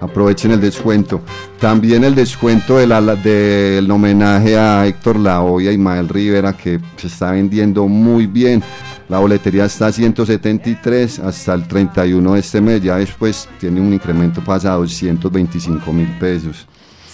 aprovechen 0.00 0.50
el 0.52 0.60
descuento. 0.60 1.20
También 1.60 2.04
el 2.04 2.14
descuento 2.14 2.78
de 2.78 2.86
la- 2.86 3.00
la- 3.00 3.16
del 3.16 3.90
homenaje 3.90 4.56
a 4.56 4.86
Héctor 4.86 5.18
Lavoe 5.18 5.64
y 5.64 5.68
a 5.68 5.72
Ismael 5.72 6.08
Rivera, 6.08 6.52
que 6.54 6.80
se 6.96 7.06
está 7.08 7.32
vendiendo 7.32 7.86
muy 7.86 8.26
bien. 8.26 8.62
La 9.08 9.18
boletería 9.18 9.66
está 9.66 9.86
a 9.86 9.92
173 9.92 11.18
hasta 11.20 11.54
el 11.54 11.68
31 11.68 12.34
de 12.34 12.40
este 12.40 12.60
mes, 12.60 12.82
ya 12.82 12.96
después 12.96 13.48
tiene 13.60 13.80
un 13.80 13.92
incremento 13.92 14.40
pasado 14.42 14.80
225 14.80 15.92
mil 15.92 16.08
pesos. 16.18 16.66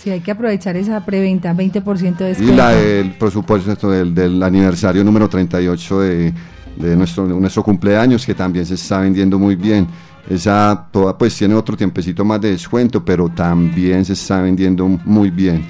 Sí, 0.03 0.11
hay 0.11 0.21
que 0.21 0.31
aprovechar 0.33 0.77
esa 0.77 1.05
preventa, 1.05 1.53
20% 1.53 2.25
de 2.25 2.31
Y 2.31 2.35
descuento. 2.35 2.57
la 2.57 2.71
del 2.71 3.13
presupuesto 3.13 3.91
del, 3.91 4.15
del 4.15 4.43
aniversario 4.43 5.05
número 5.05 5.29
38 5.29 6.01
de, 6.01 6.33
de 6.77 6.97
nuestro, 6.97 7.27
nuestro 7.27 7.63
cumpleaños, 7.63 8.25
que 8.25 8.35
también 8.35 8.67
se 8.67 8.75
está 8.75 9.01
vendiendo 9.01 9.39
muy 9.39 9.57
bien. 9.57 9.87
Esa 10.29 10.87
toda 10.91 11.17
pues 11.19 11.37
tiene 11.37 11.55
otro 11.55 11.77
tiempecito 11.77 12.25
más 12.25 12.41
de 12.41 12.53
descuento, 12.53 13.05
pero 13.05 13.29
también 13.29 14.05
se 14.05 14.13
está 14.13 14.41
vendiendo 14.41 14.87
muy 14.87 15.31
bien. 15.31 15.65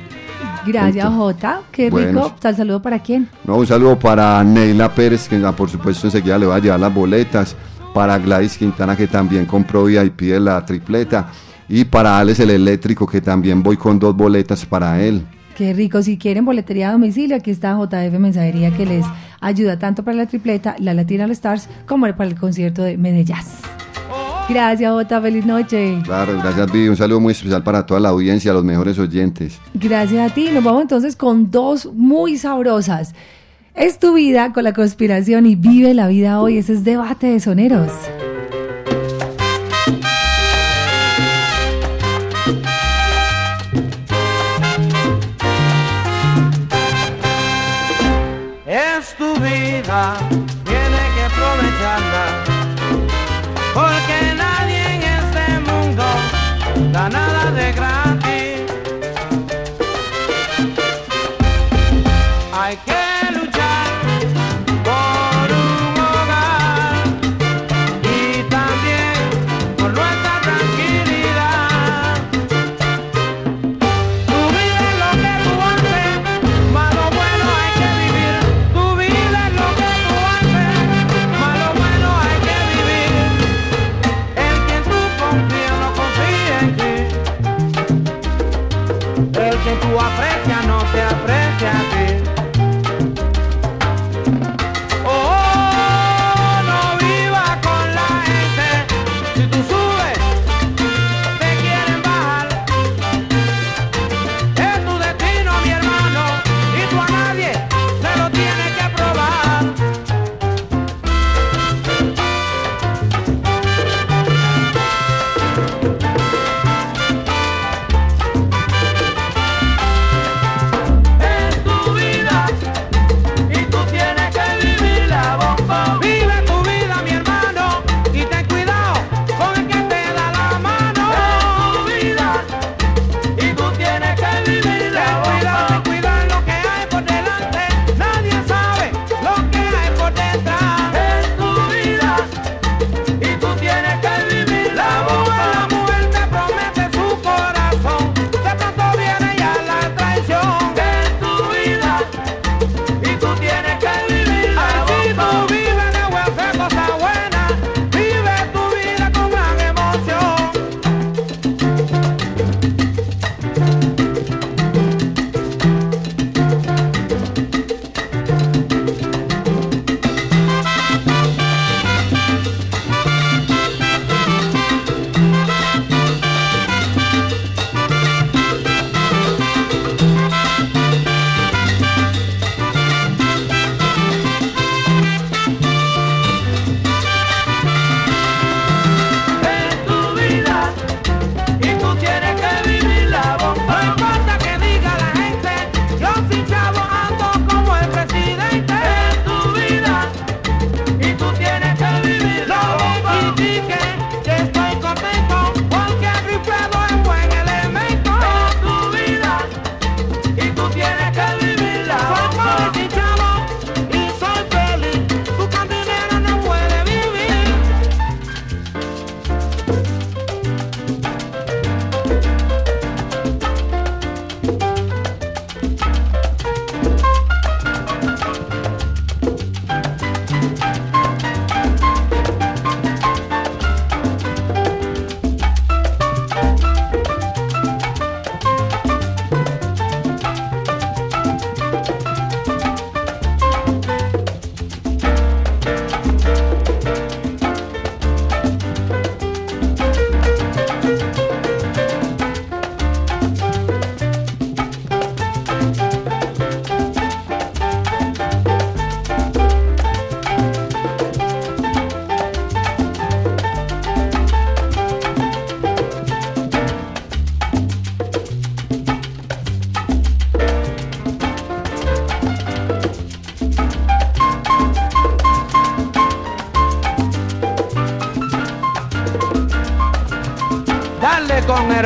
Gracias, 0.66 1.12
Jota. 1.12 1.62
Qué 1.72 1.90
rico. 1.90 2.34
Tal 2.38 2.56
saludo 2.56 2.80
para 2.80 2.98
quién. 2.98 3.28
No, 3.44 3.56
un 3.56 3.66
saludo 3.66 3.98
para 3.98 4.44
Neila 4.44 4.94
Pérez, 4.94 5.28
que 5.28 5.36
ah, 5.44 5.52
por 5.52 5.68
supuesto 5.68 6.06
enseguida 6.06 6.38
le 6.38 6.46
va 6.46 6.56
a 6.56 6.58
llevar 6.58 6.80
las 6.80 6.94
boletas. 6.94 7.56
Para 7.94 8.16
Gladys 8.18 8.56
Quintana, 8.56 8.96
que 8.96 9.06
también 9.06 9.44
compró 9.44 9.84
VIP 9.84 10.22
de 10.22 10.40
la 10.40 10.64
tripleta. 10.64 11.28
Y 11.68 11.84
para 11.84 12.18
Alex 12.18 12.40
el 12.40 12.50
Eléctrico, 12.50 13.06
que 13.06 13.20
también 13.20 13.62
voy 13.62 13.76
con 13.76 13.98
dos 13.98 14.16
boletas 14.16 14.64
para 14.64 15.02
él. 15.02 15.26
Qué 15.56 15.72
rico. 15.72 16.02
Si 16.02 16.18
quieren 16.18 16.44
boletería 16.44 16.88
a 16.88 16.92
domicilio, 16.92 17.36
aquí 17.36 17.50
está 17.50 17.76
JF 17.76 18.18
Mensajería 18.18 18.70
que 18.70 18.86
les 18.86 19.04
ayuda 19.40 19.78
tanto 19.78 20.02
para 20.02 20.16
la 20.16 20.26
tripleta, 20.26 20.76
la 20.78 20.94
Latina 20.94 21.24
All 21.24 21.30
Stars, 21.32 21.68
como 21.86 22.06
para 22.14 22.30
el 22.30 22.38
concierto 22.38 22.82
de 22.82 22.96
Medellín. 22.96 23.36
Gracias, 24.48 24.90
Jota. 24.90 25.20
Feliz 25.20 25.46
noche. 25.46 25.98
Claro, 26.04 26.36
gracias 26.38 26.72
Vivi. 26.72 26.88
Un 26.88 26.96
saludo 26.96 27.20
muy 27.20 27.32
especial 27.32 27.62
para 27.62 27.86
toda 27.86 28.00
la 28.00 28.10
audiencia, 28.10 28.52
los 28.52 28.64
mejores 28.64 28.98
oyentes. 28.98 29.58
Gracias 29.74 30.30
a 30.30 30.34
ti. 30.34 30.48
Nos 30.52 30.64
vamos 30.64 30.82
entonces 30.82 31.16
con 31.16 31.50
dos 31.50 31.86
muy 31.94 32.36
sabrosas. 32.36 33.14
Es 33.74 33.98
tu 33.98 34.14
vida 34.14 34.52
con 34.52 34.64
la 34.64 34.72
conspiración 34.72 35.46
y 35.46 35.56
vive 35.56 35.94
la 35.94 36.08
vida 36.08 36.40
hoy. 36.40 36.58
Ese 36.58 36.74
es 36.74 36.84
debate 36.84 37.28
de 37.28 37.40
soneros. 37.40 37.90
Vida, 49.92 50.51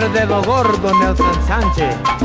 con 0.07 0.17
el 0.17 0.21
dedo 0.21 0.43
gordo, 0.43 0.93
Nelson 1.01 1.47
Sánchez. 1.47 2.16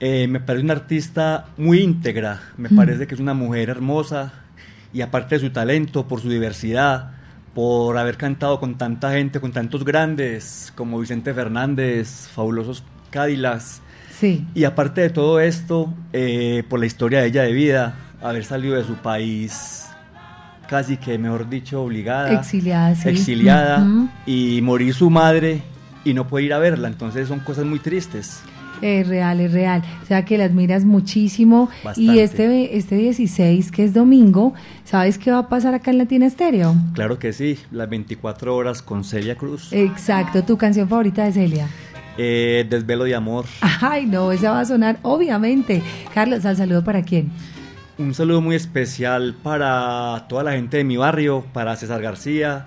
Eh, 0.00 0.28
me 0.28 0.38
parece 0.38 0.64
una 0.64 0.74
artista 0.74 1.46
muy 1.56 1.80
íntegra. 1.80 2.40
Me 2.56 2.68
Mm. 2.68 2.76
parece 2.76 3.06
que 3.08 3.14
es 3.16 3.20
una 3.20 3.34
mujer 3.34 3.68
hermosa 3.70 4.32
y 4.92 5.00
aparte 5.00 5.34
de 5.34 5.40
su 5.40 5.50
talento, 5.50 6.06
por 6.06 6.20
su 6.20 6.28
diversidad, 6.30 7.10
por 7.54 7.98
haber 7.98 8.16
cantado 8.16 8.60
con 8.60 8.78
tanta 8.78 9.10
gente, 9.10 9.40
con 9.40 9.50
tantos 9.50 9.84
grandes 9.84 10.72
como 10.76 11.00
Vicente 11.00 11.34
Fernández, 11.34 12.28
fabulosos 12.32 12.84
Cadillacs. 13.10 13.82
Sí. 14.18 14.44
Y 14.54 14.64
aparte 14.64 15.00
de 15.00 15.10
todo 15.10 15.40
esto, 15.40 15.92
eh, 16.12 16.62
por 16.68 16.80
la 16.80 16.86
historia 16.86 17.20
de 17.20 17.28
ella 17.28 17.42
de 17.42 17.52
vida, 17.52 17.94
haber 18.20 18.44
salido 18.44 18.74
de 18.76 18.84
su 18.84 18.94
país 18.94 19.86
casi 20.68 20.96
que, 20.96 21.16
mejor 21.18 21.48
dicho, 21.48 21.82
obligada, 21.82 22.32
Exiliada, 22.32 22.94
sí. 22.94 23.08
exiliada, 23.08 23.86
y 24.26 24.60
morir 24.62 24.92
su 24.92 25.08
madre 25.08 25.62
y 26.04 26.14
no 26.14 26.26
poder 26.28 26.46
ir 26.46 26.52
a 26.52 26.58
verla. 26.58 26.88
Entonces 26.88 27.28
son 27.28 27.40
cosas 27.40 27.64
muy 27.64 27.78
tristes. 27.78 28.40
Es 28.80 29.08
real, 29.08 29.40
es 29.40 29.52
real. 29.52 29.82
O 30.02 30.06
sea 30.06 30.24
que 30.24 30.38
la 30.38 30.44
admiras 30.44 30.84
muchísimo. 30.84 31.68
Y 31.82 31.84
Bastante. 31.84 32.22
este, 32.22 32.76
este 32.76 32.94
16, 32.96 33.72
que 33.72 33.84
es 33.84 33.92
domingo, 33.94 34.54
¿sabes 34.84 35.18
qué 35.18 35.32
va 35.32 35.38
a 35.38 35.48
pasar 35.48 35.74
acá 35.74 35.90
en 35.90 35.98
Latina 35.98 36.26
Estéreo? 36.26 36.76
Claro 36.92 37.18
que 37.18 37.32
sí, 37.32 37.58
las 37.72 37.88
24 37.88 38.54
horas 38.54 38.80
con 38.82 39.02
Celia 39.04 39.36
Cruz. 39.36 39.72
Exacto, 39.72 40.44
tu 40.44 40.56
canción 40.56 40.88
favorita 40.88 41.24
de 41.24 41.32
Celia. 41.32 41.66
Eh, 42.18 42.66
Desvelo 42.68 43.04
de 43.04 43.14
amor. 43.14 43.46
Ay, 43.80 44.04
no, 44.04 44.32
esa 44.32 44.50
va 44.50 44.60
a 44.60 44.64
sonar, 44.64 44.98
obviamente. 45.02 45.82
Carlos, 46.12 46.44
al 46.44 46.56
saludo 46.56 46.82
para 46.82 47.02
quién? 47.02 47.30
Un 47.96 48.12
saludo 48.12 48.40
muy 48.40 48.56
especial 48.56 49.34
para 49.42 50.26
toda 50.28 50.42
la 50.42 50.52
gente 50.52 50.76
de 50.76 50.84
mi 50.84 50.96
barrio, 50.96 51.44
para 51.52 51.76
César 51.76 52.02
García, 52.02 52.66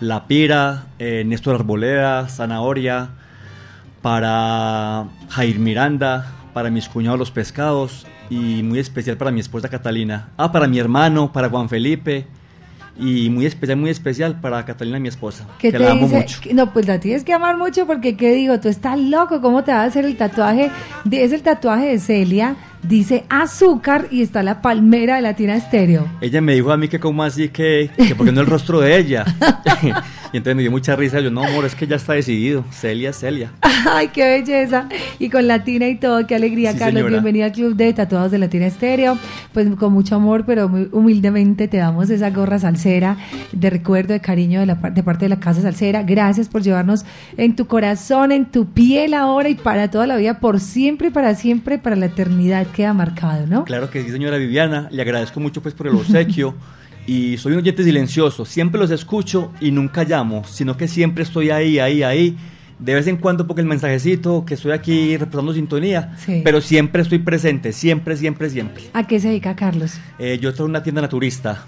La 0.00 0.26
Pira, 0.26 0.86
eh, 0.98 1.24
Néstor 1.26 1.56
Arboleda, 1.56 2.28
Zanahoria, 2.28 3.10
para 4.02 5.08
Jair 5.28 5.58
Miranda, 5.58 6.32
para 6.54 6.70
mis 6.70 6.88
cuñados 6.88 7.18
los 7.18 7.30
pescados 7.30 8.06
y 8.30 8.62
muy 8.62 8.78
especial 8.78 9.16
para 9.16 9.30
mi 9.30 9.40
esposa 9.40 9.68
Catalina. 9.68 10.30
Ah, 10.36 10.52
para 10.52 10.66
mi 10.66 10.78
hermano, 10.78 11.32
para 11.32 11.48
Juan 11.48 11.68
Felipe 11.68 12.26
y 12.98 13.30
muy 13.30 13.46
especial, 13.46 13.78
muy 13.78 13.90
especial 13.90 14.40
para 14.40 14.64
Catalina, 14.64 14.98
mi 14.98 15.08
esposa, 15.08 15.46
¿Qué 15.58 15.70
que 15.72 15.78
te 15.78 15.84
la 15.84 15.92
amo 15.92 16.02
dice? 16.06 16.16
mucho. 16.18 16.40
No, 16.54 16.72
pues 16.72 16.86
la 16.86 17.00
tienes 17.00 17.24
que 17.24 17.32
amar 17.32 17.56
mucho 17.56 17.86
porque, 17.86 18.16
¿qué 18.16 18.32
digo? 18.34 18.60
Tú 18.60 18.68
estás 18.68 18.98
loco, 18.98 19.40
¿cómo 19.40 19.64
te 19.64 19.70
vas 19.72 19.80
a 19.80 19.84
hacer 19.84 20.04
el 20.04 20.16
tatuaje? 20.16 20.70
De- 21.04 21.24
Es 21.24 21.32
el 21.32 21.42
tatuaje 21.42 21.86
de 21.86 21.98
Celia, 21.98 22.56
dice 22.82 23.24
azúcar 23.30 24.08
y 24.10 24.22
está 24.22 24.42
la 24.42 24.60
palmera 24.60 25.16
de 25.16 25.22
Latina 25.22 25.56
Estéreo. 25.56 26.06
Ella 26.20 26.40
me 26.40 26.54
dijo 26.54 26.70
a 26.72 26.76
mí 26.76 26.88
que 26.88 27.00
como 27.00 27.22
así 27.22 27.48
que, 27.48 27.90
que 27.96 28.14
porque 28.14 28.32
no 28.32 28.40
el 28.42 28.46
rostro 28.46 28.80
de 28.80 28.96
ella. 28.98 29.24
y 30.32 30.38
entonces 30.38 30.56
me 30.56 30.62
dio 30.62 30.70
mucha 30.70 30.96
risa. 30.96 31.20
Yo, 31.20 31.30
no, 31.30 31.42
amor, 31.44 31.64
es 31.64 31.74
que 31.74 31.86
ya 31.86 31.96
está 31.96 32.14
decidido. 32.14 32.64
Celia, 32.70 33.12
Celia. 33.12 33.52
Ay, 33.90 34.08
qué 34.08 34.24
belleza. 34.24 34.88
Y 35.18 35.28
con 35.28 35.46
Latina 35.46 35.88
y 35.88 35.96
todo, 35.96 36.26
qué 36.26 36.34
alegría, 36.34 36.72
Sí, 36.72 36.78
Carlos. 36.78 36.94
señora. 37.00 37.10
Bienvenido 37.10 37.44
al 37.46 37.52
Club 37.52 37.74
de 37.76 37.92
Tatuados 37.92 38.30
de 38.30 38.38
Latina 38.38 38.66
Estéreo. 38.66 39.18
Pues 39.52 39.68
con 39.76 39.92
mucho 39.92 40.16
amor, 40.16 40.44
pero 40.46 40.68
muy 40.68 40.88
humildemente 40.92 41.68
te 41.68 41.76
damos 41.76 42.08
esa 42.10 42.30
gorra 42.30 42.58
salsera 42.58 43.16
de 43.52 43.70
recuerdo, 43.70 44.14
de 44.14 44.20
cariño 44.20 44.60
de, 44.60 44.66
la, 44.66 44.74
de 44.74 45.02
parte 45.02 45.26
de 45.26 45.28
la 45.28 45.40
Casa 45.40 45.60
Salsera. 45.60 46.02
Gracias 46.02 46.48
por 46.48 46.62
llevarnos 46.62 47.04
en 47.36 47.54
tu 47.54 47.66
corazón, 47.66 48.32
en 48.32 48.46
tu 48.46 48.66
piel 48.66 49.14
ahora 49.14 49.48
y 49.48 49.54
para 49.54 49.90
toda 49.90 50.06
la 50.06 50.16
vida, 50.16 50.40
por 50.40 50.60
siempre 50.60 51.08
y 51.08 51.10
para 51.10 51.34
siempre, 51.34 51.78
para 51.78 51.96
la 51.96 52.06
eternidad 52.06 52.66
queda 52.68 52.94
marcado, 52.94 53.46
¿no? 53.46 53.64
Claro 53.64 53.90
que 53.90 54.02
sí, 54.02 54.10
señora 54.10 54.38
Viviana. 54.38 54.88
Le 54.90 55.02
agradezco 55.02 55.40
mucho 55.40 55.60
pues 55.60 55.74
por 55.74 55.88
el 55.88 55.94
obsequio. 55.96 56.54
y 57.06 57.36
soy 57.38 57.52
un 57.52 57.58
oyente 57.58 57.84
silencioso. 57.84 58.44
Siempre 58.44 58.80
los 58.80 58.90
escucho 58.90 59.52
y 59.60 59.70
nunca 59.70 60.04
llamo, 60.04 60.44
sino 60.44 60.76
que 60.76 60.88
siempre 60.88 61.24
estoy 61.24 61.50
ahí, 61.50 61.78
ahí, 61.78 62.02
ahí. 62.02 62.36
De 62.78 62.94
vez 62.94 63.06
en 63.06 63.16
cuando 63.16 63.46
porque 63.46 63.60
el 63.62 63.68
mensajecito 63.68 64.44
que 64.44 64.54
estoy 64.54 64.72
aquí 64.72 65.16
reportando 65.16 65.52
sintonía, 65.54 66.16
Sí. 66.18 66.40
pero 66.44 66.60
siempre 66.60 67.02
estoy 67.02 67.18
presente, 67.20 67.72
siempre, 67.72 68.16
siempre, 68.16 68.50
siempre. 68.50 68.84
¿A 68.92 69.06
qué 69.06 69.20
se 69.20 69.28
dedica 69.28 69.54
Carlos? 69.54 69.98
Eh, 70.18 70.38
yo 70.40 70.50
estoy 70.50 70.64
en 70.64 70.70
una 70.70 70.82
tienda 70.82 71.00
naturista. 71.02 71.64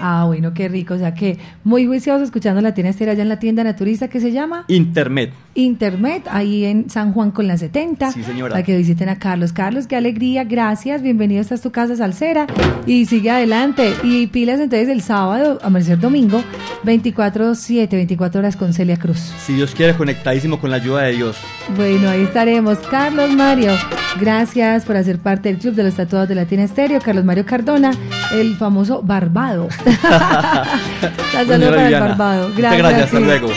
Ah, 0.00 0.24
bueno, 0.26 0.52
qué 0.54 0.68
rico. 0.68 0.94
O 0.94 0.98
sea 0.98 1.14
que 1.14 1.38
muy 1.64 1.86
juicioso 1.86 2.22
escuchando 2.22 2.60
Latina 2.60 2.88
Estéreo 2.88 3.12
allá 3.12 3.22
en 3.22 3.28
la 3.28 3.38
tienda 3.38 3.64
naturista 3.64 4.08
que 4.08 4.20
se 4.20 4.32
llama 4.32 4.64
Internet. 4.68 5.32
Internet, 5.54 6.24
ahí 6.30 6.66
en 6.66 6.90
San 6.90 7.12
Juan 7.12 7.30
con 7.30 7.46
la 7.46 7.56
70. 7.56 8.12
Sí, 8.12 8.22
señora. 8.22 8.52
Para 8.52 8.62
que 8.62 8.76
visiten 8.76 9.08
a 9.08 9.18
Carlos. 9.18 9.52
Carlos, 9.52 9.86
qué 9.86 9.96
alegría, 9.96 10.44
gracias. 10.44 11.02
Bienvenido, 11.02 11.40
esta 11.40 11.54
es 11.54 11.62
tu 11.62 11.72
casa 11.72 11.96
salsera. 11.96 12.46
Y 12.86 13.06
sigue 13.06 13.30
adelante. 13.30 13.94
Y 14.02 14.26
pilas 14.26 14.60
entonces 14.60 14.88
el 14.88 15.00
sábado, 15.00 15.58
amanecer 15.62 15.98
domingo, 15.98 16.42
24-7, 16.84 17.88
24 17.88 18.40
horas 18.40 18.56
con 18.56 18.74
Celia 18.74 18.98
Cruz. 18.98 19.18
Si 19.18 19.54
Dios 19.54 19.74
quiere, 19.74 19.94
conectadísimo 19.94 20.60
con 20.60 20.70
la 20.70 20.76
ayuda 20.76 21.02
de 21.02 21.12
Dios. 21.12 21.38
Bueno, 21.74 22.10
ahí 22.10 22.22
estaremos. 22.22 22.78
Carlos 22.90 23.32
Mario, 23.34 23.72
gracias 24.20 24.84
por 24.84 24.96
hacer 24.96 25.18
parte 25.18 25.48
del 25.48 25.58
Club 25.58 25.74
de 25.74 25.84
los 25.84 25.94
Tatuados 25.94 26.28
de 26.28 26.34
Latina 26.34 26.64
Estéreo. 26.64 27.00
Carlos 27.00 27.24
Mario 27.24 27.46
Cardona, 27.46 27.92
el 28.32 28.56
famoso 28.56 29.02
Barbado. 29.02 29.45
Saludos 31.32 31.46
Señora 31.46 31.76
para 31.76 31.88
el 31.88 32.00
Barbado. 32.00 32.48
muchas 32.48 32.78
gracias, 32.78 33.02
hasta 33.04 33.20
luego. 33.20 33.48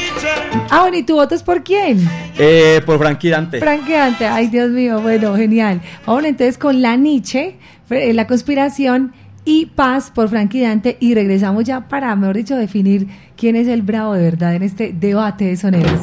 Ah, 0.69 0.81
bueno, 0.81 0.97
¿y 0.97 1.03
tu 1.03 1.15
voto 1.15 1.35
es 1.35 1.43
por 1.43 1.63
quién? 1.63 2.07
Eh, 2.37 2.81
por 2.85 2.99
Frankie 2.99 3.29
Dante. 3.29 3.59
Franqueante, 3.59 4.25
ay 4.25 4.47
Dios 4.47 4.69
mío, 4.69 5.01
bueno, 5.01 5.35
genial. 5.35 5.81
Vamos 6.05 6.23
entonces 6.25 6.57
con 6.57 6.81
La 6.81 6.95
Nietzsche, 6.95 7.57
eh, 7.89 8.13
La 8.13 8.27
Conspiración 8.27 9.13
y 9.45 9.67
Paz 9.67 10.11
por 10.13 10.29
Frankie 10.29 10.61
Dante 10.61 10.97
y 10.99 11.15
regresamos 11.15 11.63
ya 11.63 11.87
para, 11.87 12.15
mejor 12.15 12.37
dicho, 12.37 12.55
definir 12.55 13.07
quién 13.35 13.55
es 13.55 13.67
el 13.67 13.81
bravo 13.81 14.13
de 14.13 14.23
verdad 14.23 14.53
en 14.55 14.63
este 14.63 14.93
debate 14.93 15.45
de 15.45 15.57
soneros. 15.57 16.01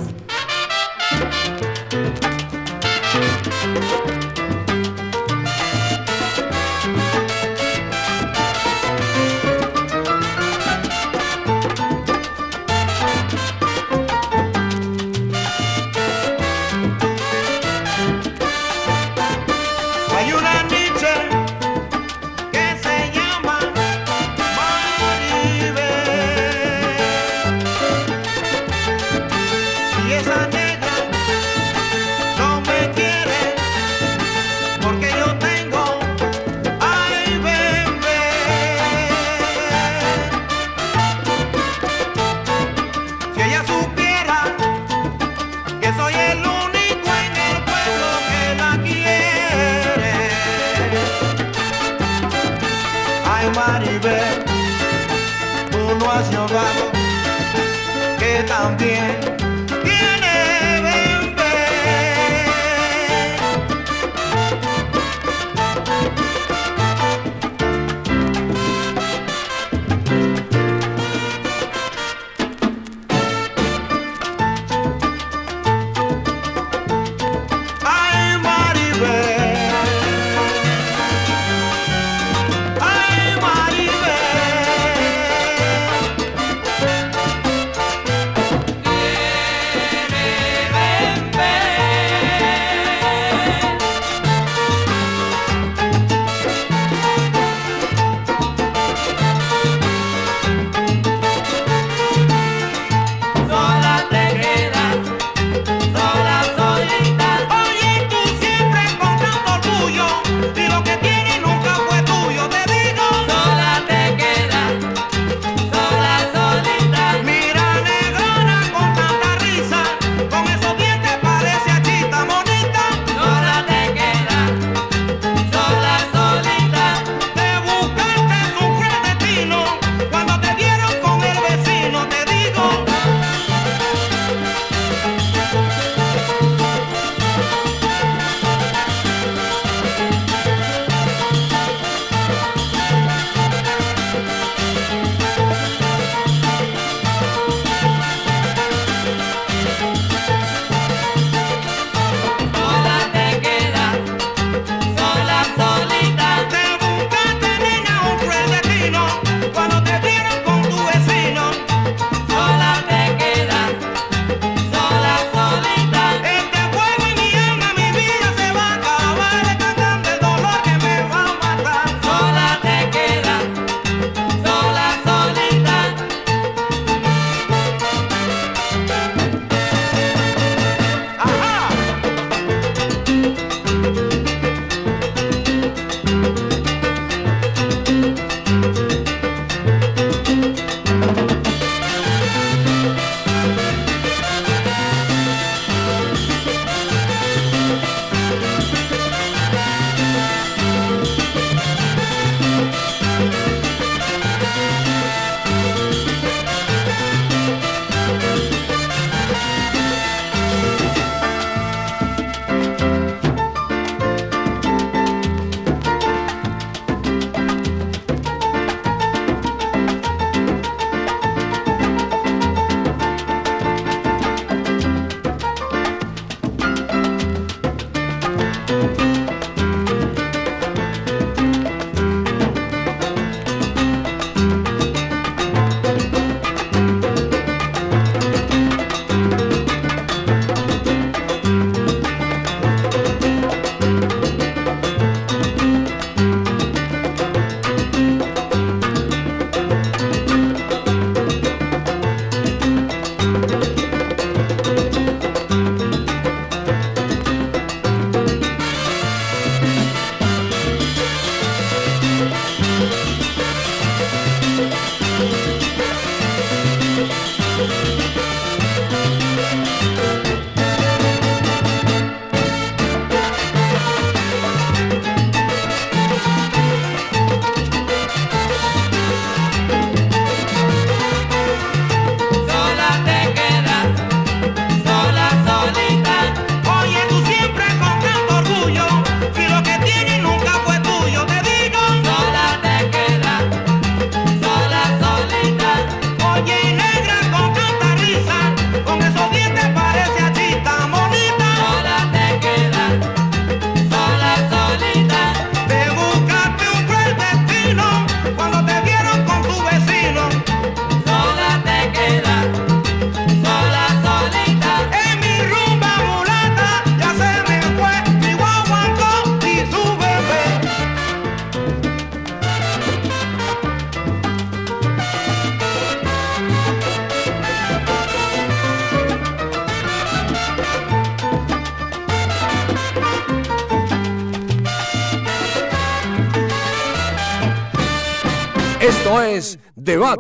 Que 58.75 59.06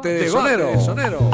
Debate 0.06 0.56
de 0.56 0.80
Soneros. 0.80 1.22
¿Por 1.22 1.25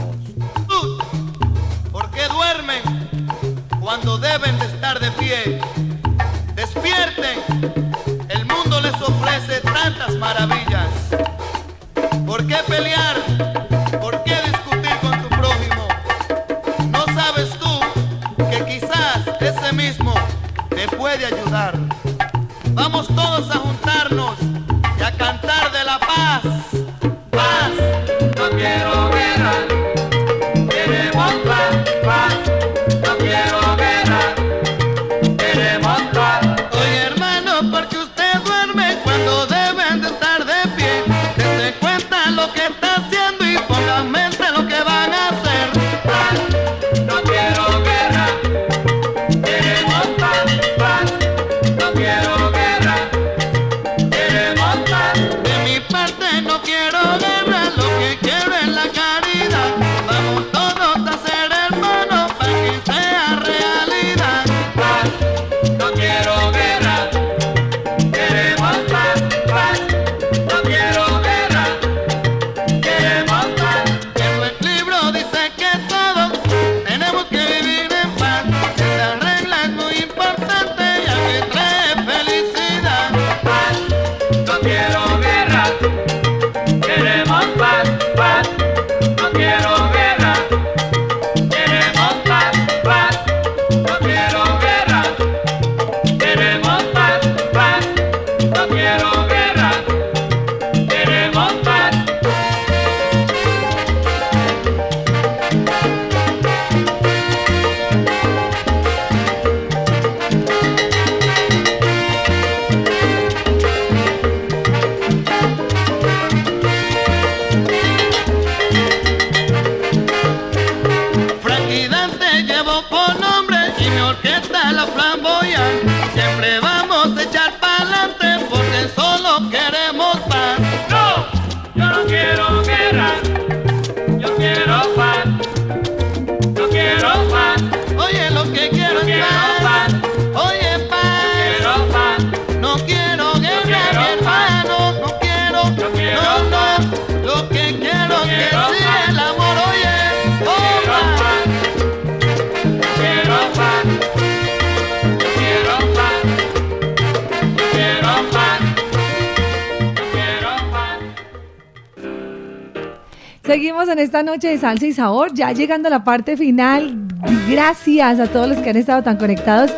noche 164.32 164.48
de 164.48 164.56
salsa 164.56 164.86
y 164.86 164.94
sabor, 164.94 165.34
ya 165.34 165.52
llegando 165.52 165.88
a 165.88 165.90
la 165.90 166.04
parte 166.04 166.38
final. 166.38 167.06
Gracias 167.50 168.18
a 168.18 168.26
todos 168.28 168.48
los 168.48 168.56
que 168.58 168.70
han 168.70 168.76
estado 168.76 169.02
tan 169.02 169.18
conectados 169.18 169.70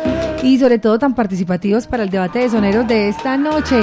y 0.43 0.57
sobre 0.59 0.79
todo 0.79 0.97
tan 0.97 1.13
participativos 1.13 1.87
para 1.87 2.03
el 2.03 2.09
debate 2.09 2.39
de 2.39 2.49
soneros 2.49 2.87
de 2.87 3.09
esta 3.09 3.35
noche. 3.35 3.81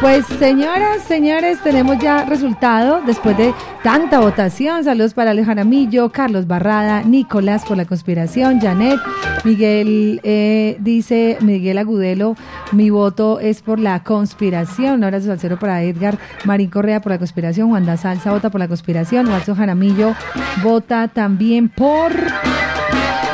Pues 0.00 0.24
señoras, 0.38 1.02
señores, 1.02 1.58
tenemos 1.62 1.98
ya 1.98 2.24
resultado 2.24 3.02
después 3.04 3.36
de 3.36 3.52
tanta 3.82 4.20
votación. 4.20 4.82
Saludos 4.84 5.12
para 5.12 5.32
Alejandro 5.32 5.56
Jaramillo, 5.56 6.10
Carlos 6.10 6.46
Barrada, 6.46 7.02
Nicolás 7.02 7.66
por 7.66 7.76
la 7.76 7.84
conspiración, 7.84 8.60
Janet, 8.60 8.98
Miguel 9.44 10.20
eh, 10.22 10.78
dice, 10.80 11.36
Miguel 11.42 11.76
Agudelo, 11.76 12.34
mi 12.74 12.90
voto 12.90 13.40
es 13.40 13.62
por 13.62 13.78
la 13.78 14.02
conspiración. 14.02 14.94
Un 14.94 15.04
abrazo 15.04 15.32
al 15.32 15.40
cero 15.40 15.56
para 15.60 15.82
Edgar, 15.82 16.18
Marín 16.44 16.70
Correa 16.70 17.00
por 17.00 17.12
la 17.12 17.18
conspiración, 17.18 17.68
Juan 17.68 17.86
da 17.86 17.96
vota 18.26 18.50
por 18.50 18.60
la 18.60 18.68
conspiración, 18.68 19.28
Walso 19.28 19.54
Jaramillo 19.54 20.14
vota 20.62 21.08
también 21.08 21.68
por... 21.68 22.12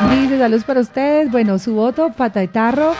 Dice, 0.09 0.39
saludos 0.39 0.63
para 0.63 0.79
ustedes. 0.79 1.31
Bueno, 1.31 1.59
su 1.59 1.73
voto, 1.73 2.11
pata 2.11 2.45
tarro. 2.47 2.93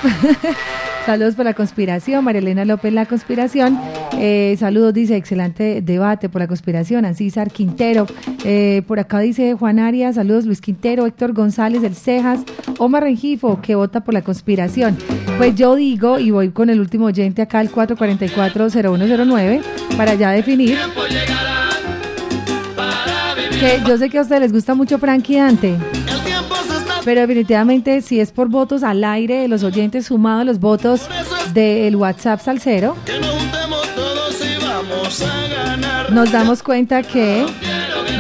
saludos 1.06 1.36
por 1.36 1.46
la 1.46 1.54
conspiración. 1.54 2.24
María 2.24 2.40
Elena 2.40 2.64
López, 2.64 2.94
la 2.94 3.06
conspiración. 3.06 3.80
Eh, 4.20 4.56
saludos, 4.60 4.94
dice, 4.94 5.16
excelente 5.16 5.82
debate 5.82 6.30
por 6.30 6.42
la 6.42 6.48
conspiración. 6.48 7.06
Ancísar 7.06 7.50
Quintero. 7.52 8.06
Eh, 8.46 8.84
por 8.88 9.00
acá 9.00 9.20
dice 9.20 9.56
Juan 9.56 9.80
Arias, 9.80 10.16
saludos 10.16 10.46
Luis 10.46 10.62
Quintero, 10.62 11.06
Héctor 11.08 11.34
González, 11.34 11.84
el 11.84 11.96
Cejas, 11.96 12.42
Omar 12.78 13.04
Rengifo, 13.04 13.60
que 13.62 13.76
vota 13.76 14.04
por 14.04 14.14
la 14.14 14.22
conspiración. 14.22 14.98
Pues 15.42 15.56
yo 15.56 15.76
digo, 15.76 16.20
y 16.20 16.30
voy 16.30 16.52
con 16.52 16.70
el 16.70 16.80
último 16.80 17.06
oyente 17.06 17.42
acá, 17.42 17.62
el 17.62 17.72
444-0109, 17.72 19.64
para 19.98 20.14
ya 20.14 20.30
definir. 20.30 20.78
Que 23.60 23.82
yo 23.88 23.98
sé 23.98 24.12
que 24.12 24.20
a 24.20 24.22
ustedes 24.22 24.40
les 24.42 24.54
gusta 24.54 24.76
mucho 24.76 25.00
Frankie 25.00 25.38
Dante. 25.38 25.78
Pero 27.04 27.22
definitivamente 27.22 28.02
si 28.02 28.20
es 28.20 28.32
por 28.32 28.50
votos 28.50 28.84
al 28.84 29.04
aire 29.04 29.42
de 29.42 29.48
los 29.48 29.64
oyentes 29.64 30.06
sumados 30.06 30.42
a 30.42 30.46
los 30.46 30.60
votos 30.60 31.08
del 31.56 31.96
WhatsApp 31.96 32.40
Salcero, 32.40 32.96
nos 36.12 36.32
damos 36.32 36.62
cuenta 36.62 37.02
que 37.02 37.48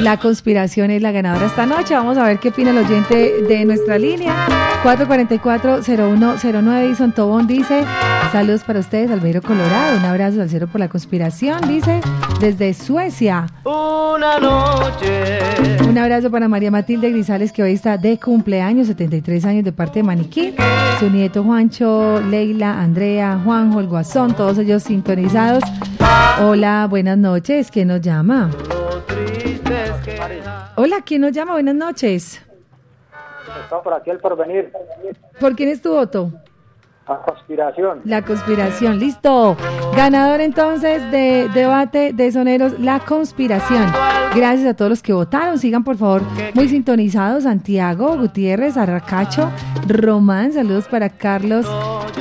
la 0.02 0.18
conspiración 0.18 0.91
es 0.91 1.02
la 1.02 1.11
ganadora 1.11 1.45
esta 1.45 1.65
noche. 1.65 1.94
Vamos 1.94 2.18
a 2.18 2.23
ver 2.23 2.40
qué 2.40 2.49
opina 2.49 2.72
el 2.72 2.80
oyente 2.80 3.44
de 3.48 3.64
nuestra 3.65 3.98
línea. 3.98 4.34
444-0109 4.84 7.10
y 7.10 7.11
Tobón 7.11 7.45
dice, 7.45 7.84
saludos 8.32 8.64
para 8.64 8.80
ustedes, 8.80 9.11
Albeiro 9.11 9.44
Colorado, 9.44 9.98
un 9.98 10.06
abrazo 10.06 10.41
al 10.41 10.49
cero 10.49 10.68
por 10.72 10.80
la 10.80 10.90
conspiración, 10.90 11.61
dice, 11.68 12.02
desde 12.40 12.73
Suecia. 12.73 13.45
Una 13.64 14.40
noche. 14.40 15.38
Un 15.88 15.99
abrazo 15.99 16.32
para 16.32 16.48
María 16.48 16.72
Matilde 16.72 17.11
Grisales, 17.11 17.52
que 17.52 17.61
hoy 17.61 17.73
está 17.73 17.98
de 17.98 18.18
cumpleaños, 18.18 18.88
73 18.88 19.45
años 19.45 19.64
de 19.64 19.72
parte 19.72 19.99
de 19.99 20.03
Maniquí. 20.03 20.56
Su 20.99 21.11
nieto 21.11 21.44
Juancho, 21.44 22.19
Leila, 22.22 22.82
Andrea, 22.82 23.40
Juanjo, 23.44 23.80
el 23.80 23.86
Guasón, 23.88 24.36
todos 24.36 24.57
ellos 24.57 24.82
sintonizados. 24.82 25.64
Hola, 26.41 26.88
buenas 26.90 27.19
noches. 27.19 27.69
¿Quién 27.69 27.90
nos 27.90 28.02
llama? 28.02 28.49
Hola, 30.76 31.02
¿quién 31.06 31.22
nos 31.22 31.31
llama? 31.31 31.53
Buenas 31.53 31.76
noches. 31.76 32.41
Está 33.64 33.81
por 33.81 33.93
aquí 33.93 34.10
el 34.10 34.19
porvenir. 34.19 34.72
¿Por 35.39 35.56
quién 35.56 35.69
es 35.69 35.81
tu 35.81 35.91
voto? 35.93 36.31
A 37.07 37.18
conspiración. 37.18 38.02
La 38.06 38.22
conspiración, 38.22 38.99
listo. 38.99 39.57
Ganador 39.95 40.40
entonces 40.40 41.11
de 41.11 41.49
debate 41.53 42.14
de 42.14 42.32
soneros, 42.32 42.80
la 42.80 42.99
conspiración. 42.99 43.86
Gracias 44.36 44.68
a 44.69 44.73
todos 44.76 44.90
los 44.90 45.02
que 45.03 45.11
votaron. 45.11 45.57
Sigan 45.57 45.84
por 45.84 45.98
favor 45.98 46.22
muy 46.53 46.69
sintonizados. 46.69 47.44
Santiago, 47.44 48.15
Gutiérrez, 48.18 48.78
Arracacho, 48.78 49.49
Román. 49.88 50.53
Saludos 50.53 50.88
para 50.88 51.10
Carlos 51.10 51.65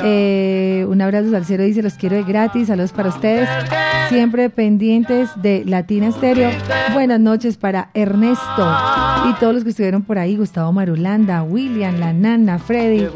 Eh, 0.02 0.86
un 0.88 1.02
abrazo 1.02 1.30
salsero, 1.30 1.62
dice, 1.62 1.82
los 1.82 1.94
quiero 1.94 2.16
de 2.16 2.22
gratis. 2.22 2.68
Saludos 2.68 2.92
para 2.92 3.10
ustedes. 3.10 3.48
Siempre 4.08 4.48
pendientes 4.48 5.30
de 5.36 5.62
Latina 5.66 6.10
Stereo. 6.10 6.50
Buenas 6.94 7.20
noches 7.20 7.56
para 7.58 7.90
Ernesto 7.92 8.66
y 9.28 9.34
todos 9.34 9.54
los 9.54 9.62
que 9.62 9.70
estuvieron 9.70 10.02
por 10.02 10.18
ahí. 10.18 10.36
Gustavo 10.36 10.72
Marulanda, 10.72 11.42
William, 11.42 11.98
la 12.00 12.12
nana, 12.12 12.58
Freddy, 12.58 13.06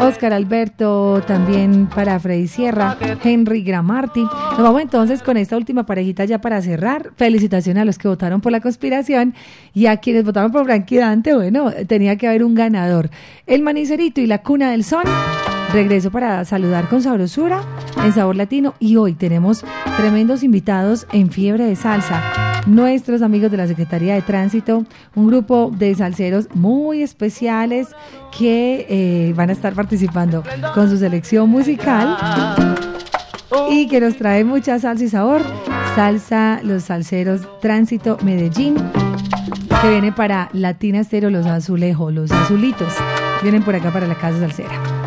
Oscar 0.00 0.32
Alberto, 0.32 0.99
también 1.26 1.86
para 1.86 2.18
Freddy 2.18 2.48
Sierra, 2.48 2.96
Henry 3.22 3.62
Gramarti. 3.62 4.22
Nos 4.22 4.62
vamos 4.62 4.82
entonces 4.82 5.22
con 5.22 5.36
esta 5.36 5.56
última 5.56 5.84
parejita 5.84 6.24
ya 6.24 6.40
para 6.40 6.60
cerrar. 6.62 7.12
Felicitaciones 7.16 7.82
a 7.82 7.84
los 7.84 7.98
que 7.98 8.08
votaron 8.08 8.40
por 8.40 8.52
la 8.52 8.60
conspiración 8.60 9.34
y 9.74 9.86
a 9.86 9.98
quienes 9.98 10.24
votaron 10.24 10.52
por 10.52 10.64
Frankie 10.64 10.98
Dante. 10.98 11.34
Bueno, 11.34 11.70
tenía 11.86 12.16
que 12.16 12.28
haber 12.28 12.44
un 12.44 12.54
ganador. 12.54 13.10
El 13.46 13.62
Manicerito 13.62 14.20
y 14.20 14.26
la 14.26 14.42
Cuna 14.42 14.70
del 14.70 14.84
Son. 14.84 15.04
Regreso 15.72 16.10
para 16.10 16.44
saludar 16.44 16.88
con 16.88 17.02
sabrosura 17.02 17.62
en 18.04 18.12
Sabor 18.12 18.36
Latino 18.36 18.74
y 18.80 18.96
hoy 18.96 19.14
tenemos 19.14 19.64
tremendos 19.96 20.42
invitados 20.42 21.06
en 21.12 21.30
Fiebre 21.30 21.64
de 21.64 21.76
Salsa. 21.76 22.39
Nuestros 22.66 23.22
amigos 23.22 23.50
de 23.50 23.56
la 23.56 23.66
Secretaría 23.66 24.14
de 24.14 24.22
Tránsito, 24.22 24.84
un 25.14 25.26
grupo 25.26 25.72
de 25.76 25.94
salseros 25.94 26.48
muy 26.54 27.02
especiales 27.02 27.88
que 28.36 28.86
eh, 28.88 29.32
van 29.34 29.50
a 29.50 29.52
estar 29.52 29.74
participando 29.74 30.42
con 30.74 30.88
su 30.88 30.98
selección 30.98 31.48
musical 31.48 32.16
y 33.70 33.88
que 33.88 34.00
nos 34.00 34.16
trae 34.16 34.44
mucha 34.44 34.78
salsa 34.78 35.04
y 35.04 35.08
sabor. 35.08 35.42
Salsa, 35.94 36.60
los 36.62 36.84
salseros 36.84 37.42
Tránsito 37.60 38.16
Medellín, 38.22 38.76
que 39.82 39.90
viene 39.90 40.12
para 40.12 40.48
Latina 40.52 41.00
Estero, 41.00 41.30
los 41.30 41.46
azulejos, 41.46 42.12
los 42.12 42.30
azulitos. 42.30 42.94
Vienen 43.42 43.62
por 43.62 43.74
acá 43.74 43.90
para 43.90 44.06
la 44.06 44.14
casa 44.14 44.38
salsera. 44.38 44.99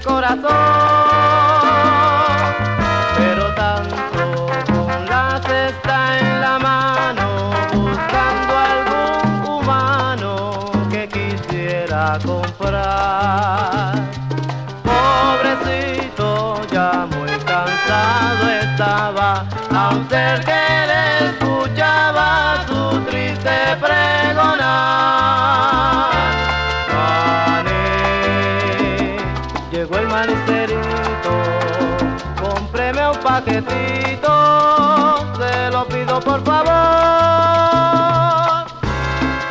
Corazón, 0.00 0.44
pero 3.16 3.54
tanto 3.54 4.46
con 4.72 5.06
la 5.06 5.40
cesta 5.44 6.18
en 6.18 6.40
la 6.40 6.58
mano, 6.58 7.50
buscando 7.72 8.52
algún 8.70 9.46
humano 9.50 10.70
que 10.90 11.08
quisiera 11.08 12.18
comprar. 12.24 13.94
Pobrecito, 14.84 16.60
ya 16.70 17.06
muy 17.10 17.30
cansado 17.44 18.48
estaba, 18.62 19.44
a 19.70 19.94
paquetito, 33.38 34.34
se 35.38 35.70
lo 35.70 35.86
pido 35.86 36.20
por 36.20 36.42
favor, 36.44 36.74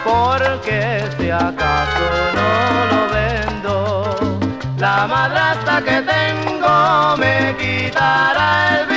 porque 0.03 1.09
si 1.17 1.29
acaso 1.29 2.05
no 2.37 2.51
lo 2.91 3.01
vendo, 3.13 4.39
la 4.77 5.07
madrastra 5.07 5.81
que 5.81 6.01
tengo 6.01 7.17
me 7.17 7.55
quitará 7.57 8.81
el 8.81 8.96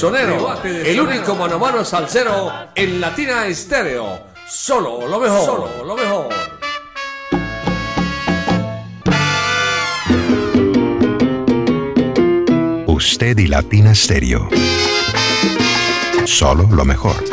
Sonero. 0.00 0.56
el 0.64 0.98
único 0.98 1.34
mano 1.36 1.56
a 1.56 1.58
mano 1.58 1.84
salsero 1.84 2.50
en 2.74 3.02
Latina 3.02 3.46
Estéreo. 3.46 4.28
Solo 4.48 5.06
lo 5.06 5.20
mejor. 5.20 5.44
Solo 5.44 5.84
lo 5.84 5.94
mejor. 5.94 6.28
Usted 12.86 13.36
y 13.36 13.46
Latina 13.46 13.94
Stereo. 13.94 14.48
Solo 16.24 16.66
lo 16.70 16.86
mejor. 16.86 17.29